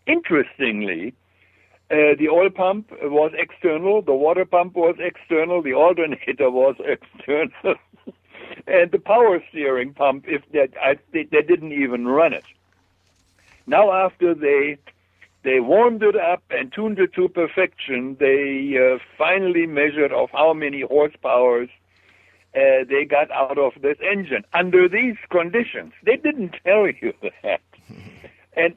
Interestingly, 0.07 1.13
uh, 1.91 2.15
the 2.17 2.29
oil 2.29 2.49
pump 2.49 2.91
was 3.03 3.31
external, 3.37 4.01
the 4.01 4.13
water 4.13 4.45
pump 4.45 4.75
was 4.75 4.95
external, 4.99 5.61
the 5.61 5.73
alternator 5.73 6.49
was 6.63 6.75
external, 6.79 7.75
and 8.67 8.91
the 8.91 8.99
power 8.99 9.43
steering 9.49 9.93
pump, 9.93 10.25
if 10.27 10.41
that, 10.53 10.69
I, 10.81 10.97
they, 11.11 11.23
they 11.23 11.41
didn't 11.41 11.73
even 11.73 12.07
run 12.07 12.33
it. 12.33 12.45
Now, 13.67 13.91
after 13.91 14.33
they 14.33 14.77
they 15.43 15.59
warmed 15.59 16.01
it 16.03 16.15
up 16.15 16.41
and 16.49 16.71
tuned 16.71 16.99
it 16.99 17.13
to 17.13 17.27
perfection, 17.27 18.15
they 18.17 18.77
uh, 18.77 18.97
finally 19.17 19.65
measured 19.67 20.13
of 20.13 20.29
how 20.31 20.53
many 20.53 20.83
horsepowers 20.83 21.69
uh, 22.55 22.85
they 22.87 23.03
got 23.03 23.29
out 23.31 23.57
of 23.57 23.73
this 23.81 23.97
engine 24.01 24.45
under 24.53 24.87
these 24.87 25.17
conditions. 25.29 25.91
They 26.03 26.15
didn't 26.15 26.55
tell 26.65 26.87
you 26.87 27.13
that, 27.43 27.61
and 28.55 28.75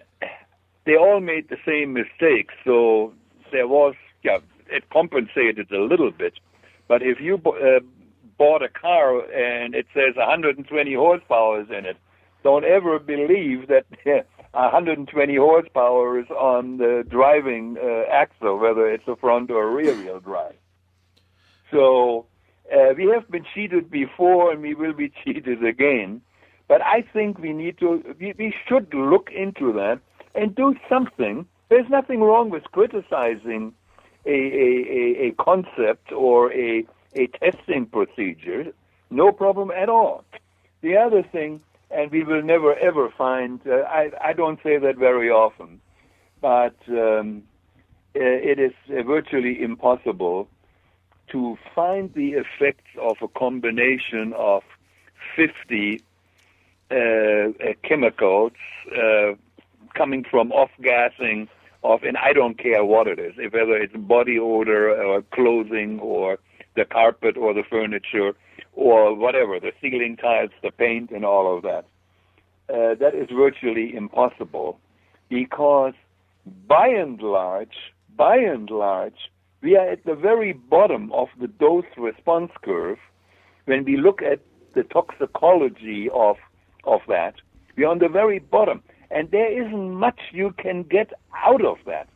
they 0.86 0.96
all 0.96 1.20
made 1.20 1.48
the 1.48 1.58
same 1.66 1.92
mistake. 1.92 2.50
So 2.64 3.12
there 3.52 3.68
was, 3.68 3.94
yeah, 4.22 4.38
it 4.68 4.88
compensated 4.90 5.70
a 5.72 5.82
little 5.82 6.12
bit. 6.12 6.34
But 6.88 7.02
if 7.02 7.20
you 7.20 7.34
uh, 7.44 7.80
bought 8.38 8.62
a 8.62 8.68
car 8.68 9.20
and 9.30 9.74
it 9.74 9.86
says 9.92 10.14
120 10.16 10.94
horsepower 10.94 11.60
is 11.60 11.68
in 11.68 11.84
it, 11.84 11.96
don't 12.44 12.64
ever 12.64 13.00
believe 13.00 13.66
that 13.68 13.86
120 14.52 15.36
horsepower 15.36 16.18
is 16.20 16.30
on 16.30 16.78
the 16.78 17.04
driving 17.08 17.76
uh, 17.82 18.04
axle, 18.10 18.58
whether 18.58 18.88
it's 18.88 19.06
a 19.08 19.16
front 19.16 19.50
or 19.50 19.70
rear 19.70 19.94
wheel 19.96 20.20
drive. 20.20 20.54
So 21.72 22.26
uh, 22.72 22.94
we 22.96 23.06
have 23.12 23.28
been 23.28 23.44
cheated 23.52 23.90
before 23.90 24.52
and 24.52 24.62
we 24.62 24.74
will 24.74 24.92
be 24.92 25.12
cheated 25.24 25.64
again. 25.64 26.22
But 26.68 26.82
I 26.82 27.02
think 27.12 27.38
we 27.38 27.52
need 27.52 27.78
to, 27.78 28.02
we, 28.20 28.34
we 28.38 28.54
should 28.68 28.92
look 28.94 29.30
into 29.34 29.72
that 29.72 30.00
and 30.36 30.54
do 30.54 30.74
something. 30.88 31.46
There's 31.68 31.88
nothing 31.88 32.20
wrong 32.20 32.50
with 32.50 32.64
criticizing 32.72 33.72
a, 34.24 34.30
a, 34.30 35.26
a, 35.26 35.30
concept 35.32 36.12
or 36.12 36.52
a, 36.52 36.84
a 37.14 37.26
testing 37.28 37.86
procedure. 37.86 38.72
No 39.10 39.32
problem 39.32 39.70
at 39.70 39.88
all. 39.88 40.24
The 40.82 40.96
other 40.96 41.22
thing, 41.22 41.60
and 41.90 42.10
we 42.10 42.24
will 42.24 42.42
never 42.42 42.74
ever 42.74 43.08
find, 43.16 43.60
uh, 43.66 43.82
I, 43.88 44.10
I 44.20 44.32
don't 44.32 44.60
say 44.62 44.78
that 44.78 44.96
very 44.96 45.30
often, 45.30 45.80
but 46.40 46.76
um, 46.88 47.44
uh, 48.14 48.20
it 48.20 48.58
is 48.58 48.72
uh, 48.90 49.02
virtually 49.02 49.62
impossible 49.62 50.48
to 51.28 51.56
find 51.74 52.12
the 52.14 52.34
effects 52.34 52.90
of 53.00 53.16
a 53.22 53.28
combination 53.28 54.32
of 54.36 54.62
50 55.34 56.02
uh, 56.88 56.94
uh, 56.94 57.50
chemicals 57.82 58.52
uh, 58.96 59.32
coming 59.96 60.24
from 60.30 60.52
off-gassing 60.52 61.48
of, 61.82 62.02
and 62.02 62.16
I 62.16 62.32
don't 62.32 62.58
care 62.58 62.84
what 62.84 63.06
it 63.06 63.18
is, 63.18 63.34
if 63.36 63.52
whether 63.52 63.76
it's 63.76 63.94
body 63.96 64.38
odor 64.38 64.90
or 64.90 65.22
clothing 65.22 65.98
or 66.00 66.38
the 66.74 66.84
carpet 66.84 67.36
or 67.36 67.54
the 67.54 67.62
furniture 67.68 68.32
or 68.72 69.14
whatever, 69.14 69.58
the 69.58 69.72
ceiling 69.80 70.16
tiles, 70.16 70.50
the 70.62 70.70
paint, 70.70 71.10
and 71.10 71.24
all 71.24 71.56
of 71.56 71.62
that. 71.62 71.84
Uh, 72.68 72.94
that 72.96 73.14
is 73.14 73.28
virtually 73.34 73.94
impossible 73.94 74.78
because 75.28 75.94
by 76.66 76.88
and 76.88 77.20
large, 77.20 77.76
by 78.16 78.36
and 78.36 78.70
large, 78.70 79.30
we 79.62 79.76
are 79.76 79.88
at 79.88 80.04
the 80.04 80.14
very 80.14 80.52
bottom 80.52 81.12
of 81.12 81.28
the 81.40 81.48
dose 81.48 81.84
response 81.96 82.50
curve 82.62 82.98
when 83.64 83.84
we 83.84 83.96
look 83.96 84.20
at 84.22 84.40
the 84.74 84.82
toxicology 84.84 86.08
of 86.12 86.36
of 86.84 87.00
that. 87.08 87.34
We're 87.76 87.88
on 87.88 87.98
the 87.98 88.08
very 88.08 88.38
bottom, 88.38 88.82
and 89.10 89.30
there 89.30 89.50
isn't 89.50 89.94
much 89.94 90.20
you 90.32 90.52
can 90.58 90.82
get 90.82 91.12
out 91.46 91.64
of 91.64 91.78
that. 91.86 92.08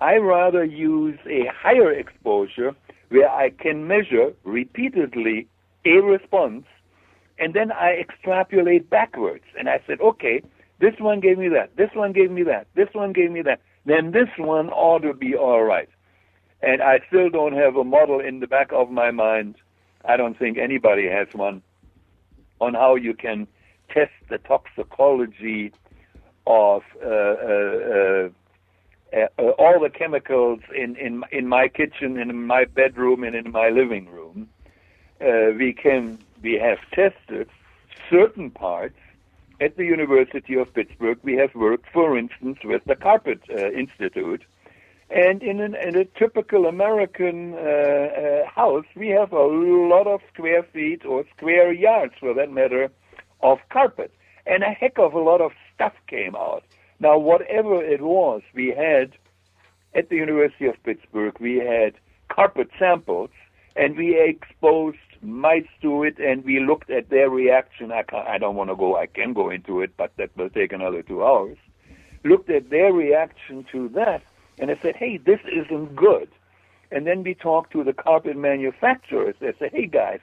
I 0.00 0.16
rather 0.16 0.64
use 0.64 1.18
a 1.26 1.46
higher 1.54 1.90
exposure 1.92 2.74
where 3.08 3.30
I 3.30 3.50
can 3.50 3.86
measure 3.86 4.32
repeatedly 4.44 5.48
a 5.84 6.00
response, 6.00 6.64
and 7.38 7.54
then 7.54 7.70
I 7.72 7.92
extrapolate 7.92 8.90
backwards. 8.90 9.44
And 9.58 9.68
I 9.68 9.80
said, 9.86 10.00
okay, 10.00 10.42
this 10.80 10.94
one 10.98 11.20
gave 11.20 11.38
me 11.38 11.48
that, 11.48 11.76
this 11.76 11.90
one 11.94 12.12
gave 12.12 12.30
me 12.30 12.42
that, 12.42 12.66
this 12.74 12.88
one 12.92 13.12
gave 13.12 13.30
me 13.30 13.42
that, 13.42 13.60
then 13.84 14.10
this 14.10 14.28
one 14.36 14.68
ought 14.70 15.02
to 15.02 15.14
be 15.14 15.34
all 15.34 15.62
right. 15.62 15.88
And 16.62 16.82
I 16.82 17.00
still 17.08 17.30
don't 17.30 17.54
have 17.54 17.76
a 17.76 17.84
model 17.84 18.20
in 18.20 18.40
the 18.40 18.46
back 18.46 18.72
of 18.72 18.90
my 18.90 19.10
mind. 19.10 19.56
I 20.04 20.16
don't 20.16 20.38
think 20.38 20.58
anybody 20.58 21.08
has 21.08 21.28
one 21.32 21.62
on 22.60 22.74
how 22.74 22.94
you 22.94 23.14
can 23.14 23.46
test 23.90 24.12
the 24.28 24.38
toxicology 24.38 25.72
of 26.46 26.82
uh, 27.04 27.08
uh, 27.08 28.28
uh, 29.12 29.26
uh, 29.38 29.50
all 29.58 29.80
the 29.80 29.90
chemicals 29.90 30.60
in, 30.74 30.96
in 30.96 31.22
in 31.32 31.48
my 31.48 31.68
kitchen, 31.68 32.18
in 32.18 32.46
my 32.46 32.64
bedroom, 32.64 33.24
and 33.24 33.34
in 33.34 33.50
my 33.50 33.68
living 33.68 34.06
room. 34.08 34.48
Uh, 35.20 35.52
we 35.58 35.72
can 35.72 36.18
we 36.42 36.54
have 36.54 36.78
tested 36.92 37.48
certain 38.10 38.50
parts 38.50 38.98
at 39.60 39.76
the 39.76 39.84
University 39.84 40.54
of 40.54 40.72
Pittsburgh. 40.74 41.18
We 41.22 41.36
have 41.36 41.54
worked, 41.54 41.86
for 41.92 42.18
instance, 42.18 42.58
with 42.62 42.84
the 42.84 42.96
Carpet 42.96 43.40
uh, 43.50 43.70
Institute 43.70 44.42
and 45.10 45.42
in, 45.42 45.60
an, 45.60 45.76
in 45.76 45.96
a 45.96 46.04
typical 46.04 46.66
American 46.66 47.54
uh, 47.54 47.58
uh, 47.58 48.46
house, 48.48 48.86
we 48.96 49.08
have 49.08 49.32
a 49.32 49.44
lot 49.44 50.06
of 50.06 50.20
square 50.32 50.64
feet 50.64 51.04
or 51.04 51.24
square 51.36 51.72
yards, 51.72 52.14
for 52.18 52.34
that 52.34 52.50
matter, 52.50 52.90
of 53.40 53.58
carpet. 53.70 54.12
And 54.46 54.64
a 54.64 54.70
heck 54.70 54.98
of 54.98 55.14
a 55.14 55.20
lot 55.20 55.40
of 55.40 55.52
stuff 55.76 55.92
came 56.08 56.34
out. 56.34 56.64
Now, 56.98 57.18
whatever 57.18 57.82
it 57.82 58.00
was, 58.00 58.42
we 58.54 58.68
had 58.68 59.12
at 59.94 60.08
the 60.08 60.16
University 60.16 60.66
of 60.66 60.82
Pittsburgh, 60.82 61.36
we 61.38 61.56
had 61.56 61.94
carpet 62.28 62.68
samples, 62.78 63.30
and 63.76 63.96
we 63.96 64.18
exposed 64.20 64.98
mice 65.22 65.68
to 65.82 66.02
it, 66.02 66.18
and 66.18 66.44
we 66.44 66.58
looked 66.60 66.90
at 66.90 67.08
their 67.10 67.30
reaction. 67.30 67.92
I, 67.92 68.04
I 68.12 68.38
don't 68.38 68.56
want 68.56 68.70
to 68.70 68.76
go, 68.76 68.96
I 68.96 69.06
can 69.06 69.32
go 69.32 69.50
into 69.50 69.80
it, 69.80 69.92
but 69.96 70.12
that 70.16 70.36
will 70.36 70.50
take 70.50 70.72
another 70.72 71.02
two 71.02 71.24
hours. 71.24 71.58
Looked 72.24 72.50
at 72.50 72.70
their 72.70 72.92
reaction 72.92 73.64
to 73.70 73.88
that 73.90 74.22
and 74.58 74.70
I 74.70 74.78
said, 74.80 74.96
hey, 74.96 75.18
this 75.18 75.40
isn't 75.46 75.94
good. 75.94 76.28
And 76.90 77.06
then 77.06 77.22
we 77.22 77.34
talked 77.34 77.72
to 77.72 77.84
the 77.84 77.92
carpet 77.92 78.36
manufacturers. 78.36 79.34
They 79.40 79.52
said, 79.58 79.72
hey, 79.72 79.86
guys, 79.86 80.20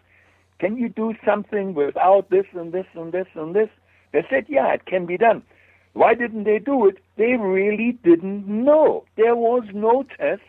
can 0.60 0.78
you 0.78 0.90
do 0.90 1.14
something 1.26 1.74
without 1.74 2.30
this 2.30 2.46
and 2.54 2.72
this 2.72 2.88
and 2.94 3.12
this 3.12 3.28
and 3.36 3.56
this? 3.56 3.70
They 4.14 4.26
said, 4.30 4.46
yeah, 4.48 4.74
it 4.74 4.86
can 4.86 5.06
be 5.06 5.18
done. 5.18 5.44
Why 5.94 6.14
didn't 6.16 6.46
they 6.46 6.60
do 6.60 6.88
it? 6.88 6.98
They 7.18 7.34
really 7.34 7.98
didn't 8.04 8.48
know. 8.48 9.04
There 9.18 9.36
was 9.36 9.64
no 9.74 10.06
test. 10.18 10.42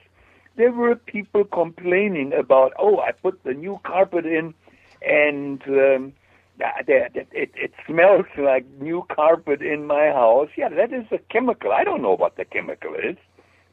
There 0.57 0.73
were 0.73 0.95
people 0.95 1.45
complaining 1.45 2.33
about, 2.33 2.73
oh, 2.79 3.01
I 3.01 3.11
put 3.11 3.43
the 3.43 3.53
new 3.53 3.81
carpet 3.85 4.25
in 4.25 4.55
and 5.03 5.61
um, 5.67 6.13
it, 6.61 7.29
it, 7.33 7.51
it 7.55 7.73
smells 7.87 8.27
like 8.39 8.65
new 8.81 9.05
carpet 9.15 9.61
in 9.61 9.87
my 9.87 10.07
house. 10.07 10.51
Yeah, 10.57 10.69
that 10.69 10.93
is 10.93 11.07
a 11.11 11.19
chemical. 11.33 11.73
I 11.73 11.83
don't 11.83 12.03
know 12.03 12.17
what 12.17 12.37
the 12.37 12.45
chemical 12.45 12.95
is 12.95 13.17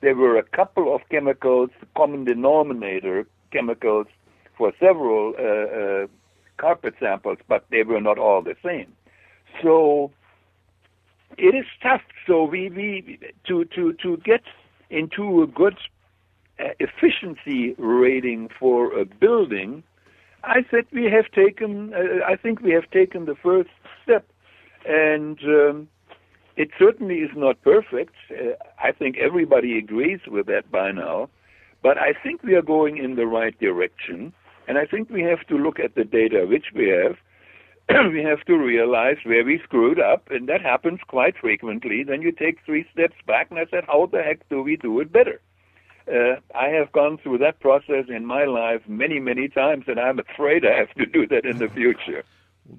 there 0.02 0.16
were 0.16 0.38
a 0.38 0.44
couple 0.44 0.94
of 0.94 1.02
chemicals, 1.10 1.70
common 1.96 2.26
denominator 2.26 3.28
chemicals, 3.52 4.08
for 4.58 4.74
several 4.80 5.34
uh, 5.40 6.04
uh, 6.04 6.08
carpet 6.58 6.96
samples, 7.00 7.38
but 7.48 7.66
they 7.72 7.84
were 7.84 8.02
not 8.02 8.18
all 8.18 8.42
the 8.42 8.56
same. 8.64 8.92
So 9.62 10.12
it 11.38 11.56
is 11.56 11.66
tough. 11.82 12.02
So 12.28 12.44
we, 12.44 12.70
we 12.70 13.20
to 13.48 13.66
to 13.66 13.94
to 13.94 14.18
get 14.18 14.44
into 14.90 15.44
a 15.44 15.48
good 15.48 15.78
uh, 16.60 16.70
efficiency 16.80 17.76
rating 17.78 18.50
for 18.60 18.98
a 19.00 19.06
building, 19.06 19.84
I 20.44 20.66
said 20.70 20.86
we 20.92 21.06
have 21.06 21.32
taken. 21.32 21.94
Uh, 21.94 22.26
I 22.26 22.36
think 22.36 22.62
we 22.62 22.72
have 22.72 22.90
taken 22.92 23.26
the 23.26 23.36
first 23.36 23.70
step, 24.04 24.26
and 24.86 25.40
um, 25.44 25.88
it 26.56 26.70
certainly 26.78 27.20
is 27.20 27.32
not 27.36 27.62
perfect. 27.62 28.14
Uh, 28.30 28.54
I 28.80 28.92
think 28.92 29.18
everybody 29.18 29.78
agrees 29.78 30.20
with 30.28 30.48
that 30.48 30.72
by 30.72 30.92
now. 30.92 31.30
But 31.84 31.98
I 31.98 32.14
think 32.14 32.44
we 32.44 32.54
are 32.56 32.62
going 32.62 32.98
in 32.98 33.16
the 33.16 33.26
right 33.26 33.58
direction. 33.60 34.34
And 34.68 34.78
I 34.78 34.86
think 34.86 35.10
we 35.10 35.24
have 35.24 35.46
to 35.48 35.58
look 35.58 35.80
at 35.80 35.96
the 35.96 36.04
data 36.04 36.46
which 36.48 36.66
we 36.76 36.88
have 36.90 37.18
we 38.14 38.24
have 38.24 38.44
to 38.46 38.58
realize 38.58 39.18
where 39.24 39.44
we 39.44 39.60
screwed 39.64 40.00
up, 40.00 40.30
and 40.30 40.48
that 40.50 40.62
happens 40.62 41.00
quite 41.08 41.36
frequently. 41.38 42.04
Then 42.04 42.22
you 42.22 42.32
take 42.32 42.60
three 42.66 42.86
steps 42.92 43.16
back, 43.28 43.48
and 43.50 43.60
I 43.60 43.66
said, 43.70 43.86
how 43.88 44.06
the 44.08 44.22
heck 44.24 44.48
do 44.50 44.62
we 44.62 44.76
do 44.78 45.00
it 45.00 45.12
better? 45.12 45.42
Uh, 46.08 46.36
I 46.56 46.68
have 46.70 46.92
gone 46.92 47.18
through 47.20 47.38
that 47.40 47.60
process 47.60 48.06
in 48.10 48.26
my 48.26 48.46
life 48.46 48.82
many, 48.88 49.20
many 49.20 49.48
times, 49.48 49.86
and 49.88 50.00
I'm 50.00 50.20
afraid 50.20 50.66
I 50.66 50.76
have 50.78 50.94
to 50.96 51.06
do 51.06 51.28
that 51.28 51.46
in 51.46 51.60
the 51.60 51.70
future. 51.80 52.24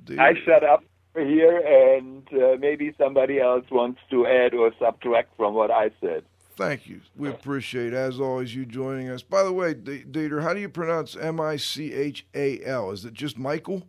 well, 0.08 0.20
I 0.20 0.34
shut 0.44 0.64
up 0.64 0.84
here, 1.14 1.58
and 1.58 2.26
uh, 2.32 2.56
maybe 2.58 2.92
somebody 2.98 3.38
else 3.38 3.64
wants 3.70 4.00
to 4.10 4.26
add 4.26 4.54
or 4.54 4.72
subtract 4.78 5.36
from 5.36 5.54
what 5.54 5.70
I 5.70 5.90
said. 6.00 6.24
Thank 6.56 6.86
you. 6.86 7.00
We 7.16 7.30
appreciate, 7.30 7.94
as 7.94 8.20
always, 8.20 8.54
you 8.54 8.66
joining 8.66 9.08
us. 9.08 9.22
By 9.22 9.42
the 9.42 9.52
way, 9.52 9.72
D- 9.72 10.04
Dieter, 10.10 10.42
how 10.42 10.52
do 10.52 10.60
you 10.60 10.68
pronounce 10.68 11.16
M 11.16 11.40
I 11.40 11.56
C 11.56 11.92
H 11.94 12.26
A 12.34 12.62
L? 12.64 12.90
Is 12.90 13.04
it 13.06 13.14
just 13.14 13.38
Michael? 13.38 13.84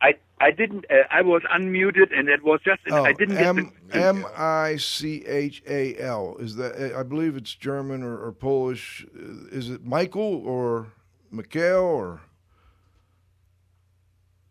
I 0.00 0.14
I 0.40 0.50
didn't. 0.50 0.86
Uh, 0.90 1.02
I 1.10 1.22
was 1.22 1.42
unmuted, 1.54 2.16
and 2.16 2.28
it 2.28 2.42
was 2.42 2.60
just. 2.64 2.80
Oh, 2.90 3.04
I 3.04 3.12
didn't 3.12 3.36
get 3.36 3.46
M 3.46 3.72
the. 3.88 3.96
M 3.96 4.26
I 4.36 4.76
C 4.76 5.24
H 5.26 5.62
A 5.68 5.98
L. 5.98 6.36
Is 6.38 6.56
that? 6.56 6.94
I 6.96 7.02
believe 7.02 7.36
it's 7.36 7.54
German 7.54 8.02
or, 8.02 8.18
or 8.18 8.32
Polish. 8.32 9.06
Is 9.52 9.70
it 9.70 9.84
Michael 9.84 10.42
or 10.46 10.88
Mikhail 11.30 11.80
or? 11.80 12.20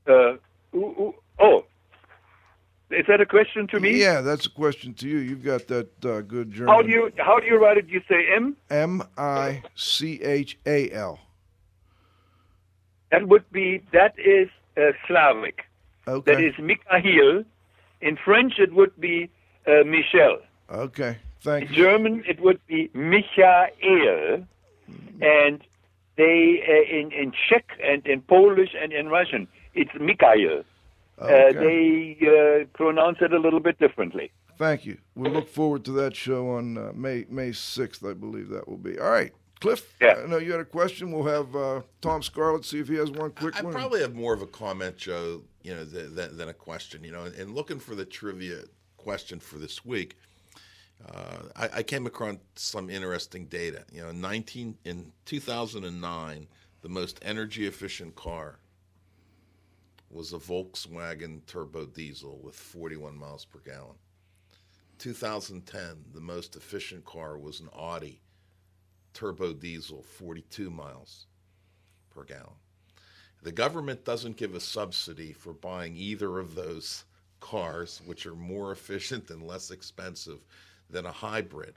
Uh, 0.08 0.38
ooh, 0.74 0.96
ooh, 1.00 1.16
oh, 1.40 1.64
is 2.92 3.06
that 3.08 3.22
a 3.22 3.26
question 3.26 3.68
to 3.68 3.80
me? 3.80 4.00
Yeah, 4.02 4.22
that's 4.22 4.48
a 4.48 4.50
question 4.50 4.96
to 4.96 5.08
you. 5.08 5.18
You've 5.18 5.44
got 5.44 5.68
that 5.68 6.06
uh, 6.06 6.22
good 6.22 6.52
German. 6.52 6.74
How 6.74 6.82
do 6.82 6.90
you 6.90 7.12
how 7.18 7.40
do 7.40 7.46
you 7.46 7.58
write 7.58 7.78
it? 7.78 7.88
You 7.88 8.02
say 8.10 8.26
M. 8.36 8.58
M 8.70 9.04
I 9.18 9.62
C 9.76 10.22
H 10.22 10.58
A 10.66 10.92
L. 10.92 11.20
That 13.12 13.28
would 13.28 13.50
be 13.52 13.84
that 13.94 14.16
is 14.18 14.50
uh, 14.80 14.91
Slavic. 15.07 15.60
Okay. 16.07 16.34
That 16.34 16.41
is 16.43 16.53
Mikhail. 16.60 17.43
In 18.01 18.18
French, 18.23 18.53
it 18.60 18.73
would 18.73 18.99
be 18.99 19.30
uh, 19.68 19.84
Michel. 19.85 20.39
Okay. 20.72 21.18
Thank 21.41 21.69
In 21.69 21.73
you. 21.73 21.84
German, 21.84 22.23
it 22.27 22.39
would 22.41 22.60
be 22.68 22.89
Michael, 22.93 24.45
and 25.22 25.60
they 26.18 26.64
uh, 26.68 26.97
in 26.97 27.11
in 27.11 27.31
Czech 27.47 27.65
and 27.84 28.06
in 28.06 28.22
Polish 28.22 28.73
and 28.81 28.91
in 28.91 29.07
Russian, 29.10 29.47
it's 29.73 29.91
Mikhail. 29.99 30.64
Uh, 31.22 31.26
Okay. 31.26 31.53
they 31.65 32.27
uh, 32.27 32.65
pronounce 32.77 33.18
it 33.22 33.34
a 33.34 33.39
little 33.39 33.60
bit 33.60 33.77
differently. 33.80 34.31
Thank 34.57 34.85
you. 34.85 34.97
We'll 35.15 35.31
look 35.31 35.49
forward 35.49 35.84
to 35.85 35.91
that 35.93 36.15
show 36.15 36.49
on 36.51 36.77
uh, 36.77 36.91
May 36.93 37.26
May 37.30 37.51
sixth, 37.53 38.03
I 38.06 38.14
believe 38.14 38.49
that 38.49 38.68
will 38.68 38.77
be. 38.77 38.97
All 38.99 39.10
right, 39.11 39.34
Cliff. 39.60 39.94
Yeah. 39.99 40.22
I 40.23 40.27
know 40.27 40.38
you 40.38 40.52
had 40.52 40.61
a 40.61 40.65
question. 40.65 41.11
We'll 41.11 41.26
have 41.26 41.56
uh, 41.56 41.81
Tom 42.02 42.23
Scarlett 42.23 42.64
see 42.64 42.80
if 42.80 42.88
he 42.88 42.95
has 42.95 43.11
one 43.11 43.31
quick 43.31 43.57
I 43.57 43.61
one. 43.64 43.73
probably 43.73 43.99
have 44.02 44.15
more 44.15 44.34
of 44.34 44.41
a 44.41 44.48
comment, 44.48 44.98
Joe, 44.98 45.41
you 45.64 45.76
know, 45.76 45.84
than, 45.84 46.15
than, 46.15 46.38
than 46.38 46.49
a 46.49 46.53
question. 46.53 47.03
You 47.03 47.11
know, 47.11 47.23
and 47.26 47.53
looking 47.53 47.80
for 47.80 47.94
the 47.95 48.06
trivia 48.06 48.61
question 48.95 49.40
for 49.40 49.57
this 49.57 49.84
week, 49.84 50.15
uh, 51.07 51.44
I, 51.56 51.69
I 51.76 51.84
came 51.84 52.06
across 52.06 52.38
some 52.56 52.90
interesting 52.90 53.45
data. 53.48 53.84
You 53.91 54.03
know, 54.03 54.11
19 54.11 54.77
in 54.86 55.11
2009, 55.26 56.48
the 56.81 56.90
most 56.90 57.19
energy 57.22 57.68
efficient 57.68 58.15
car 58.15 58.60
was 60.10 60.34
a 60.34 60.38
Volkswagen 60.38 61.45
turbo 61.45 61.86
diesel 61.86 62.40
with 62.41 62.56
41 62.56 63.18
miles 63.18 63.45
per 63.45 63.60
gallon. 63.60 63.95
2010, 64.98 66.06
the 66.14 66.19
most 66.19 66.56
efficient 66.56 67.06
car 67.06 67.38
was 67.38 67.60
an 67.60 67.69
Audi 67.73 68.22
turbo 69.14 69.53
diesel, 69.53 70.03
42 70.03 70.69
miles 70.69 71.26
per 72.10 72.23
gallon. 72.23 72.57
The 73.41 73.52
government 73.52 74.03
doesn't 74.03 74.38
give 74.38 74.53
a 74.53 74.60
subsidy 74.60 75.31
for 75.31 75.53
buying 75.53 75.95
either 75.95 76.40
of 76.40 76.56
those 76.56 77.06
cars, 77.40 78.02
which 78.06 78.26
are 78.26 78.36
more 78.36 78.72
efficient 78.73 79.30
and 79.30 79.44
less 79.44 79.72
expensive 79.72 80.40
than 80.90 81.06
a 81.06 81.11
hybrid. 81.11 81.76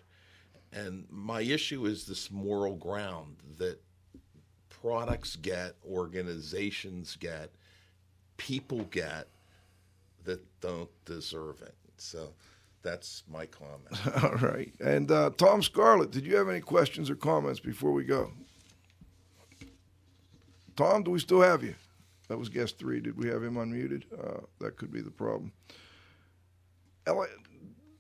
And 0.73 1.07
my 1.11 1.43
issue 1.43 1.87
is 1.87 2.07
this 2.07 2.31
moral 2.31 2.77
ground 2.77 3.37
that 3.59 3.81
products 4.69 5.37
get, 5.37 5.75
organizations 5.89 7.17
get, 7.17 7.51
people 8.39 8.85
get 8.91 9.29
that 10.25 10.41
don't 10.61 10.91
deserve 11.05 11.63
it. 11.63 11.75
So 11.97 12.33
that's 12.83 13.23
my 13.31 13.47
comment. 13.47 13.89
All 14.25 14.49
right. 14.49 14.73
And 14.81 15.11
uh, 15.11 15.31
Tom 15.37 15.63
Scarlett, 15.63 16.11
did 16.11 16.27
you 16.27 16.37
have 16.37 16.49
any 16.49 16.61
questions 16.61 17.11
or 17.11 17.15
comments 17.15 17.61
before 17.61 17.93
we 17.93 18.05
go? 18.05 18.33
Tom, 20.77 21.03
do 21.03 21.11
we 21.11 21.19
still 21.19 21.41
have 21.43 21.63
you? 21.63 21.75
That 22.29 22.39
was 22.39 22.49
guest 22.49 22.79
three. 22.79 23.01
Did 23.01 23.17
we 23.17 23.29
have 23.29 23.43
him 23.43 23.55
unmuted? 23.55 24.05
Uh, 24.19 24.41
that 24.61 24.77
could 24.77 24.91
be 24.91 25.01
the 25.01 25.11
problem. 25.11 25.53
Eli- 27.09 27.27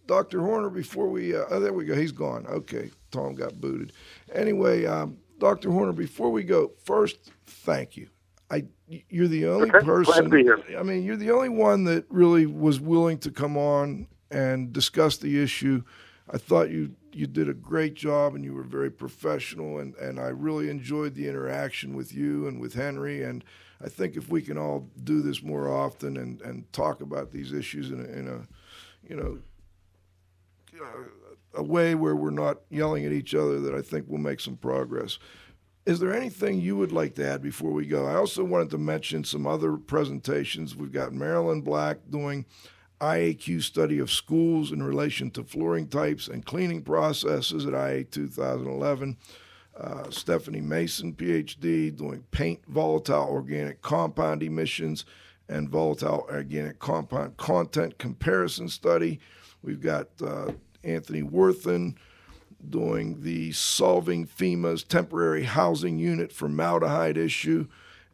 Dr. 0.06 0.40
Horner, 0.40 0.70
before 0.70 1.08
we, 1.08 1.34
uh, 1.36 1.44
oh, 1.50 1.60
there 1.60 1.72
we 1.72 1.84
go. 1.84 1.94
He's 1.94 2.12
gone. 2.12 2.46
Okay. 2.46 2.90
Tom 3.10 3.34
got 3.34 3.60
booted. 3.60 3.92
Anyway, 4.34 4.84
um, 4.86 5.16
Dr. 5.38 5.70
Horner, 5.70 5.92
before 5.92 6.30
we 6.30 6.42
go, 6.44 6.72
first, 6.84 7.30
thank 7.46 7.96
you. 7.96 8.08
I, 8.50 8.64
you're 9.08 9.28
the 9.28 9.46
only 9.46 9.70
Okay, 9.70 9.84
glad 9.84 10.04
to 10.04 10.04
person. 10.04 10.30
be 10.30 10.42
here. 10.42 10.62
I 10.78 10.82
mean, 10.82 11.04
you're 11.04 11.16
the 11.16 11.30
only 11.30 11.48
one 11.48 11.84
that 11.84 12.04
really 12.10 12.46
was 12.46 12.80
willing 12.80 13.18
to 13.18 13.30
come 13.30 13.56
on 13.56 14.06
and 14.32 14.72
discuss 14.72 15.18
the 15.18 15.42
issue. 15.42 15.82
I 16.30 16.38
thought 16.38 16.70
you 16.70 16.94
you 17.12 17.26
did 17.26 17.48
a 17.48 17.54
great 17.54 17.94
job 17.94 18.34
and 18.34 18.44
you 18.44 18.54
were 18.54 18.62
very 18.62 18.90
professional 18.90 19.78
and, 19.78 19.94
and 19.96 20.18
I 20.18 20.28
really 20.28 20.70
enjoyed 20.70 21.14
the 21.14 21.28
interaction 21.28 21.94
with 21.94 22.14
you 22.14 22.48
and 22.48 22.58
with 22.58 22.72
Henry 22.72 23.22
and 23.22 23.44
I 23.84 23.88
think 23.88 24.16
if 24.16 24.30
we 24.30 24.40
can 24.40 24.56
all 24.56 24.88
do 25.04 25.20
this 25.20 25.42
more 25.42 25.68
often 25.68 26.16
and, 26.16 26.40
and 26.40 26.72
talk 26.72 27.02
about 27.02 27.32
these 27.32 27.52
issues 27.52 27.90
in 27.90 28.00
a, 28.00 28.04
in 28.04 28.28
a 28.28 29.08
you 29.08 29.16
know 29.16 29.38
a 31.54 31.62
way 31.62 31.94
where 31.94 32.16
we're 32.16 32.30
not 32.30 32.60
yelling 32.70 33.04
at 33.04 33.12
each 33.12 33.34
other 33.34 33.60
that 33.60 33.74
I 33.74 33.82
think 33.82 34.08
will 34.08 34.18
make 34.18 34.40
some 34.40 34.56
progress. 34.56 35.18
Is 35.84 35.98
there 35.98 36.14
anything 36.14 36.60
you 36.60 36.76
would 36.76 36.92
like 36.92 37.14
to 37.16 37.28
add 37.28 37.42
before 37.42 37.72
we 37.72 37.86
go? 37.86 38.06
I 38.06 38.14
also 38.14 38.44
wanted 38.44 38.70
to 38.70 38.78
mention 38.78 39.24
some 39.24 39.46
other 39.46 39.76
presentations. 39.76 40.76
We've 40.76 40.92
got 40.92 41.12
Marilyn 41.12 41.60
Black 41.60 41.98
doing 42.08 42.46
IAQ 43.02 43.62
study 43.62 43.98
of 43.98 44.10
schools 44.10 44.70
in 44.70 44.82
relation 44.82 45.30
to 45.32 45.42
flooring 45.42 45.88
types 45.88 46.28
and 46.28 46.46
cleaning 46.46 46.82
processes 46.82 47.66
at 47.66 47.74
IA 47.74 48.04
2011. 48.04 49.16
Uh, 49.76 50.08
Stephanie 50.10 50.60
Mason, 50.60 51.12
PhD, 51.12 51.94
doing 51.96 52.24
paint 52.30 52.60
volatile 52.68 53.26
organic 53.28 53.82
compound 53.82 54.42
emissions 54.42 55.04
and 55.48 55.68
volatile 55.68 56.26
organic 56.30 56.78
compound 56.78 57.36
content 57.36 57.98
comparison 57.98 58.68
study. 58.68 59.18
We've 59.62 59.80
got 59.80 60.08
uh, 60.24 60.52
Anthony 60.84 61.22
Worthen 61.22 61.96
doing 62.70 63.22
the 63.22 63.50
Solving 63.52 64.26
FEMA's 64.26 64.84
temporary 64.84 65.42
housing 65.42 65.98
unit 65.98 66.32
formaldehyde 66.32 67.16
issue. 67.16 67.66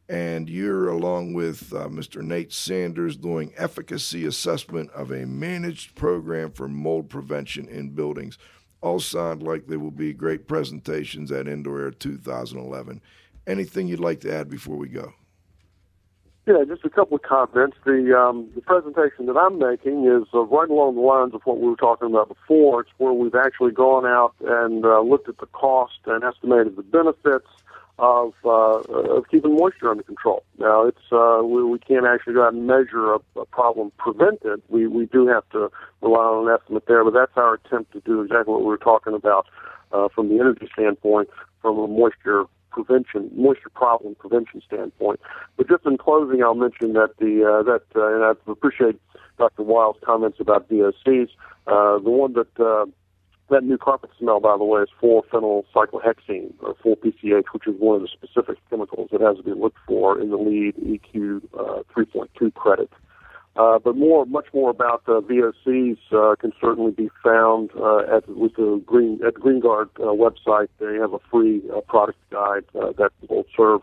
And 0.09 0.49
you're, 0.49 0.89
along 0.89 1.35
with 1.35 1.73
uh, 1.75 1.89
Mr. 1.89 2.23
Nate 2.23 2.53
Sanders, 2.53 3.17
doing 3.17 3.53
efficacy 3.57 4.25
assessment 4.25 4.91
of 4.93 5.11
a 5.11 5.27
managed 5.27 5.95
program 5.95 6.51
for 6.51 6.67
mold 6.67 7.11
prevention 7.11 7.69
in 7.69 7.91
buildings. 7.91 8.39
All 8.81 9.01
sound 9.01 9.43
like 9.43 9.67
they 9.67 9.77
will 9.77 9.91
be 9.91 10.15
great 10.15 10.47
presentations 10.47 11.31
at 11.31 11.47
Indoor 11.47 11.83
Air 11.83 11.91
2011. 11.91 13.03
Anything 13.47 13.89
you'd 13.89 14.01
like 14.01 14.21
to 14.21 14.33
add 14.33 14.49
before 14.49 14.77
we 14.77 14.89
go? 14.89 15.13
Yeah, 16.49 16.65
just 16.67 16.83
a 16.83 16.89
couple 16.89 17.17
of 17.17 17.23
comments. 17.23 17.77
The 17.85 18.19
um, 18.19 18.49
the 18.55 18.63
presentation 18.63 19.27
that 19.27 19.37
I'm 19.37 19.59
making 19.59 20.07
is 20.07 20.27
uh, 20.33 20.45
right 20.45 20.71
along 20.71 20.95
the 20.95 21.03
lines 21.03 21.35
of 21.35 21.43
what 21.45 21.61
we 21.61 21.69
were 21.69 21.77
talking 21.77 22.09
about 22.09 22.29
before. 22.29 22.81
It's 22.81 22.91
where 22.97 23.13
we've 23.13 23.35
actually 23.35 23.73
gone 23.73 24.07
out 24.07 24.33
and 24.41 24.83
uh, 24.83 25.03
looked 25.03 25.29
at 25.29 25.37
the 25.37 25.47
cost 25.47 25.99
and 26.07 26.25
estimated 26.25 26.77
the 26.77 26.83
benefits 26.83 27.49
of 27.99 28.33
uh, 28.45 28.79
of 28.79 29.29
keeping 29.29 29.57
moisture 29.57 29.91
under 29.91 30.03
control. 30.03 30.45
Now, 30.59 30.87
it's 30.87 31.13
uh, 31.13 31.41
we, 31.43 31.65
we 31.65 31.79
can't 31.79 32.07
actually 32.07 32.35
go 32.35 32.45
out 32.45 32.53
and 32.53 32.67
measure 32.67 33.15
a, 33.15 33.19
a 33.37 33.47
problem 33.47 33.93
prevented. 33.99 34.63
We 34.69 34.87
we 34.87 35.07
do 35.07 35.27
have 35.27 35.49
to 35.51 35.71
rely 36.01 36.21
on 36.21 36.49
an 36.49 36.59
estimate 36.61 36.85
there, 36.87 37.05
but 37.05 37.15
that's 37.15 37.37
our 37.37 37.55
attempt 37.55 37.93
to 37.93 38.01
do 38.01 38.23
exactly 38.23 38.53
what 38.53 38.61
we 38.61 38.67
were 38.67 38.79
talking 38.79 39.15
about 39.15 39.47
uh, 39.93 40.09
from 40.15 40.29
the 40.29 40.37
energy 40.37 40.69
standpoint, 40.73 41.29
from 41.61 41.79
a 41.79 41.89
moisture 41.89 42.45
prevention, 42.71 43.31
moisture 43.35 43.71
problem 43.71 44.15
prevention 44.15 44.63
standpoint. 44.65 45.21
But 45.57 45.69
just 45.69 45.85
in 45.85 45.99
closing, 45.99 46.43
I'll 46.43 46.55
mention 46.55 46.93
that 46.93 47.17
the 47.19 47.45
uh, 47.45 47.63
that 47.65 47.83
uh, 47.97 48.15
and 48.15 48.25
I 48.25 48.33
appreciate 48.51 49.01
Dr. 49.39 49.63
Wild's 49.63 49.99
comments 50.05 50.39
about 50.41 50.69
VOCs. 50.69 51.31
Uh, 51.67 51.99
the 51.99 52.11
one 52.11 52.35
that 52.35 52.61
uh, 52.61 52.87
that 53.51 53.65
new 53.65 53.79
carpet 53.79 54.11
smell, 54.19 54.41
by 54.41 54.57
the 54.57 54.65
way, 54.65 54.83
is 54.83 54.89
4-phenyl 55.03 55.65
cyclohexene, 55.75 56.53
or 56.61 56.75
4-PCH, 56.85 57.45
which 57.53 57.67
is 57.67 57.75
one 57.79 57.97
of 57.97 58.03
the 58.03 58.09
specific 58.09 58.59
chemicals 58.69 59.09
that 59.13 59.21
has 59.21 59.37
to 59.39 59.43
be 59.43 59.53
looked 59.53 59.79
for 59.87 60.21
in 60.21 60.31
the 60.31 60.37
LEED 60.37 60.77
EQ 60.77 61.43
uh, 61.59 61.83
3.2 61.97 62.55
credit. 62.55 62.91
Uh, 63.59 63.77
but 63.77 63.97
more, 63.97 64.25
much 64.27 64.47
more 64.55 64.71
about 64.71 65.03
uh, 65.09 65.21
VOCs 65.21 65.99
uh, 66.13 66.37
can 66.37 66.53
certainly 66.61 66.93
be 66.93 67.11
found 67.25 67.71
uh, 67.77 68.17
at 68.17 68.29
with 68.29 68.55
the 68.55 68.81
Green 68.87 69.19
at 69.27 69.35
the 69.35 69.41
Greenguard 69.41 69.89
uh, 69.99 70.15
website. 70.15 70.69
They 70.79 70.95
have 70.95 71.13
a 71.13 71.19
free 71.29 71.61
product 71.89 72.19
guide 72.31 72.65
that 72.73 73.11
will 73.29 73.45
serve 73.57 73.81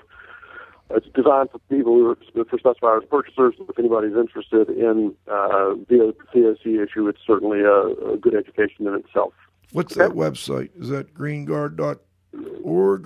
it's 0.92 1.08
designed 1.16 1.50
for 1.50 1.58
people 1.68 1.94
who 1.94 2.12
are 2.12 2.46
for 2.46 2.58
specifiers 2.58 3.10
purchasers. 3.10 3.56
If 3.60 3.78
anybody's 3.78 4.16
interested 4.16 4.70
in 4.70 5.16
the 5.26 6.14
VOC 6.34 6.84
issue, 6.84 7.08
it's 7.08 7.20
certainly 7.26 7.62
a, 7.62 8.14
a, 8.14 8.18
good 8.18 8.36
education 8.36 8.88
in 8.88 8.94
itself. 8.94 9.34
What's 9.72 9.98
okay. 9.98 10.08
that 10.08 10.16
website? 10.16 10.70
Is 10.80 10.90
that 10.90 11.14
greenguard.org 11.14 12.00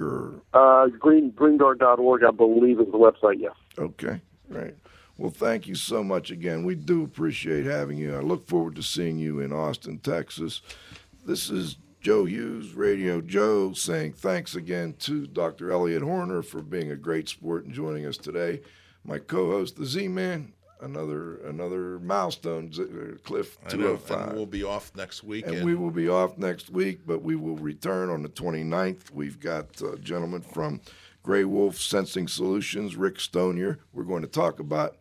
or 0.02 0.42
uh, 0.54 0.88
green 0.88 1.32
greenguard.org? 1.32 2.24
I 2.24 2.32
believe 2.32 2.80
is 2.80 2.88
the 2.88 2.98
website. 2.98 3.40
Yes. 3.40 3.54
Okay. 3.78 4.22
Right. 4.50 4.76
Well, 5.18 5.32
thank 5.32 5.68
you 5.68 5.76
so 5.76 6.04
much 6.04 6.32
again. 6.32 6.64
We 6.64 6.76
do 6.76 7.04
appreciate 7.04 7.66
having 7.66 7.98
you. 7.98 8.16
I 8.16 8.22
look 8.22 8.48
forward 8.48 8.76
to 8.78 8.84
seeing 8.84 9.18
you 9.18 9.42
in 9.42 9.52
Austin, 9.52 10.00
Texas. 10.00 10.62
This 11.26 11.50
is 11.50 11.78
Joe 12.02 12.24
Hughes, 12.24 12.74
Radio 12.74 13.20
Joe, 13.20 13.74
saying 13.74 14.14
thanks 14.14 14.56
again 14.56 14.94
to 15.00 15.28
Dr. 15.28 15.72
Elliot 15.72 16.02
Horner 16.02 16.42
for 16.42 16.62
being 16.62 16.92
a 16.92 16.96
great 16.96 17.28
sport 17.28 17.66
and 17.66 17.74
joining 17.74 18.06
us 18.06 18.16
today. 18.16 18.62
My 19.04 19.20
co-host, 19.20 19.76
the 19.76 19.86
Z-Man, 19.86 20.54
another 20.82 21.38
another 21.46 22.00
milestone, 22.00 22.72
uh, 22.78 23.18
Cliff 23.24 23.58
205. 23.68 24.34
we'll 24.34 24.46
be 24.46 24.64
off 24.64 24.92
next 24.96 25.24
week. 25.24 25.46
And, 25.46 25.58
and, 25.58 25.66
we 25.66 25.76
will 25.76 25.92
be 25.92 26.10
off 26.10 26.38
next 26.38 26.70
week, 26.70 27.02
but 27.06 27.22
we 27.22 27.36
will 27.36 27.58
return 27.58 28.10
on 28.10 28.24
the 28.24 28.30
29th. 28.30 29.12
We've 29.12 29.40
got 29.40 29.82
a 29.82 29.98
gentleman 29.98 30.42
from 30.42 30.82
GrayWolf 31.24 31.76
Sensing 31.76 32.28
Solutions, 32.28 32.96
Rick 32.96 33.18
Stonier. 33.18 33.80
We're 33.94 34.04
going 34.04 34.22
to 34.22 34.28
talk 34.28 34.60
about 34.60 34.98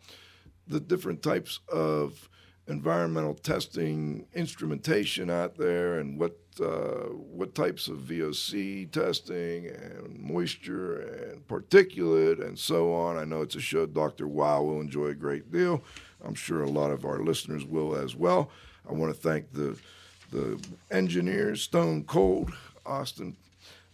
the 0.66 0.80
different 0.80 1.22
types 1.22 1.60
of 1.72 2.28
environmental 2.68 3.34
testing 3.34 4.26
instrumentation 4.34 5.30
out 5.30 5.56
there 5.56 5.98
and 5.98 6.18
what 6.18 6.38
uh, 6.60 7.06
what 7.12 7.54
types 7.54 7.88
of 7.88 7.98
VOC 7.98 8.90
testing 8.90 9.66
and 9.66 10.18
moisture 10.18 11.00
and 11.00 11.46
particulate 11.46 12.44
and 12.44 12.58
so 12.58 12.92
on. 12.92 13.16
I 13.16 13.24
know 13.24 13.42
it's 13.42 13.54
a 13.54 13.60
show 13.60 13.86
Dr. 13.86 14.26
Wow 14.26 14.62
will 14.62 14.80
enjoy 14.80 15.06
a 15.06 15.14
great 15.14 15.52
deal. 15.52 15.82
I'm 16.24 16.34
sure 16.34 16.62
a 16.62 16.70
lot 16.70 16.90
of 16.90 17.04
our 17.04 17.20
listeners 17.20 17.64
will 17.64 17.94
as 17.94 18.16
well. 18.16 18.50
I 18.88 18.92
want 18.92 19.14
to 19.14 19.20
thank 19.20 19.52
the 19.52 19.78
the 20.30 20.62
engineers, 20.90 21.62
Stone 21.62 22.04
Cold, 22.04 22.52
Austin 22.84 23.36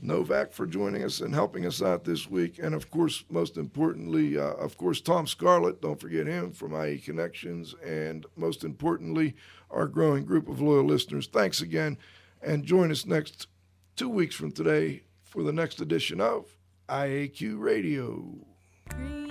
Novak 0.05 0.53
for 0.53 0.67
joining 0.67 1.03
us 1.03 1.21
and 1.21 1.35
helping 1.35 1.65
us 1.65 1.81
out 1.81 2.05
this 2.05 2.29
week. 2.29 2.59
And 2.59 2.75
of 2.75 2.91
course, 2.91 3.25
most 3.31 3.57
importantly, 3.57 4.39
uh, 4.39 4.53
of 4.53 4.77
course, 4.77 5.01
Tom 5.01 5.27
Scarlett, 5.27 5.81
don't 5.81 6.01
forget 6.01 6.27
him 6.27 6.53
from 6.53 6.75
IE 6.75 6.99
Connections. 6.99 7.75
And 7.85 8.27
most 8.37 8.65
importantly, 8.65 9.35
our 9.71 9.87
growing 9.87 10.25
group 10.25 10.49
of 10.49 10.61
loyal 10.61 10.85
listeners. 10.85 11.27
Thanks 11.27 11.63
again. 11.63 11.97
And 12.43 12.65
join 12.65 12.91
us 12.91 13.07
next 13.07 13.49
two 13.97 14.11
weeks 14.11 14.35
from 14.35 14.53
today 14.53 15.03
for 15.23 15.43
the 15.43 15.53
next 15.53 15.81
edition 15.81 16.21
of 16.21 16.47
IAQ 16.89 17.59
Radio. 17.59 19.24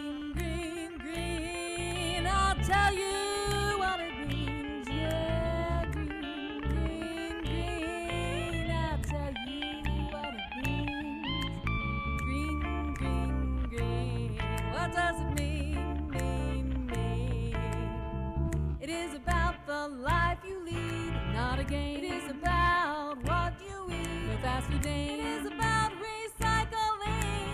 Life 19.88 20.39
you 20.47 20.64
lead, 20.65 21.14
not 21.34 21.60
a 21.60 21.64
game. 21.64 21.97
It 21.97 22.03
is 22.03 22.30
about 22.30 23.18
what 23.23 23.53
you 23.61 23.93
eat. 23.93 24.39
Fast 24.41 24.68
food. 24.68 24.85
It 24.85 25.19
is 25.19 25.45
about 25.45 25.91
recycling. 25.93 27.49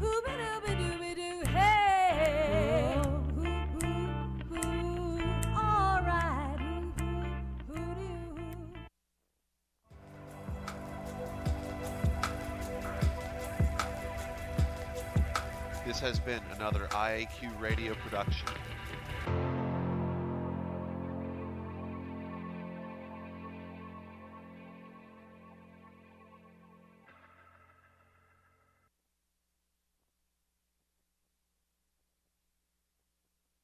Hooba 0.00 0.32
dooba 0.40 0.72
dooba 0.80 1.14
doo, 1.16 1.50
hey. 1.50 3.00
Ooh, 3.04 3.24
ooh, 3.42 4.56
ooh, 4.56 5.20
all 5.56 6.00
right. 6.02 6.58
Ooh, 7.70 7.74
ooh, 7.74 8.38
ooh, 8.38 8.74
This 15.86 16.00
has 16.00 16.18
been 16.20 16.42
another 16.56 16.86
IAQ 16.92 17.60
radio 17.60 17.94
production. 17.94 18.48